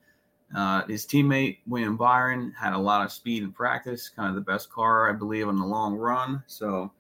Uh, 0.55 0.85
his 0.87 1.07
teammate 1.07 1.59
William 1.67 1.97
Byron 1.97 2.53
had 2.59 2.73
a 2.73 2.79
lot 2.79 3.05
of 3.05 3.13
speed 3.13 3.43
in 3.43 3.53
practice, 3.53 4.09
kind 4.09 4.29
of 4.29 4.35
the 4.35 4.41
best 4.41 4.71
car, 4.71 5.11
I 5.11 5.13
believe, 5.13 5.49
on 5.49 5.57
the 5.57 5.67
long 5.67 5.95
run. 5.95 6.43
So, 6.47 6.93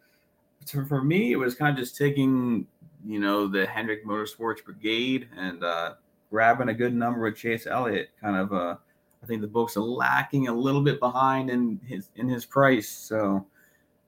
for 0.88 1.02
me, 1.02 1.32
it 1.32 1.36
was 1.36 1.54
kind 1.54 1.76
of 1.76 1.78
just 1.78 1.96
taking, 1.96 2.66
you 3.06 3.20
know, 3.20 3.46
the 3.46 3.66
Hendrick 3.66 4.04
Motorsports 4.04 4.64
Brigade 4.64 5.28
and 5.36 5.62
uh, 5.62 5.94
grabbing 6.30 6.70
a 6.70 6.74
good 6.74 6.92
number 6.94 7.20
with 7.20 7.36
Chase 7.36 7.66
Elliott. 7.68 8.10
Kind 8.20 8.36
of, 8.36 8.52
uh, 8.52 8.76
I 9.22 9.26
think 9.26 9.42
the 9.42 9.46
books 9.46 9.76
are 9.76 9.80
lacking 9.80 10.48
a 10.48 10.52
little 10.52 10.82
bit 10.82 10.98
behind 10.98 11.48
in 11.48 11.80
his 11.86 12.10
in 12.16 12.28
his 12.28 12.44
price. 12.44 12.88
So, 12.88 13.46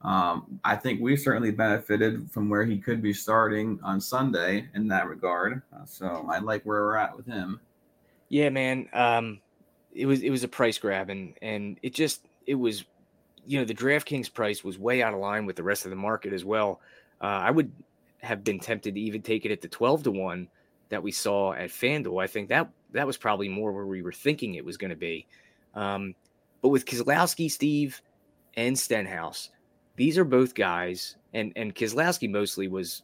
um, 0.03 0.61
I 0.65 0.77
think 0.77 1.01
we 1.01 1.17
certainly 1.17 1.51
benefited 1.51 2.31
from 2.31 2.49
where 2.49 2.65
he 2.65 2.79
could 2.79 3.03
be 3.03 3.13
starting 3.13 3.81
on 3.83 4.01
Sunday 4.01 4.69
in 4.75 4.87
that 4.89 5.09
regard. 5.09 5.63
Uh, 5.75 5.85
so, 5.85 6.27
I 6.31 6.39
like 6.39 6.63
where 6.63 6.83
we're 6.85 6.97
at 6.97 7.17
with 7.17 7.27
him. 7.27 7.61
Yeah, 8.29 8.51
man. 8.51 8.89
Um, 8.93 9.41
it 9.93 10.07
was 10.07 10.23
it 10.23 10.31
was 10.31 10.45
a 10.45 10.49
price 10.49 10.79
grab, 10.79 11.11
and 11.11 11.35
and 11.43 11.79
it 11.83 11.95
just 11.95 12.27
it 12.47 12.55
was, 12.55 12.85
you 13.47 13.59
know, 13.59 13.65
the 13.65 13.75
DraftKings 13.75 14.33
price 14.33 14.63
was 14.63 14.79
way 14.79 15.03
out 15.03 15.15
of 15.15 15.21
line 15.21 15.47
with 15.47 15.57
the 15.57 15.63
rest 15.63 15.85
of 15.85 15.91
the 15.91 15.97
market 15.97 16.33
as 16.33 16.45
well. 16.45 16.81
Uh, 17.21 17.27
I 17.27 17.51
would 17.51 17.73
have 18.19 18.45
been 18.45 18.61
tempted 18.61 18.95
to 18.95 19.01
even 19.01 19.23
take 19.23 19.45
it 19.45 19.51
at 19.51 19.61
the 19.61 19.69
twelve 19.69 20.03
to 20.05 20.11
one 20.11 20.49
that 20.91 21.03
we 21.03 21.11
saw 21.11 21.53
at 21.53 21.71
FanDuel. 21.71 22.23
I 22.23 22.27
think 22.27 22.49
that 22.49 22.71
that 22.93 23.07
was 23.07 23.17
probably 23.17 23.49
more 23.49 23.73
where 23.73 23.87
we 23.87 24.03
were 24.03 24.13
thinking 24.13 24.55
it 24.55 24.65
was 24.65 24.77
going 24.77 24.91
to 24.91 24.97
be. 24.97 25.27
Um, 25.75 26.15
but 26.63 26.71
with 26.71 26.87
Keselowski, 26.87 27.51
Steve, 27.51 28.01
and 28.57 28.79
Stenhouse, 28.79 29.51
these 29.99 30.17
are 30.17 30.25
both 30.25 30.55
guys, 30.55 31.17
and 31.35 31.53
and 31.57 31.75
Keselowski 31.75 32.31
mostly 32.31 32.69
was 32.69 33.03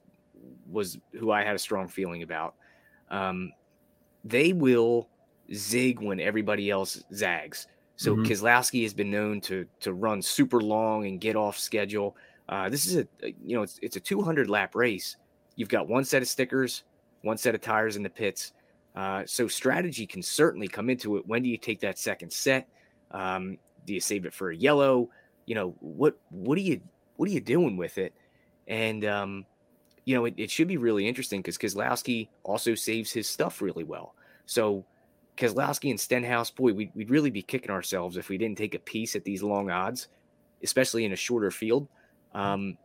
was 0.70 0.96
who 1.12 1.32
I 1.32 1.44
had 1.44 1.56
a 1.56 1.58
strong 1.58 1.88
feeling 1.88 2.22
about. 2.22 2.54
Um, 3.10 3.52
they 4.24 4.52
will 4.52 5.08
zig 5.52 6.00
when 6.00 6.20
everybody 6.20 6.70
else 6.70 7.02
zags. 7.12 7.66
So 7.96 8.14
mm-hmm. 8.14 8.24
Keselowski 8.24 8.84
has 8.84 8.94
been 8.94 9.10
known 9.10 9.40
to 9.42 9.66
to 9.80 9.92
run 9.92 10.22
super 10.22 10.60
long 10.60 11.06
and 11.06 11.20
get 11.20 11.34
off 11.34 11.58
schedule. 11.58 12.16
Uh, 12.48 12.68
this 12.68 12.86
is 12.86 12.96
a 12.96 13.06
you 13.44 13.56
know 13.56 13.62
it's 13.62 13.80
it's 13.82 13.96
a 13.96 14.00
200 14.00 14.48
lap 14.48 14.76
race. 14.76 15.16
You've 15.56 15.68
got 15.68 15.88
one 15.88 16.04
set 16.04 16.22
of 16.22 16.28
stickers, 16.28 16.84
one 17.22 17.36
set 17.36 17.56
of 17.56 17.60
tires 17.60 17.96
in 17.96 18.04
the 18.04 18.10
pits. 18.10 18.52
Uh, 18.94 19.24
so 19.26 19.48
strategy 19.48 20.06
can 20.06 20.22
certainly 20.22 20.68
come 20.68 20.88
into 20.88 21.16
it. 21.16 21.26
When 21.26 21.42
do 21.42 21.48
you 21.48 21.58
take 21.58 21.80
that 21.80 21.98
second 21.98 22.32
set? 22.32 22.68
Um, 23.10 23.58
do 23.84 23.94
you 23.94 24.00
save 24.00 24.26
it 24.26 24.32
for 24.32 24.50
a 24.50 24.56
yellow? 24.56 25.10
You 25.46 25.54
know 25.54 25.74
what 25.80 26.18
what 26.30 26.58
are 26.58 26.62
you 26.62 26.80
what 27.16 27.28
are 27.28 27.32
you 27.32 27.40
doing 27.40 27.76
with 27.76 27.98
it? 27.98 28.14
And 28.66 29.04
um, 29.04 29.46
you 30.04 30.14
know 30.14 30.24
it, 30.24 30.34
it 30.36 30.50
should 30.50 30.68
be 30.68 30.76
really 30.76 31.06
interesting 31.06 31.40
because 31.40 31.58
Keselowski 31.58 32.28
also 32.42 32.74
saves 32.74 33.12
his 33.12 33.28
stuff 33.28 33.62
really 33.62 33.84
well. 33.84 34.14
So 34.46 34.84
Keselowski 35.36 35.90
and 35.90 35.98
Stenhouse, 35.98 36.50
boy, 36.50 36.72
we'd, 36.72 36.92
we'd 36.94 37.10
really 37.10 37.30
be 37.30 37.42
kicking 37.42 37.70
ourselves 37.70 38.16
if 38.16 38.28
we 38.28 38.38
didn't 38.38 38.58
take 38.58 38.74
a 38.74 38.78
piece 38.78 39.16
at 39.16 39.24
these 39.24 39.42
long 39.42 39.70
odds, 39.70 40.08
especially 40.62 41.04
in 41.04 41.12
a 41.12 41.16
shorter 41.16 41.50
field. 41.50 41.88
Um, 42.34 42.78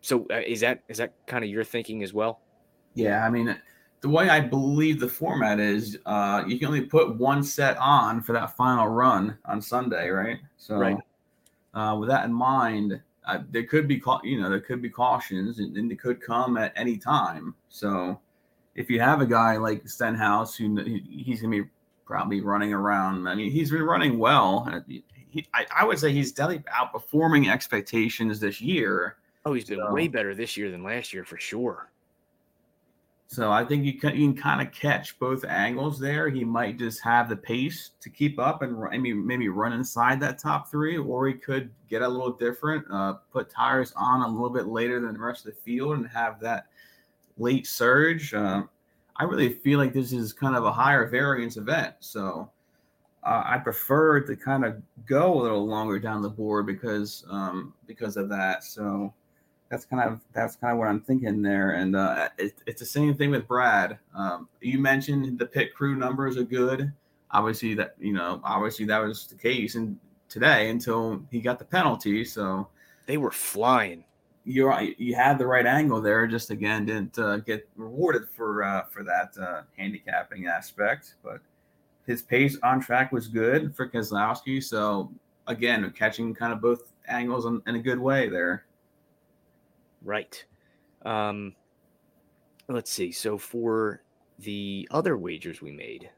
so 0.00 0.26
uh, 0.30 0.40
is 0.46 0.60
that 0.60 0.82
is 0.88 0.98
that 0.98 1.14
kind 1.26 1.44
of 1.44 1.50
your 1.50 1.64
thinking 1.64 2.02
as 2.02 2.12
well? 2.12 2.40
Yeah, 2.94 3.24
I 3.24 3.30
mean, 3.30 3.56
the 4.00 4.08
way 4.08 4.28
I 4.28 4.40
believe 4.40 5.00
the 5.00 5.08
format 5.08 5.60
is, 5.60 5.98
uh, 6.06 6.42
you 6.46 6.58
can 6.58 6.68
only 6.68 6.82
put 6.82 7.16
one 7.16 7.42
set 7.42 7.76
on 7.78 8.20
for 8.20 8.32
that 8.32 8.56
final 8.56 8.88
run 8.88 9.38
on 9.46 9.62
Sunday, 9.62 10.08
right? 10.10 10.38
So, 10.56 10.76
right. 10.76 10.98
Uh, 11.74 11.96
with 11.98 12.08
that 12.08 12.24
in 12.24 12.32
mind, 12.32 13.00
uh, 13.26 13.38
there 13.50 13.64
could 13.64 13.88
be, 13.88 14.02
you 14.22 14.40
know, 14.40 14.50
there 14.50 14.60
could 14.60 14.82
be 14.82 14.90
cautions, 14.90 15.58
and, 15.58 15.76
and 15.76 15.90
it 15.90 16.00
could 16.00 16.20
come 16.20 16.56
at 16.56 16.72
any 16.76 16.96
time. 16.96 17.54
So, 17.68 18.20
if 18.74 18.90
you 18.90 19.00
have 19.00 19.20
a 19.20 19.26
guy 19.26 19.56
like 19.56 19.88
Stenhouse, 19.88 20.56
who 20.56 20.76
he's 20.84 21.40
going 21.40 21.52
to 21.52 21.62
be 21.64 21.70
probably 22.04 22.40
running 22.40 22.72
around. 22.72 23.26
I 23.26 23.34
mean, 23.34 23.50
he's 23.50 23.70
been 23.70 23.82
running 23.82 24.18
well. 24.18 24.82
He, 24.86 25.46
I, 25.54 25.66
I, 25.74 25.84
would 25.84 25.98
say 25.98 26.12
he's 26.12 26.32
definitely 26.32 26.64
outperforming 26.70 27.50
expectations 27.50 28.38
this 28.40 28.60
year. 28.60 29.16
Oh, 29.46 29.54
he's 29.54 29.64
been 29.64 29.78
so, 29.78 29.92
way 29.92 30.08
better 30.08 30.34
this 30.34 30.56
year 30.56 30.70
than 30.70 30.82
last 30.82 31.12
year 31.12 31.24
for 31.24 31.38
sure. 31.38 31.90
So 33.32 33.50
I 33.50 33.64
think 33.64 33.86
you 33.86 33.98
can, 33.98 34.14
you 34.14 34.30
can 34.30 34.36
kind 34.36 34.60
of 34.60 34.74
catch 34.74 35.18
both 35.18 35.42
angles 35.46 35.98
there. 35.98 36.28
He 36.28 36.44
might 36.44 36.78
just 36.78 37.00
have 37.02 37.30
the 37.30 37.36
pace 37.36 37.92
to 38.02 38.10
keep 38.10 38.38
up 38.38 38.60
and 38.60 38.76
I 38.92 38.98
mean, 38.98 39.26
maybe 39.26 39.48
run 39.48 39.72
inside 39.72 40.20
that 40.20 40.38
top 40.38 40.70
three, 40.70 40.98
or 40.98 41.26
he 41.26 41.32
could 41.32 41.70
get 41.88 42.02
a 42.02 42.08
little 42.08 42.32
different, 42.32 42.84
uh, 42.92 43.14
put 43.32 43.48
tires 43.48 43.94
on 43.96 44.20
a 44.20 44.28
little 44.28 44.50
bit 44.50 44.66
later 44.66 45.00
than 45.00 45.14
the 45.14 45.18
rest 45.18 45.46
of 45.46 45.54
the 45.54 45.60
field 45.62 45.96
and 45.96 46.06
have 46.08 46.40
that 46.40 46.66
late 47.38 47.66
surge. 47.66 48.34
Uh, 48.34 48.64
I 49.16 49.24
really 49.24 49.54
feel 49.54 49.78
like 49.78 49.94
this 49.94 50.12
is 50.12 50.34
kind 50.34 50.54
of 50.54 50.66
a 50.66 50.72
higher 50.72 51.06
variance 51.06 51.56
event. 51.56 51.94
So 52.00 52.50
uh, 53.22 53.44
I 53.46 53.56
prefer 53.56 54.20
to 54.20 54.36
kind 54.36 54.62
of 54.62 54.82
go 55.06 55.40
a 55.40 55.42
little 55.42 55.66
longer 55.66 55.98
down 55.98 56.20
the 56.20 56.28
board 56.28 56.66
because 56.66 57.24
um, 57.30 57.72
because 57.86 58.18
of 58.18 58.28
that. 58.28 58.62
So 58.62 59.14
that's 59.72 59.86
kind 59.86 60.02
of 60.02 60.20
that's 60.34 60.54
kind 60.56 60.74
of 60.74 60.78
what 60.78 60.88
I'm 60.88 61.00
thinking 61.00 61.40
there. 61.40 61.70
And 61.72 61.96
uh, 61.96 62.28
it, 62.36 62.52
it's 62.66 62.80
the 62.80 62.86
same 62.86 63.14
thing 63.14 63.30
with 63.30 63.48
Brad. 63.48 63.98
Um, 64.14 64.46
you 64.60 64.78
mentioned 64.78 65.38
the 65.38 65.46
pit 65.46 65.74
crew 65.74 65.96
numbers 65.96 66.36
are 66.36 66.44
good. 66.44 66.92
Obviously 67.30 67.72
that 67.74 67.94
you 67.98 68.12
know 68.12 68.42
obviously 68.44 68.84
that 68.84 68.98
was 68.98 69.26
the 69.26 69.34
case 69.34 69.74
and 69.74 69.98
today 70.28 70.68
until 70.68 71.22
he 71.30 71.40
got 71.40 71.58
the 71.58 71.64
penalty. 71.64 72.22
So 72.22 72.68
they 73.06 73.16
were 73.16 73.30
flying 73.30 74.04
you 74.44 74.70
you 74.98 75.14
had 75.14 75.38
the 75.38 75.46
right 75.46 75.64
angle 75.64 76.02
there. 76.02 76.26
Just 76.26 76.50
again 76.50 76.84
didn't 76.84 77.18
uh, 77.18 77.38
get 77.38 77.66
rewarded 77.74 78.28
for 78.28 78.62
uh, 78.62 78.84
for 78.90 79.02
that 79.04 79.32
uh, 79.40 79.62
handicapping 79.78 80.48
aspect, 80.48 81.14
but 81.22 81.40
his 82.06 82.20
pace 82.20 82.58
on 82.62 82.78
track 82.78 83.10
was 83.10 83.26
good 83.26 83.74
for 83.74 83.88
Keselowski. 83.88 84.62
So 84.62 85.10
again, 85.46 85.90
catching 85.96 86.34
kind 86.34 86.52
of 86.52 86.60
both 86.60 86.92
angles 87.08 87.46
in, 87.46 87.62
in 87.66 87.76
a 87.76 87.82
good 87.82 87.98
way 87.98 88.28
there. 88.28 88.64
Right. 90.04 90.44
Um, 91.04 91.54
let's 92.68 92.90
see. 92.90 93.12
So 93.12 93.38
for 93.38 94.02
the 94.38 94.88
other 94.90 95.16
wagers 95.16 95.60
we 95.62 95.72
made, 95.72 96.10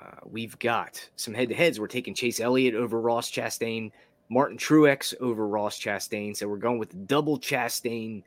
uh, 0.00 0.20
we've 0.24 0.58
got 0.58 1.08
some 1.16 1.34
head 1.34 1.48
to 1.48 1.54
heads. 1.54 1.80
We're 1.80 1.86
taking 1.86 2.14
Chase 2.14 2.40
Elliott 2.40 2.74
over 2.74 3.00
Ross 3.00 3.30
Chastain 3.30 3.90
Martin 4.28 4.56
Truex 4.56 5.14
over 5.20 5.46
Ross 5.46 5.78
Chastain. 5.78 6.36
So 6.36 6.48
we're 6.48 6.56
going 6.56 6.78
with 6.78 7.06
double 7.06 7.38
Chastain 7.38 8.22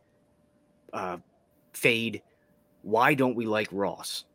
uh, 0.93 1.17
fade. 1.73 2.21
Why 2.83 3.13
don't 3.13 3.35
we 3.35 3.45
like 3.45 3.67
Ross? 3.71 4.25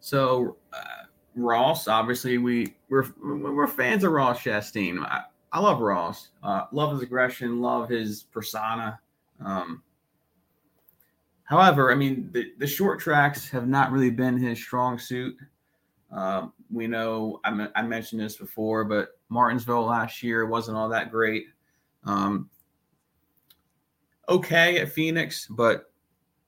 So 0.00 0.56
uh, 0.72 1.06
Ross, 1.34 1.88
obviously, 1.88 2.38
we 2.38 2.74
we're 2.88 3.06
we're 3.22 3.66
fans 3.66 4.04
of 4.04 4.12
Ross 4.12 4.40
Chastain. 4.40 5.02
I, 5.02 5.22
I 5.52 5.60
love 5.60 5.80
Ross. 5.80 6.28
Uh, 6.42 6.64
love 6.72 6.92
his 6.92 7.02
aggression. 7.02 7.60
Love 7.60 7.88
his 7.88 8.24
persona. 8.24 9.00
Um, 9.44 9.82
however, 11.44 11.90
I 11.90 11.94
mean, 11.94 12.30
the, 12.32 12.52
the 12.58 12.66
short 12.66 13.00
tracks 13.00 13.48
have 13.50 13.66
not 13.66 13.92
really 13.92 14.10
been 14.10 14.38
his 14.38 14.58
strong 14.58 14.98
suit. 14.98 15.36
Um, 16.10 16.52
we 16.70 16.86
know 16.86 17.40
I, 17.44 17.68
I, 17.74 17.82
mentioned 17.82 18.20
this 18.20 18.36
before, 18.36 18.84
but 18.84 19.18
Martinsville 19.30 19.84
last 19.84 20.22
year 20.22 20.46
wasn't 20.46 20.76
all 20.76 20.88
that 20.90 21.10
great. 21.10 21.46
Um, 22.04 22.48
okay 24.28 24.78
at 24.78 24.92
Phoenix, 24.92 25.48
but 25.48 25.90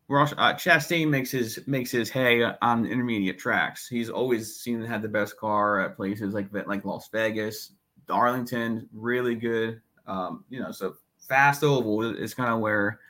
Ross 0.08 0.32
uh, 0.32 0.54
Chastain 0.54 1.08
makes 1.08 1.32
his 1.32 1.58
makes 1.66 1.90
his 1.90 2.10
hay 2.10 2.44
on 2.62 2.86
intermediate 2.86 3.38
tracks. 3.38 3.88
He's 3.88 4.08
always 4.08 4.56
seen 4.56 4.80
to 4.80 4.86
have 4.86 5.02
the 5.02 5.08
best 5.08 5.36
car 5.36 5.80
at 5.80 5.96
places 5.96 6.32
like 6.32 6.48
like 6.52 6.84
Las 6.84 7.08
Vegas, 7.12 7.72
Darlington, 8.06 8.88
really 8.92 9.34
good. 9.34 9.80
Um, 10.06 10.44
you 10.48 10.60
know, 10.60 10.70
so 10.70 10.94
fast 11.28 11.62
oval 11.64 12.02
is 12.02 12.34
kind 12.34 12.52
of 12.52 12.60
where 12.60 13.00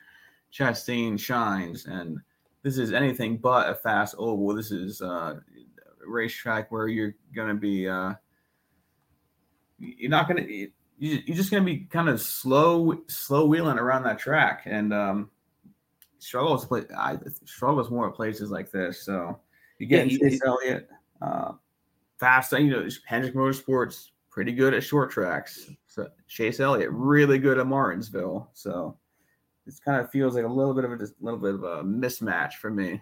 Chastain 0.53 1.19
shines, 1.19 1.85
and 1.85 2.19
this 2.63 2.77
is 2.77 2.93
anything 2.93 3.37
but 3.37 3.69
a 3.69 3.75
fast 3.75 4.15
oval. 4.17 4.55
This 4.55 4.71
is 4.71 5.01
uh, 5.01 5.35
a 5.35 5.39
racetrack 6.07 6.71
where 6.71 6.87
you're 6.87 7.15
going 7.35 7.49
to 7.49 7.55
be 7.55 7.87
uh, 7.87 8.13
you're 9.79 10.09
not 10.09 10.27
going 10.27 10.45
to 10.45 10.67
you're 10.99 11.35
just 11.35 11.51
going 11.51 11.63
to 11.63 11.71
be 11.71 11.85
kind 11.85 12.09
of 12.09 12.19
slow 12.19 13.01
slow 13.07 13.45
wheeling 13.45 13.77
around 13.77 14.03
that 14.03 14.19
track, 14.19 14.63
and 14.65 14.93
um, 14.93 15.29
struggles 16.19 16.65
play. 16.65 16.83
I 16.97 17.17
struggles 17.45 17.91
more 17.91 18.09
at 18.09 18.15
places 18.15 18.49
like 18.49 18.71
this. 18.71 19.03
So 19.03 19.39
you 19.79 19.87
get 19.87 20.11
yeah, 20.11 20.17
Chase 20.17 20.39
Elliott, 20.45 20.89
uh, 21.21 21.53
fast. 22.19 22.51
You 22.53 22.69
know, 22.69 22.89
Hendrick 23.05 23.35
Motorsports 23.35 24.09
pretty 24.31 24.53
good 24.53 24.73
at 24.73 24.83
short 24.83 25.11
tracks. 25.11 25.69
So 25.97 26.07
Chase 26.27 26.59
Elliott 26.59 26.89
really 26.91 27.39
good 27.39 27.57
at 27.57 27.67
Martinsville. 27.67 28.49
So 28.53 28.97
it 29.65 29.73
kind 29.83 29.99
of 29.99 30.09
feels 30.09 30.35
like 30.35 30.45
a 30.45 30.47
little 30.47 30.73
bit 30.73 30.85
of 30.85 30.91
a, 30.91 31.03
a 31.03 31.07
little 31.19 31.39
bit 31.39 31.55
of 31.55 31.63
a 31.63 31.83
mismatch 31.83 32.53
for 32.53 32.69
me. 32.69 33.01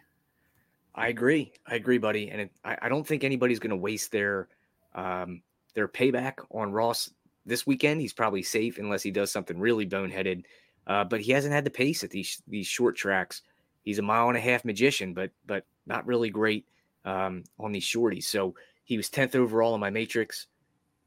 I 0.95 1.09
agree. 1.09 1.53
I 1.67 1.75
agree, 1.75 1.99
buddy. 1.99 2.31
And 2.31 2.41
it, 2.41 2.51
I, 2.63 2.77
I, 2.83 2.89
don't 2.89 3.05
think 3.05 3.23
anybody's 3.23 3.59
going 3.59 3.71
to 3.71 3.75
waste 3.75 4.11
their 4.11 4.47
um, 4.95 5.41
their 5.73 5.89
payback 5.89 6.35
on 6.51 6.71
Ross 6.71 7.11
this 7.45 7.67
weekend. 7.67 7.99
He's 7.99 8.13
probably 8.13 8.41
safe 8.41 8.79
unless 8.79 9.03
he 9.03 9.11
does 9.11 9.29
something 9.29 9.59
really 9.59 9.85
boneheaded 9.85 10.45
uh, 10.87 11.03
but 11.03 11.21
he 11.21 11.31
hasn't 11.31 11.53
had 11.53 11.63
the 11.63 11.71
pace 11.71 12.03
at 12.03 12.09
these 12.09 12.41
these 12.47 12.67
short 12.67 12.95
tracks. 12.95 13.41
He's 13.81 13.99
a 13.99 14.03
mile 14.03 14.27
and 14.27 14.37
a 14.37 14.41
half 14.41 14.65
magician, 14.65 15.13
but 15.13 15.31
but 15.45 15.65
not 15.85 16.05
really 16.05 16.29
great 16.29 16.65
um, 17.05 17.43
on 17.59 17.71
these 17.71 17.85
shorties. 17.85 18.25
So 18.25 18.55
he 18.83 18.97
was 18.97 19.09
tenth 19.09 19.35
overall 19.35 19.73
in 19.75 19.81
my 19.81 19.89
matrix. 19.89 20.47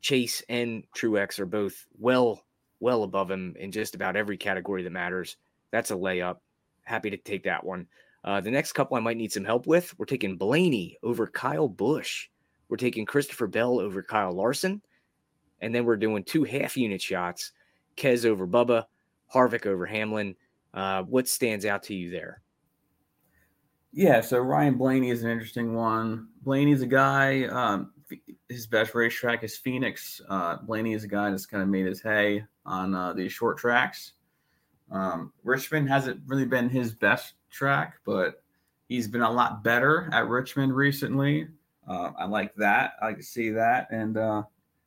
Chase 0.00 0.42
and 0.48 0.84
Truex 0.96 1.38
are 1.38 1.46
both 1.46 1.86
well 1.98 2.44
well 2.80 3.02
above 3.02 3.30
him 3.30 3.54
in 3.58 3.72
just 3.72 3.94
about 3.94 4.16
every 4.16 4.36
category 4.36 4.82
that 4.82 4.90
matters. 4.90 5.36
That's 5.70 5.90
a 5.90 5.94
layup. 5.94 6.36
Happy 6.84 7.10
to 7.10 7.16
take 7.16 7.44
that 7.44 7.64
one. 7.64 7.86
Uh, 8.24 8.40
the 8.40 8.50
next 8.50 8.72
couple 8.72 8.96
I 8.96 9.00
might 9.00 9.16
need 9.16 9.32
some 9.32 9.44
help 9.44 9.66
with. 9.66 9.96
We're 9.98 10.06
taking 10.06 10.36
Blaney 10.36 10.98
over 11.02 11.26
Kyle 11.26 11.68
Busch. 11.68 12.28
We're 12.68 12.76
taking 12.76 13.06
Christopher 13.06 13.46
Bell 13.46 13.80
over 13.80 14.02
Kyle 14.02 14.32
Larson. 14.32 14.82
And 15.60 15.74
then 15.74 15.84
we're 15.84 15.96
doing 15.96 16.22
two 16.22 16.44
half 16.44 16.76
unit 16.76 17.02
shots 17.02 17.52
Kez 17.96 18.24
over 18.24 18.46
Bubba, 18.46 18.84
Harvick 19.32 19.66
over 19.66 19.86
Hamlin. 19.86 20.36
Uh, 20.72 21.02
what 21.02 21.28
stands 21.28 21.66
out 21.66 21.82
to 21.84 21.94
you 21.94 22.10
there? 22.10 22.42
Yeah, 23.92 24.20
so 24.20 24.38
Ryan 24.38 24.76
Blaney 24.76 25.10
is 25.10 25.24
an 25.24 25.30
interesting 25.30 25.74
one. 25.74 26.28
Blaney's 26.42 26.82
a 26.82 26.86
guy. 26.86 27.44
Um, 27.44 27.92
his 28.48 28.66
best 28.66 28.94
racetrack 28.94 29.44
is 29.44 29.56
Phoenix. 29.56 30.20
Uh, 30.28 30.56
Blaney 30.56 30.94
is 30.94 31.04
a 31.04 31.08
guy 31.08 31.30
that's 31.30 31.46
kind 31.46 31.62
of 31.62 31.68
made 31.68 31.86
his 31.86 32.00
hay 32.00 32.44
on 32.64 32.94
uh, 32.94 33.12
these 33.12 33.32
short 33.32 33.58
tracks. 33.58 34.12
Um, 34.90 35.32
Richmond 35.44 35.88
hasn't 35.88 36.22
really 36.26 36.46
been 36.46 36.68
his 36.68 36.92
best 36.92 37.34
track, 37.50 37.98
but 38.04 38.42
he's 38.88 39.08
been 39.08 39.22
a 39.22 39.30
lot 39.30 39.62
better 39.62 40.08
at 40.12 40.28
Richmond 40.28 40.74
recently. 40.74 41.48
Uh, 41.86 42.12
I 42.18 42.26
like 42.26 42.54
that. 42.56 42.92
I 43.00 43.06
like 43.06 43.16
to 43.18 43.22
see 43.22 43.50
that. 43.50 43.88
And 43.90 44.16
uh, 44.16 44.42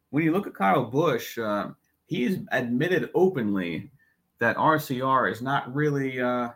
when 0.09 0.23
you 0.23 0.31
look 0.31 0.47
at 0.47 0.53
Kyle 0.53 0.85
Busch, 0.85 1.37
uh, 1.37 1.69
he's 2.05 2.39
admitted 2.51 3.09
openly 3.13 3.89
that 4.39 4.57
RCR 4.57 5.31
is 5.31 5.41
not 5.41 5.73
really 5.73 6.19
uh, 6.19 6.49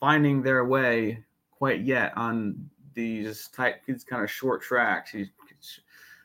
finding 0.00 0.42
their 0.42 0.64
way 0.64 1.24
quite 1.50 1.82
yet 1.82 2.12
on 2.16 2.68
these 2.94 3.48
type 3.48 3.82
these 3.86 4.04
kind 4.04 4.22
of 4.22 4.30
short 4.30 4.62
tracks. 4.62 5.12
He's, 5.12 5.28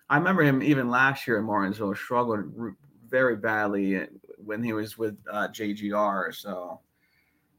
I 0.09 0.17
remember 0.17 0.43
him 0.43 0.63
even 0.63 0.89
last 0.89 1.27
year 1.27 1.37
at 1.37 1.43
Martinsville 1.43 1.95
struggled 1.95 2.45
very 3.09 3.35
badly 3.35 4.07
when 4.37 4.63
he 4.63 4.73
was 4.73 4.97
with 4.97 5.17
uh, 5.31 5.49
JGR. 5.49 6.33
So 6.33 6.79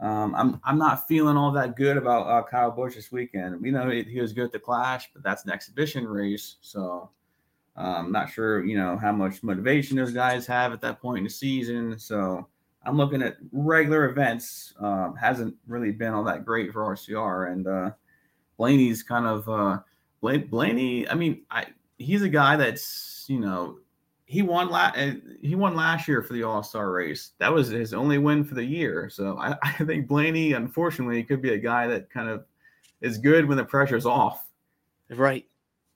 um, 0.00 0.34
I'm 0.36 0.60
I'm 0.64 0.78
not 0.78 1.08
feeling 1.08 1.36
all 1.36 1.50
that 1.52 1.76
good 1.76 1.96
about 1.96 2.26
uh, 2.26 2.46
Kyle 2.48 2.70
Busch 2.70 2.94
this 2.94 3.10
weekend. 3.10 3.60
We 3.60 3.70
know 3.70 3.90
he, 3.90 4.04
he, 4.04 4.20
was 4.20 4.32
good 4.32 4.44
at 4.44 4.52
the 4.52 4.58
Clash, 4.58 5.10
but 5.12 5.24
that's 5.24 5.44
an 5.44 5.50
exhibition 5.50 6.06
race, 6.06 6.56
so 6.60 7.10
I'm 7.76 8.06
um, 8.06 8.12
not 8.12 8.30
sure 8.30 8.64
you 8.64 8.76
know 8.76 8.96
how 8.96 9.10
much 9.10 9.42
motivation 9.42 9.96
those 9.96 10.12
guys 10.12 10.46
have 10.46 10.72
at 10.72 10.80
that 10.82 11.00
point 11.00 11.18
in 11.18 11.24
the 11.24 11.30
season. 11.30 11.98
So 11.98 12.46
I'm 12.84 12.96
looking 12.96 13.22
at 13.22 13.38
regular 13.50 14.08
events. 14.08 14.72
Um, 14.78 15.16
hasn't 15.16 15.56
really 15.66 15.90
been 15.90 16.14
all 16.14 16.24
that 16.24 16.44
great 16.44 16.72
for 16.72 16.94
RCR, 16.94 17.50
and 17.52 17.66
uh, 17.66 17.90
Blaney's 18.56 19.02
kind 19.02 19.26
of 19.26 19.48
uh, 19.48 19.78
Blaney. 20.20 21.08
I 21.08 21.14
mean, 21.14 21.42
I 21.50 21.66
he's 21.98 22.22
a 22.22 22.28
guy 22.28 22.56
that's 22.56 23.24
you 23.28 23.40
know 23.40 23.78
he 24.24 24.42
won 24.42 24.68
last 24.68 24.98
uh, 24.98 25.12
he 25.42 25.54
won 25.54 25.74
last 25.74 26.06
year 26.06 26.22
for 26.22 26.32
the 26.32 26.42
All 26.42 26.62
Star 26.62 26.90
race. 26.90 27.32
That 27.38 27.52
was 27.52 27.68
his 27.68 27.94
only 27.94 28.18
win 28.18 28.44
for 28.44 28.54
the 28.54 28.64
year. 28.64 29.08
So 29.10 29.38
I, 29.38 29.56
I 29.62 29.72
think 29.84 30.06
Blaney, 30.06 30.52
unfortunately, 30.52 31.22
could 31.24 31.42
be 31.42 31.54
a 31.54 31.58
guy 31.58 31.86
that 31.88 32.10
kind 32.10 32.28
of 32.28 32.44
is 33.00 33.18
good 33.18 33.46
when 33.46 33.56
the 33.56 33.64
pressure's 33.64 34.06
off. 34.06 34.46
Right. 35.10 35.46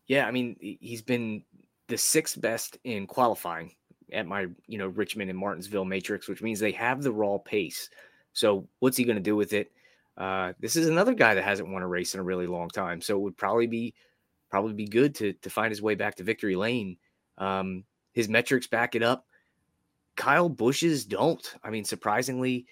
Yeah. 0.07 0.27
I 0.27 0.31
mean, 0.31 0.57
he's 0.61 1.03
been 1.03 1.43
the 1.89 1.99
sixth 1.99 2.41
best 2.41 2.79
in 2.85 3.07
qualifying 3.07 3.73
at 4.13 4.27
my 4.27 4.47
you 4.67 4.79
know 4.79 4.89
Richmond 4.89 5.31
and 5.31 5.39
Martinsville 5.39 5.85
matrix, 5.85 6.27
which 6.29 6.43
means 6.43 6.59
they 6.59 6.73
have 6.73 7.03
the 7.03 7.13
raw 7.13 7.39
pace. 7.39 7.91
So 8.33 8.67
what's 8.79 8.97
he 8.97 9.05
going 9.05 9.17
to 9.17 9.23
do 9.23 9.37
with 9.37 9.53
it? 9.53 9.73
Uh, 10.17 10.55
this 10.59 10.77
is 10.77 10.89
another 10.89 11.13
guy 11.13 11.35
that 11.35 11.45
hasn't 11.45 11.69
won 11.69 11.83
a 11.83 11.89
race 11.89 12.15
in 12.15 12.21
a 12.21 12.25
really 12.25 12.47
long 12.47 12.69
time, 12.71 13.01
so 13.03 13.17
it 13.17 13.21
would 13.21 13.37
probably 13.37 13.67
be 13.67 13.95
probably 14.53 14.75
be 14.75 14.87
good 14.87 15.15
to 15.15 15.33
to 15.33 15.49
find 15.49 15.71
his 15.71 15.81
way 15.81 15.95
back 15.95 16.15
to 16.15 16.23
victory 16.23 16.55
lane. 16.55 16.99
Um, 17.39 17.85
his 18.13 18.29
metrics 18.29 18.67
back 18.67 18.95
it 18.95 19.03
up. 19.03 19.27
Kyle 20.15 20.51
Busch's 20.51 21.07
don't. 21.07 21.55
I 21.65 21.71
mean, 21.71 21.87
surprisingly, 21.87 22.67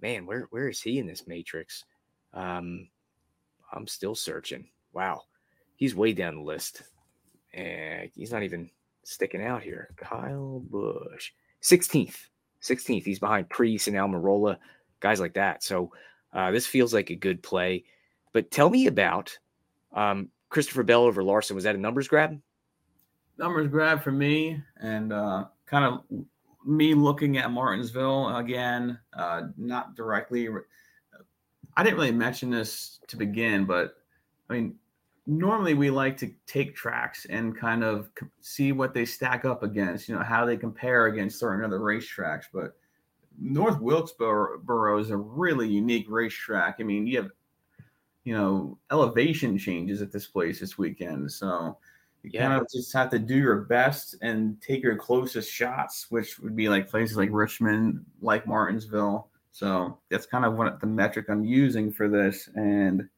man, 0.00 0.24
where 0.24 0.48
where 0.48 0.66
is 0.70 0.80
he 0.80 0.98
in 0.98 1.06
this 1.06 1.26
matrix? 1.26 1.84
Um, 2.32 2.88
I'm 3.70 3.86
still 3.86 4.14
searching. 4.14 4.66
Wow, 4.94 5.24
he's 5.76 5.94
way 5.94 6.14
down 6.14 6.36
the 6.36 6.40
list, 6.40 6.84
and 7.52 8.10
he's 8.14 8.32
not 8.32 8.42
even 8.42 8.70
sticking 9.04 9.42
out 9.42 9.62
here. 9.62 9.90
Kyle 9.96 10.62
Busch, 10.70 11.32
16th. 11.62 12.28
16th. 12.62 13.04
He's 13.04 13.18
behind 13.18 13.50
Preece 13.50 13.88
and 13.88 13.96
Almirola, 13.96 14.56
guys 15.00 15.20
like 15.20 15.34
that. 15.34 15.62
So 15.62 15.92
uh, 16.32 16.50
this 16.50 16.66
feels 16.66 16.94
like 16.94 17.10
a 17.10 17.14
good 17.14 17.42
play. 17.42 17.84
But 18.32 18.50
tell 18.50 18.70
me 18.70 18.86
about 18.86 19.38
um, 19.92 20.30
Christopher 20.48 20.82
Bell 20.82 21.02
over 21.02 21.22
Larson. 21.22 21.54
Was 21.54 21.64
that 21.64 21.74
a 21.74 21.78
numbers 21.78 22.08
grab? 22.08 22.40
Numbers 23.38 23.68
grab 23.68 24.02
for 24.02 24.12
me, 24.12 24.62
and 24.80 25.12
uh, 25.12 25.46
kind 25.66 25.84
of 25.84 26.24
me 26.64 26.94
looking 26.94 27.38
at 27.38 27.50
Martinsville 27.50 28.36
again, 28.36 28.98
uh, 29.12 29.42
not 29.56 29.94
directly. 29.94 30.48
I 31.76 31.82
didn't 31.82 31.96
really 31.96 32.12
mention 32.12 32.50
this 32.50 33.00
to 33.08 33.16
begin, 33.16 33.66
but 33.66 33.96
I 34.48 34.54
mean, 34.54 34.76
normally 35.26 35.74
we 35.74 35.90
like 35.90 36.16
to 36.18 36.32
take 36.46 36.74
tracks 36.74 37.26
and 37.28 37.56
kind 37.56 37.84
of 37.84 38.10
see 38.40 38.72
what 38.72 38.94
they 38.94 39.04
stack 39.04 39.44
up 39.44 39.62
against, 39.62 40.08
you 40.08 40.14
know, 40.14 40.22
how 40.22 40.46
they 40.46 40.56
compare 40.56 41.06
against 41.06 41.38
certain 41.38 41.64
other 41.64 41.80
racetracks. 41.80 42.44
But 42.52 42.76
North 43.38 43.80
Wilkesboro 43.80 44.98
is 44.98 45.10
a 45.10 45.16
really 45.16 45.68
unique 45.68 46.06
racetrack. 46.08 46.76
I 46.80 46.84
mean, 46.84 47.06
you 47.06 47.18
have, 47.18 47.30
you 48.26 48.34
know, 48.34 48.76
elevation 48.90 49.56
changes 49.56 50.02
at 50.02 50.10
this 50.10 50.26
place 50.26 50.58
this 50.58 50.76
weekend. 50.76 51.30
So 51.30 51.78
you 52.24 52.32
yeah. 52.34 52.48
kind 52.48 52.60
of 52.60 52.66
just 52.68 52.92
have 52.92 53.08
to 53.10 53.20
do 53.20 53.36
your 53.36 53.60
best 53.60 54.16
and 54.20 54.60
take 54.60 54.82
your 54.82 54.96
closest 54.96 55.48
shots, 55.48 56.06
which 56.10 56.40
would 56.40 56.56
be 56.56 56.68
like 56.68 56.90
places 56.90 57.16
like 57.16 57.28
Richmond, 57.30 58.04
like 58.20 58.44
Martinsville. 58.44 59.28
So 59.52 59.98
that's 60.10 60.26
kind 60.26 60.44
of 60.44 60.54
what 60.54 60.80
the 60.80 60.88
metric 60.88 61.26
I'm 61.28 61.44
using 61.44 61.92
for 61.92 62.08
this. 62.08 62.48
And 62.56 63.08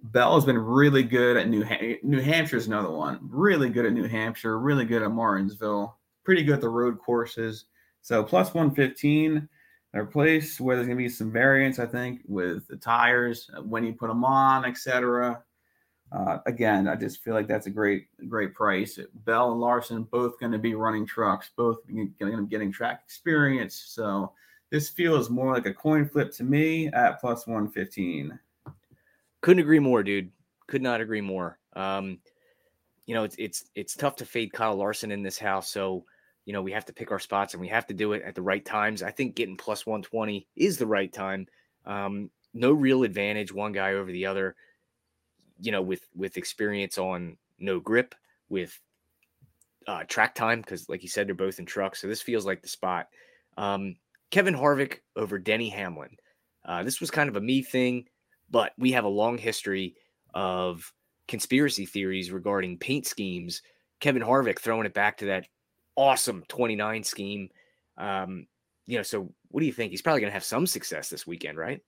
Bell 0.00 0.36
has 0.36 0.44
been 0.44 0.58
really 0.58 1.02
good 1.02 1.36
at 1.36 1.48
New 1.48 1.64
Ham- 1.64 1.98
New 2.04 2.20
Hampshire's 2.20 2.68
another 2.68 2.92
one. 2.92 3.18
Really 3.22 3.68
good 3.68 3.84
at 3.84 3.92
New 3.92 4.06
Hampshire, 4.06 4.60
really 4.60 4.84
good 4.84 5.02
at 5.02 5.10
Martinsville, 5.10 5.98
pretty 6.22 6.44
good 6.44 6.54
at 6.54 6.60
the 6.60 6.68
road 6.68 7.00
courses. 7.00 7.64
So 8.00 8.22
plus 8.22 8.54
115, 8.54 9.48
a 9.94 10.04
place 10.04 10.60
where 10.60 10.76
there's 10.76 10.88
gonna 10.88 10.96
be 10.96 11.08
some 11.08 11.32
variance, 11.32 11.78
I 11.78 11.86
think, 11.86 12.22
with 12.26 12.66
the 12.68 12.76
tires, 12.76 13.50
uh, 13.56 13.62
when 13.62 13.84
you 13.84 13.92
put 13.92 14.08
them 14.08 14.24
on, 14.24 14.64
etc. 14.64 15.42
Uh, 16.12 16.38
again, 16.46 16.88
I 16.88 16.96
just 16.96 17.22
feel 17.22 17.34
like 17.34 17.46
that's 17.46 17.66
a 17.66 17.70
great, 17.70 18.06
great 18.28 18.52
price. 18.52 18.98
Bell 19.24 19.52
and 19.52 19.60
Larson 19.60 20.02
both 20.04 20.40
going 20.40 20.50
to 20.50 20.58
be 20.58 20.74
running 20.74 21.06
trucks, 21.06 21.50
both 21.56 21.86
going 21.86 22.12
to 22.18 22.42
be 22.42 22.46
getting 22.48 22.72
track 22.72 23.02
experience. 23.04 23.76
So 23.86 24.32
this 24.70 24.88
feels 24.88 25.30
more 25.30 25.52
like 25.52 25.66
a 25.66 25.74
coin 25.74 26.08
flip 26.08 26.32
to 26.32 26.44
me 26.44 26.88
at 26.88 27.20
plus 27.20 27.46
115. 27.46 28.38
Couldn't 29.40 29.62
agree 29.62 29.78
more, 29.78 30.02
dude. 30.02 30.30
Could 30.66 30.82
not 30.82 31.00
agree 31.00 31.20
more. 31.20 31.58
Um, 31.74 32.18
you 33.06 33.14
know, 33.14 33.24
it's 33.24 33.36
it's 33.38 33.64
it's 33.74 33.96
tough 33.96 34.16
to 34.16 34.24
fade 34.24 34.52
Kyle 34.52 34.76
Larson 34.76 35.10
in 35.10 35.22
this 35.22 35.38
house, 35.38 35.70
so 35.70 36.04
you 36.44 36.52
know 36.52 36.62
we 36.62 36.72
have 36.72 36.84
to 36.86 36.92
pick 36.92 37.10
our 37.10 37.18
spots 37.18 37.54
and 37.54 37.60
we 37.60 37.68
have 37.68 37.86
to 37.86 37.94
do 37.94 38.12
it 38.12 38.22
at 38.22 38.34
the 38.34 38.42
right 38.42 38.64
times. 38.64 39.02
I 39.02 39.10
think 39.10 39.34
getting 39.34 39.56
plus 39.56 39.86
120 39.86 40.46
is 40.56 40.78
the 40.78 40.86
right 40.86 41.12
time. 41.12 41.46
Um, 41.86 42.30
no 42.52 42.72
real 42.72 43.04
advantage 43.04 43.52
one 43.52 43.72
guy 43.72 43.94
over 43.94 44.10
the 44.10 44.26
other. 44.26 44.56
You 45.60 45.72
know, 45.72 45.82
with 45.82 46.06
with 46.14 46.36
experience 46.36 46.98
on 46.98 47.36
no 47.58 47.80
grip, 47.80 48.14
with 48.48 48.78
uh, 49.86 50.04
track 50.04 50.34
time, 50.34 50.60
because 50.60 50.88
like 50.88 51.02
you 51.02 51.08
said, 51.08 51.26
they're 51.26 51.34
both 51.34 51.58
in 51.58 51.66
trucks, 51.66 52.00
so 52.00 52.08
this 52.08 52.22
feels 52.22 52.46
like 52.46 52.62
the 52.62 52.68
spot. 52.68 53.08
Um, 53.56 53.96
Kevin 54.30 54.54
Harvick 54.54 54.98
over 55.16 55.38
Denny 55.38 55.68
Hamlin. 55.68 56.16
Uh, 56.64 56.82
this 56.82 57.00
was 57.00 57.10
kind 57.10 57.28
of 57.28 57.36
a 57.36 57.40
me 57.40 57.62
thing, 57.62 58.06
but 58.50 58.72
we 58.78 58.92
have 58.92 59.04
a 59.04 59.08
long 59.08 59.38
history 59.38 59.96
of 60.34 60.92
conspiracy 61.28 61.86
theories 61.86 62.30
regarding 62.30 62.78
paint 62.78 63.06
schemes. 63.06 63.62
Kevin 64.00 64.22
Harvick 64.22 64.58
throwing 64.58 64.86
it 64.86 64.94
back 64.94 65.18
to 65.18 65.26
that 65.26 65.46
awesome 66.00 66.42
29 66.48 67.04
scheme. 67.04 67.50
Um, 67.98 68.46
you 68.86 68.96
know, 68.96 69.02
so 69.02 69.30
what 69.48 69.60
do 69.60 69.66
you 69.66 69.72
think? 69.72 69.90
He's 69.90 70.00
probably 70.00 70.22
going 70.22 70.30
to 70.30 70.34
have 70.34 70.44
some 70.44 70.66
success 70.66 71.10
this 71.10 71.26
weekend, 71.26 71.58
right? 71.58 71.80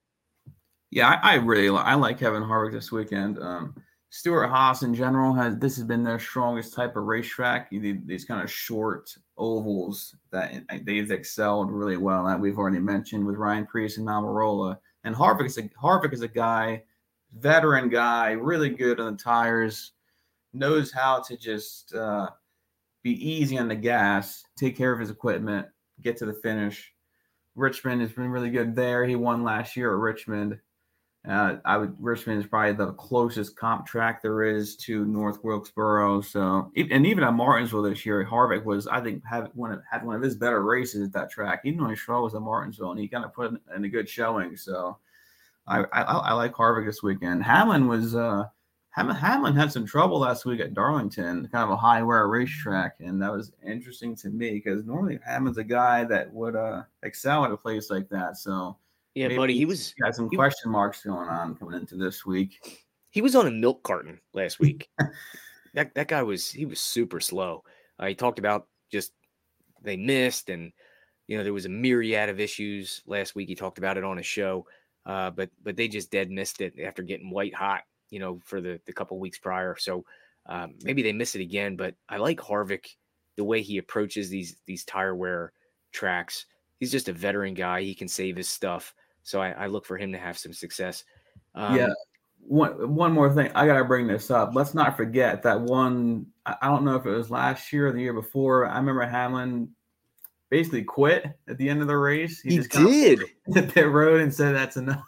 Yeah, 0.90 1.08
I, 1.08 1.32
I 1.32 1.34
really 1.36 1.70
li- 1.70 1.78
I 1.78 1.94
like 1.94 2.18
Kevin 2.18 2.42
Harvick 2.42 2.72
this 2.72 2.92
weekend. 2.92 3.38
Um, 3.38 3.74
Stewart 4.10 4.50
Haas 4.50 4.82
in 4.82 4.94
general 4.94 5.32
has 5.32 5.56
this 5.56 5.76
has 5.76 5.86
been 5.86 6.04
their 6.04 6.18
strongest 6.18 6.74
type 6.74 6.96
of 6.96 7.04
racetrack. 7.04 7.70
These 7.70 8.26
kind 8.26 8.42
of 8.42 8.52
short 8.52 9.10
ovals 9.38 10.14
that 10.32 10.52
they've 10.84 11.10
excelled 11.10 11.70
really 11.70 11.96
well. 11.96 12.26
That 12.26 12.38
we've 12.38 12.58
already 12.58 12.78
mentioned 12.78 13.26
with 13.26 13.36
Ryan 13.36 13.66
Preece 13.66 13.96
and 13.96 14.06
Almirola. 14.06 14.76
And 15.04 15.16
Harvick 15.16 15.46
is 15.46 15.56
a 15.56 15.62
Harvick 15.82 16.12
is 16.12 16.20
a 16.20 16.28
guy 16.28 16.82
veteran 17.38 17.88
guy, 17.88 18.32
really 18.32 18.68
good 18.68 19.00
on 19.00 19.12
the 19.12 19.18
tires, 19.18 19.92
knows 20.52 20.92
how 20.92 21.20
to 21.20 21.36
just 21.36 21.94
uh, 21.94 22.28
be 23.03 23.12
easy 23.12 23.59
on 23.59 23.68
the 23.68 23.76
gas, 23.76 24.44
take 24.57 24.76
care 24.76 24.92
of 24.92 25.00
his 25.00 25.11
equipment, 25.11 25.66
get 26.00 26.16
to 26.18 26.26
the 26.26 26.34
finish. 26.34 26.92
Richmond 27.55 28.00
has 28.00 28.12
been 28.12 28.28
really 28.28 28.50
good 28.50 28.74
there. 28.74 29.05
He 29.05 29.16
won 29.16 29.44
last 29.44 29.76
year 29.76 29.92
at 29.92 30.00
Richmond. 30.00 30.59
Uh, 31.28 31.57
I 31.64 31.76
would 31.76 31.94
Richmond 32.00 32.40
is 32.40 32.48
probably 32.48 32.72
the 32.72 32.94
closest 32.94 33.57
comp 33.57 33.86
track 33.86 34.22
there 34.22 34.42
is 34.42 34.76
to 34.78 35.05
North 35.05 35.44
Wilkesboro. 35.44 36.20
So, 36.22 36.72
and 36.76 37.07
even 37.07 37.22
at 37.22 37.34
Martinsville 37.34 37.82
this 37.82 38.05
year, 38.05 38.26
Harvick 38.28 38.64
was 38.64 38.88
I 38.88 39.00
think 39.00 39.22
had 39.24 39.48
one 39.55 39.70
of, 39.70 39.82
had 39.88 40.05
one 40.05 40.16
of 40.16 40.22
his 40.22 40.34
better 40.34 40.62
races 40.62 41.07
at 41.07 41.12
that 41.12 41.30
track. 41.30 41.61
Even 41.64 41.84
though 41.84 41.90
he 41.90 41.96
struggles 41.96 42.34
at 42.34 42.40
Martinsville, 42.40 42.90
and 42.90 42.98
he 42.98 43.07
kind 43.07 43.24
of 43.24 43.32
put 43.32 43.53
in 43.76 43.84
a 43.84 43.88
good 43.88 44.09
showing. 44.09 44.57
So, 44.57 44.98
I, 45.68 45.84
I, 45.92 46.03
I 46.03 46.32
like 46.32 46.55
Harvick 46.55 46.86
this 46.86 47.05
weekend. 47.05 47.44
Hamlin 47.44 47.86
was 47.86 48.16
uh 48.16 48.46
Hamlin 48.95 49.57
had 49.57 49.72
some 49.72 49.86
trouble 49.86 50.18
last 50.18 50.45
week 50.45 50.61
at 50.61 50.74
Darlington, 50.74 51.49
kind 51.51 51.64
of 51.64 51.70
a 51.70 51.76
high 51.76 52.03
wear 52.03 52.28
racetrack, 52.28 52.97
and 53.01 53.20
that 53.22 53.32
was 53.32 53.53
interesting 53.66 54.14
to 54.16 54.28
me 54.28 54.53
because 54.53 54.84
normally 54.84 55.18
Hamlin's 55.24 55.59
a 55.59 55.64
guy 55.64 56.05
that 56.05 56.32
would 56.32 56.57
uh 56.57 56.82
excel 57.03 57.45
at 57.45 57.53
a 57.53 57.57
place 57.57 57.90
like 57.90 58.09
that. 58.11 58.36
So 58.36 58.76
yeah, 59.14 59.28
buddy, 59.34 59.57
he 59.57 59.64
was 59.64 59.95
got 60.01 60.14
some 60.14 60.28
question 60.28 60.70
marks 60.70 61.05
going 61.05 61.28
on 61.28 61.55
coming 61.57 61.80
into 61.80 61.97
this 61.97 62.26
week. 62.26 62.86
He 63.11 63.22
was 63.22 63.34
on 63.34 63.47
a 63.47 63.51
milk 63.51 63.82
carton 63.82 64.20
last 64.34 64.61
week. 64.61 64.90
that 65.74 65.95
that 65.95 66.09
guy 66.09 66.22
was 66.22 66.51
he 66.51 66.66
was 66.66 66.80
super 66.80 67.20
slow. 67.20 67.64
Uh, 67.99 68.07
he 68.07 68.14
talked 68.14 68.38
about 68.38 68.68
just 68.90 69.12
they 69.82 69.97
missed 69.97 70.51
and 70.51 70.70
you 71.28 71.38
know 71.38 71.45
there 71.45 71.53
was 71.55 71.66
a 71.66 71.70
myriad 71.70 72.28
of 72.28 72.40
issues 72.40 73.03
last 73.07 73.34
week. 73.34 73.49
He 73.49 73.55
talked 73.55 73.78
about 73.78 73.97
it 73.97 74.05
on 74.05 74.18
his 74.18 74.26
show. 74.26 74.66
Uh, 75.05 75.30
but 75.30 75.51
but 75.62 75.76
they 75.76 75.88
just 75.88 76.11
dead 76.11 76.30
missed 76.30 76.61
it 76.61 76.74
after 76.78 77.03
getting 77.03 77.30
white 77.30 77.55
hot, 77.55 77.82
you 78.12 78.18
know, 78.18 78.38
for 78.44 78.60
the 78.60 78.78
the 78.86 78.92
couple 78.92 79.18
weeks 79.18 79.38
prior. 79.38 79.74
So 79.76 80.04
um, 80.46 80.74
maybe 80.82 81.02
they 81.02 81.12
miss 81.12 81.34
it 81.34 81.40
again. 81.40 81.76
But 81.76 81.94
I 82.08 82.18
like 82.18 82.38
Harvick 82.38 82.86
the 83.36 83.44
way 83.44 83.62
he 83.62 83.78
approaches 83.78 84.28
these 84.28 84.56
these 84.66 84.84
tire 84.84 85.16
wear 85.16 85.52
tracks. 85.92 86.46
He's 86.78 86.92
just 86.92 87.08
a 87.08 87.12
veteran 87.12 87.54
guy. 87.54 87.82
He 87.82 87.94
can 87.94 88.08
save 88.08 88.36
his 88.36 88.48
stuff. 88.48 88.94
So 89.22 89.40
I, 89.40 89.50
I 89.52 89.66
look 89.66 89.86
for 89.86 89.96
him 89.96 90.12
to 90.12 90.18
have 90.18 90.36
some 90.36 90.52
success. 90.52 91.04
Um, 91.54 91.76
yeah. 91.76 91.88
One 92.40 92.94
one 92.94 93.12
more 93.12 93.32
thing, 93.32 93.50
I 93.54 93.66
gotta 93.66 93.84
bring 93.84 94.08
this 94.08 94.30
up. 94.30 94.50
Let's 94.54 94.74
not 94.74 94.96
forget 94.96 95.42
that 95.44 95.60
one. 95.60 96.26
I 96.44 96.66
don't 96.66 96.84
know 96.84 96.96
if 96.96 97.06
it 97.06 97.10
was 97.10 97.30
last 97.30 97.72
year 97.72 97.86
or 97.86 97.92
the 97.92 98.00
year 98.00 98.12
before. 98.12 98.66
I 98.66 98.76
remember 98.76 99.06
Hamlin 99.06 99.70
basically 100.50 100.82
quit 100.82 101.24
at 101.48 101.56
the 101.56 101.68
end 101.68 101.80
of 101.80 101.86
the 101.86 101.96
race. 101.96 102.40
He, 102.40 102.56
he 102.56 102.58
did 102.58 103.20
hit 103.54 103.72
pit 103.72 103.88
road 103.88 104.20
and 104.20 104.34
said 104.34 104.54
that's 104.54 104.76
enough. 104.76 105.04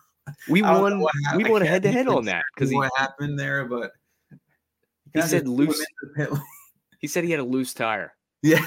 We 0.48 0.62
won. 0.62 1.04
We 1.36 1.44
won 1.44 1.62
head 1.62 1.82
to 1.82 1.92
head 1.92 2.08
on 2.08 2.24
that 2.26 2.44
because 2.54 2.72
what 2.72 2.90
happened 2.96 3.38
there, 3.38 3.64
but 3.66 3.92
he, 5.12 5.20
he 5.20 5.22
said 5.22 5.46
loose. 5.46 5.84
he 6.98 7.06
said 7.06 7.24
he 7.24 7.30
had 7.30 7.40
a 7.40 7.44
loose 7.44 7.74
tire. 7.74 8.12
Yeah, 8.42 8.64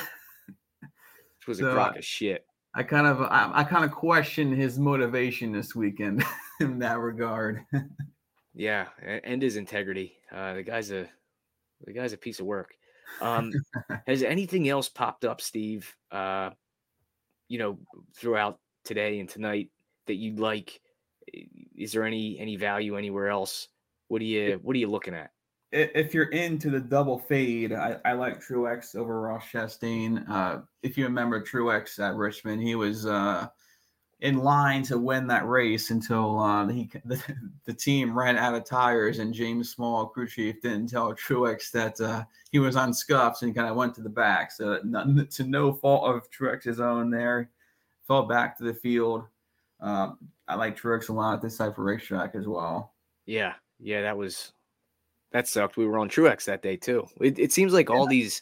which 1.47 1.47
was 1.47 1.60
so, 1.60 1.70
a 1.70 1.74
crock 1.74 1.97
of 1.97 2.05
shit. 2.05 2.45
I 2.78 2.84
kind 2.84 3.08
of, 3.08 3.22
I, 3.24 3.49
I 3.53 3.64
kind 3.64 3.84
of 3.84 3.91
question 3.91 4.51
his 4.51 4.78
motivation 4.78 5.51
this 5.51 5.74
weekend 5.74 6.24
in 6.60 6.78
that 6.80 6.99
regard. 6.99 7.66
yeah, 8.53 8.88
and 9.01 9.41
his 9.41 9.55
integrity. 9.55 10.18
Uh, 10.32 10.53
the 10.53 10.64
guy's 10.64 10.91
a, 10.91 11.08
the 11.86 11.93
guy's 11.93 12.14
a 12.14 12.18
piece 12.18 12.39
of 12.39 12.45
work. 12.45 12.76
Um, 13.20 13.51
has 14.08 14.22
anything 14.22 14.70
else 14.70 14.89
popped 14.89 15.26
up, 15.26 15.41
Steve? 15.41 15.91
Uh, 16.12 16.51
you 17.47 17.58
know, 17.58 17.80
throughout 18.16 18.60
today 18.84 19.20
and 19.20 19.30
tonight 19.30 19.70
that 20.05 20.16
you'd 20.16 20.39
like? 20.39 20.80
Is 21.75 21.91
there 21.91 22.03
any 22.03 22.39
any 22.39 22.55
value 22.55 22.97
anywhere 22.97 23.30
else? 23.30 23.67
What 24.07 24.21
are 24.21 24.25
you 24.25 24.59
What 24.61 24.75
are 24.75 24.80
you 24.80 24.89
looking 24.89 25.13
at? 25.13 25.32
If 25.73 26.13
you're 26.13 26.30
into 26.30 26.69
the 26.69 26.80
double 26.80 27.19
fade, 27.19 27.73
I, 27.73 27.97
I 28.05 28.13
like 28.13 28.39
Truex 28.39 28.95
over 28.95 29.19
Ross 29.19 29.43
Chastain. 29.51 30.28
Uh, 30.30 30.59
if 30.82 30.97
you 30.97 31.03
remember 31.03 31.41
Truex 31.41 31.99
at 31.99 32.15
Richmond, 32.15 32.63
he 32.63 32.75
was 32.75 33.05
uh, 33.05 33.47
in 34.21 34.38
line 34.38 34.82
to 34.84 34.97
win 34.97 35.28
that 35.28 35.47
race 35.47 35.91
until 35.91 36.39
uh, 36.39 36.67
he 36.67 36.89
the, 37.05 37.21
the, 37.65 37.73
team 37.73 38.17
ran 38.17 38.38
out 38.38 38.55
of 38.55 38.65
tires 38.65 39.19
and 39.19 39.34
James 39.34 39.69
Small, 39.69 40.07
crew 40.07 40.28
chief, 40.28 40.61
didn't 40.61 40.88
tell 40.88 41.13
Truex 41.13 41.71
that 41.71 41.99
uh, 42.01 42.23
he 42.51 42.59
was 42.59 42.75
on 42.75 42.93
scuffs 42.93 43.43
and 43.43 43.55
kind 43.55 43.69
of 43.69 43.75
went 43.75 43.93
to 43.95 44.01
the 44.01 44.09
back. 44.09 44.51
So 44.51 44.80
not, 44.84 45.30
to 45.32 45.43
no 45.43 45.73
fault 45.73 46.15
of 46.15 46.30
Truex's 46.32 46.80
own 46.80 47.09
there, 47.11 47.49
fell 48.07 48.23
back 48.23 48.57
to 48.57 48.63
the 48.63 48.73
field. 48.73 49.23
Um, 49.80 50.17
I 50.47 50.55
like 50.55 50.78
Truex 50.78 51.09
a 51.09 51.13
lot 51.13 51.36
at 51.36 51.41
this 51.41 51.57
type 51.57 51.78
of 51.78 51.84
racetrack 51.84 52.36
as 52.36 52.47
well. 52.47 52.93
Yeah, 53.25 53.53
yeah, 53.80 54.01
that 54.01 54.17
was 54.17 54.53
that 55.32 55.47
sucked. 55.47 55.78
We 55.78 55.86
were 55.86 55.99
on 55.99 56.09
Truex 56.09 56.45
that 56.45 56.61
day 56.61 56.78
too. 56.78 57.07
It, 57.21 57.38
it 57.38 57.51
seems 57.51 57.73
like 57.73 57.89
yeah. 57.89 57.95
all 57.95 58.07
these 58.07 58.41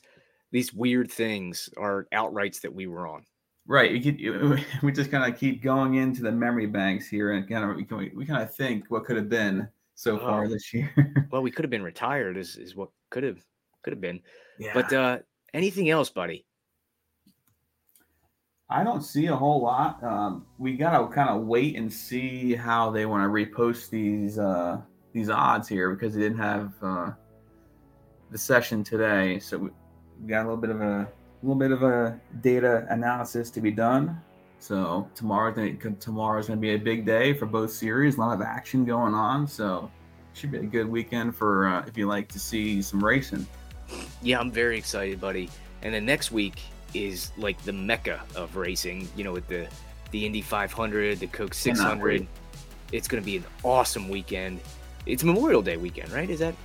these 0.51 0.73
weird 0.73 1.11
things 1.11 1.69
are 1.77 2.07
outrights 2.13 2.61
that 2.61 2.73
we 2.73 2.87
were 2.87 3.07
on. 3.07 3.25
Right. 3.67 3.91
We 3.91 3.99
could, 3.99 4.65
we 4.83 4.91
just 4.91 5.11
kind 5.11 5.31
of 5.31 5.39
keep 5.39 5.61
going 5.61 5.95
into 5.95 6.21
the 6.21 6.31
memory 6.31 6.67
banks 6.67 7.07
here 7.07 7.33
and 7.33 7.49
kind 7.49 7.69
of 7.69 7.75
we, 7.75 7.83
can, 7.83 8.11
we 8.15 8.25
kind 8.25 8.41
of 8.41 8.53
think 8.53 8.85
what 8.89 9.05
could 9.05 9.17
have 9.17 9.29
been 9.29 9.67
so 9.95 10.17
far 10.19 10.47
this 10.47 10.73
year. 10.73 10.93
well, 11.31 11.41
we 11.41 11.51
could 11.51 11.65
have 11.65 11.71
been 11.71 11.83
retired 11.83 12.37
is, 12.37 12.57
is 12.57 12.75
what 12.75 12.89
could 13.09 13.23
have 13.23 13.43
could 13.83 13.91
have 13.91 14.01
been. 14.01 14.21
Yeah. 14.59 14.71
But 14.73 14.93
uh 14.93 15.17
anything 15.53 15.89
else, 15.89 16.09
buddy? 16.09 16.45
I 18.69 18.83
don't 18.83 19.01
see 19.01 19.27
a 19.27 19.35
whole 19.35 19.61
lot. 19.61 20.03
Um, 20.03 20.45
we 20.57 20.73
gotta 20.73 21.07
kind 21.13 21.29
of 21.29 21.43
wait 21.43 21.75
and 21.75 21.91
see 21.91 22.55
how 22.55 22.89
they 22.89 23.05
want 23.05 23.23
to 23.23 23.29
repost 23.29 23.89
these 23.89 24.39
uh, 24.39 24.81
these 25.13 25.29
odds 25.29 25.67
here 25.67 25.93
because 25.93 26.15
they 26.15 26.21
didn't 26.21 26.39
have 26.39 26.73
uh, 26.81 27.11
the 28.31 28.37
session 28.37 28.83
today. 28.83 29.39
So 29.39 29.57
we, 29.57 29.69
got 30.27 30.41
a 30.41 30.43
little 30.43 30.57
bit 30.57 30.71
of 30.71 30.81
a 30.81 31.07
little 31.43 31.55
bit 31.55 31.71
of 31.71 31.83
a 31.83 32.19
data 32.41 32.87
analysis 32.89 33.51
to 33.51 33.61
be 33.61 33.69
done. 33.69 34.19
So 34.57 35.07
tomorrow, 35.13 35.53
tomorrow's 35.99 36.47
to 36.47 36.55
be 36.55 36.73
a 36.73 36.77
big 36.77 37.05
day 37.05 37.33
for 37.33 37.45
both 37.45 37.71
series. 37.71 38.17
A 38.17 38.19
lot 38.19 38.33
of 38.33 38.41
action 38.41 38.83
going 38.83 39.13
on. 39.13 39.45
So 39.45 39.91
should 40.33 40.51
be 40.51 40.57
a 40.57 40.63
good 40.63 40.89
weekend 40.89 41.35
for 41.35 41.67
uh, 41.67 41.85
if 41.85 41.97
you 41.97 42.07
like 42.07 42.29
to 42.29 42.39
see 42.39 42.81
some 42.81 43.03
racing. 43.03 43.45
Yeah, 44.23 44.39
I'm 44.39 44.51
very 44.51 44.77
excited, 44.77 45.21
buddy. 45.21 45.49
And 45.83 45.93
then 45.93 46.05
next 46.05 46.31
week 46.31 46.63
is 46.95 47.31
like 47.37 47.61
the 47.63 47.73
mecca 47.73 48.21
of 48.35 48.55
racing. 48.55 49.07
You 49.15 49.23
know, 49.23 49.33
with 49.33 49.47
the 49.47 49.67
the 50.11 50.25
Indy 50.25 50.41
500, 50.41 51.19
the 51.19 51.27
Coke 51.27 51.53
600. 51.53 52.25
It's 52.91 53.07
going 53.07 53.21
to 53.21 53.25
be 53.25 53.37
an 53.37 53.45
awesome 53.63 54.07
weekend. 54.07 54.61
It's 55.05 55.23
Memorial 55.23 55.61
Day 55.61 55.75
weekend, 55.75 56.11
right? 56.11 56.29
Is 56.29 56.39
that 56.39 56.55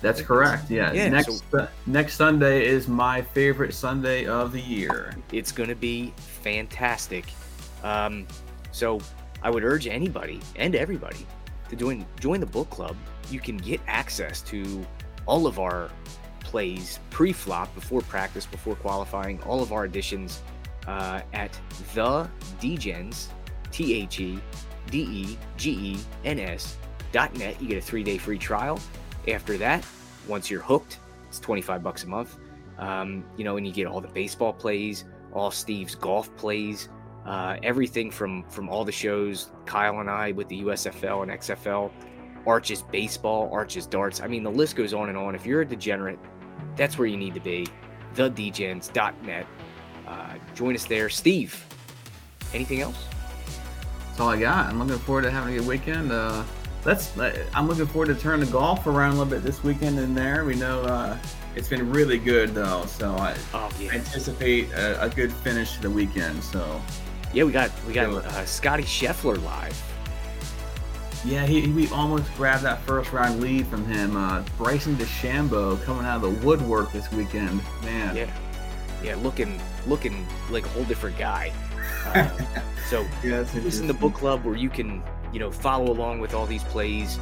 that's 0.00 0.22
correct. 0.22 0.70
Yeah. 0.70 0.92
yeah 0.92 1.08
next 1.08 1.42
so, 1.50 1.68
next 1.86 2.14
Sunday 2.16 2.66
is 2.66 2.88
my 2.88 3.20
favorite 3.20 3.74
Sunday 3.74 4.26
of 4.26 4.52
the 4.52 4.60
year. 4.60 5.14
It's 5.30 5.52
going 5.52 5.68
to 5.68 5.74
be 5.74 6.14
fantastic. 6.16 7.26
Um, 7.82 8.26
so 8.72 9.00
I 9.42 9.50
would 9.50 9.62
urge 9.62 9.86
anybody 9.86 10.40
and 10.56 10.74
everybody 10.74 11.26
to 11.68 11.76
join 11.76 12.06
join 12.18 12.40
the 12.40 12.46
book 12.46 12.70
club. 12.70 12.96
You 13.30 13.40
can 13.40 13.58
get 13.58 13.80
access 13.86 14.40
to 14.42 14.84
all 15.26 15.46
of 15.46 15.58
our 15.58 15.90
plays 16.40 16.98
pre-flop, 17.10 17.74
before 17.74 18.00
practice, 18.02 18.46
before 18.46 18.76
qualifying. 18.76 19.40
All 19.42 19.62
of 19.62 19.72
our 19.72 19.84
editions 19.84 20.42
uh, 20.86 21.20
at 21.32 21.58
the 21.94 22.28
Degens, 22.60 23.28
T 23.70 23.94
H 23.94 24.20
E 24.20 24.40
D 24.90 24.98
E 25.00 25.38
G 25.56 25.70
E 25.70 25.98
N 26.24 26.38
S 26.38 26.76
dot 27.12 27.34
net. 27.36 27.60
You 27.60 27.68
get 27.68 27.78
a 27.78 27.80
three 27.80 28.02
day 28.02 28.18
free 28.18 28.38
trial. 28.38 28.78
After 29.28 29.56
that, 29.58 29.86
once 30.26 30.50
you're 30.50 30.62
hooked, 30.62 30.98
it's 31.28 31.38
25 31.38 31.82
bucks 31.82 32.04
a 32.04 32.06
month. 32.06 32.36
Um, 32.78 33.24
you 33.36 33.44
know, 33.44 33.56
and 33.56 33.66
you 33.66 33.72
get 33.72 33.86
all 33.86 34.00
the 34.00 34.08
baseball 34.08 34.52
plays, 34.52 35.04
all 35.32 35.50
Steve's 35.50 35.94
golf 35.94 36.34
plays, 36.36 36.88
uh, 37.26 37.56
everything 37.62 38.10
from 38.10 38.44
from 38.44 38.68
all 38.68 38.84
the 38.84 38.92
shows, 38.92 39.50
Kyle 39.66 40.00
and 40.00 40.08
I 40.10 40.32
with 40.32 40.48
the 40.48 40.62
USFL 40.62 41.22
and 41.22 41.30
XFL, 41.30 41.90
Arches 42.46 42.82
baseball, 42.82 43.50
Arches 43.52 43.86
darts. 43.86 44.20
I 44.20 44.26
mean, 44.26 44.42
the 44.42 44.50
list 44.50 44.76
goes 44.76 44.94
on 44.94 45.08
and 45.08 45.18
on. 45.18 45.34
If 45.34 45.44
you're 45.44 45.62
a 45.62 45.66
degenerate, 45.66 46.18
that's 46.76 46.98
where 46.98 47.06
you 47.06 47.16
need 47.16 47.34
to 47.34 47.40
be. 47.40 47.66
TheDegens.net. 48.14 49.46
Uh, 50.06 50.34
join 50.54 50.74
us 50.74 50.84
there. 50.84 51.08
Steve, 51.08 51.64
anything 52.52 52.80
else? 52.80 53.06
That's 54.08 54.20
all 54.20 54.28
I 54.28 54.40
got. 54.40 54.66
I'm 54.66 54.78
looking 54.78 54.98
forward 54.98 55.22
to 55.22 55.30
having 55.30 55.54
a 55.54 55.58
good 55.58 55.66
weekend. 55.66 56.10
Uh, 56.10 56.44
let's. 56.84 57.16
I'm 57.54 57.68
looking 57.68 57.86
forward 57.86 58.06
to 58.06 58.14
turning 58.14 58.46
the 58.46 58.52
golf 58.52 58.86
around 58.86 59.12
a 59.12 59.18
little 59.18 59.30
bit 59.30 59.42
this 59.42 59.62
weekend 59.62 59.98
in 59.98 60.14
there. 60.14 60.44
We 60.44 60.56
know 60.56 60.82
uh, 60.82 61.16
it's 61.54 61.68
been 61.68 61.90
really 61.90 62.18
good 62.18 62.54
though, 62.54 62.84
so 62.86 63.12
I 63.14 63.36
oh, 63.54 63.70
yeah. 63.78 63.92
anticipate 63.92 64.70
a, 64.72 65.04
a, 65.04 65.08
good 65.08 65.32
finish 65.32 65.76
to 65.76 65.82
the 65.82 65.90
weekend. 65.90 66.42
So 66.42 66.80
yeah, 67.32 67.44
we 67.44 67.52
got 67.52 67.70
we 67.86 67.92
got 67.92 68.12
uh, 68.12 68.44
Scotty 68.46 68.84
Scheffler 68.84 69.42
live. 69.42 69.89
Yeah, 71.24 71.46
he, 71.46 71.60
he 71.60 71.88
almost 71.92 72.32
grabbed 72.34 72.64
that 72.64 72.80
first 72.82 73.12
round 73.12 73.40
lead 73.40 73.66
from 73.66 73.84
him. 73.86 74.16
Uh, 74.16 74.42
Bryson 74.56 74.96
DeChambeau 74.96 75.82
coming 75.84 76.04
out 76.04 76.16
of 76.16 76.22
the 76.22 76.46
woodwork 76.46 76.92
this 76.92 77.10
weekend, 77.12 77.60
man. 77.82 78.16
Yeah, 78.16 78.30
yeah, 79.02 79.16
looking 79.16 79.60
looking 79.86 80.26
like 80.50 80.64
a 80.64 80.68
whole 80.70 80.84
different 80.84 81.18
guy. 81.18 81.52
Uh, 82.06 82.28
so 82.88 83.06
yeah, 83.22 83.44
listen 83.54 83.86
to 83.86 83.92
the 83.92 83.98
book 83.98 84.14
club 84.14 84.44
where 84.44 84.56
you 84.56 84.70
can 84.70 85.02
you 85.32 85.38
know 85.38 85.50
follow 85.50 85.92
along 85.92 86.20
with 86.20 86.34
all 86.34 86.46
these 86.46 86.64
plays 86.64 87.18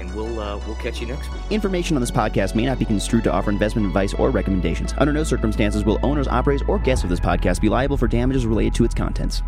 and 0.00 0.12
we'll 0.14 0.40
uh, 0.40 0.58
we'll 0.66 0.76
catch 0.76 1.00
you 1.00 1.06
next 1.06 1.30
week. 1.32 1.42
Information 1.50 1.96
on 1.96 2.00
this 2.00 2.10
podcast 2.10 2.54
may 2.54 2.64
not 2.64 2.78
be 2.78 2.84
construed 2.84 3.24
to 3.24 3.32
offer 3.32 3.50
investment 3.50 3.86
advice 3.86 4.14
or 4.14 4.30
recommendations. 4.30 4.94
Under 4.98 5.12
no 5.12 5.22
circumstances 5.22 5.84
will 5.84 5.98
owners, 6.02 6.26
operators, 6.26 6.66
or 6.66 6.78
guests 6.78 7.04
of 7.04 7.10
this 7.10 7.20
podcast 7.20 7.60
be 7.60 7.68
liable 7.68 7.96
for 7.96 8.08
damages 8.08 8.46
related 8.46 8.74
to 8.74 8.84
its 8.84 8.94
contents. 8.94 9.42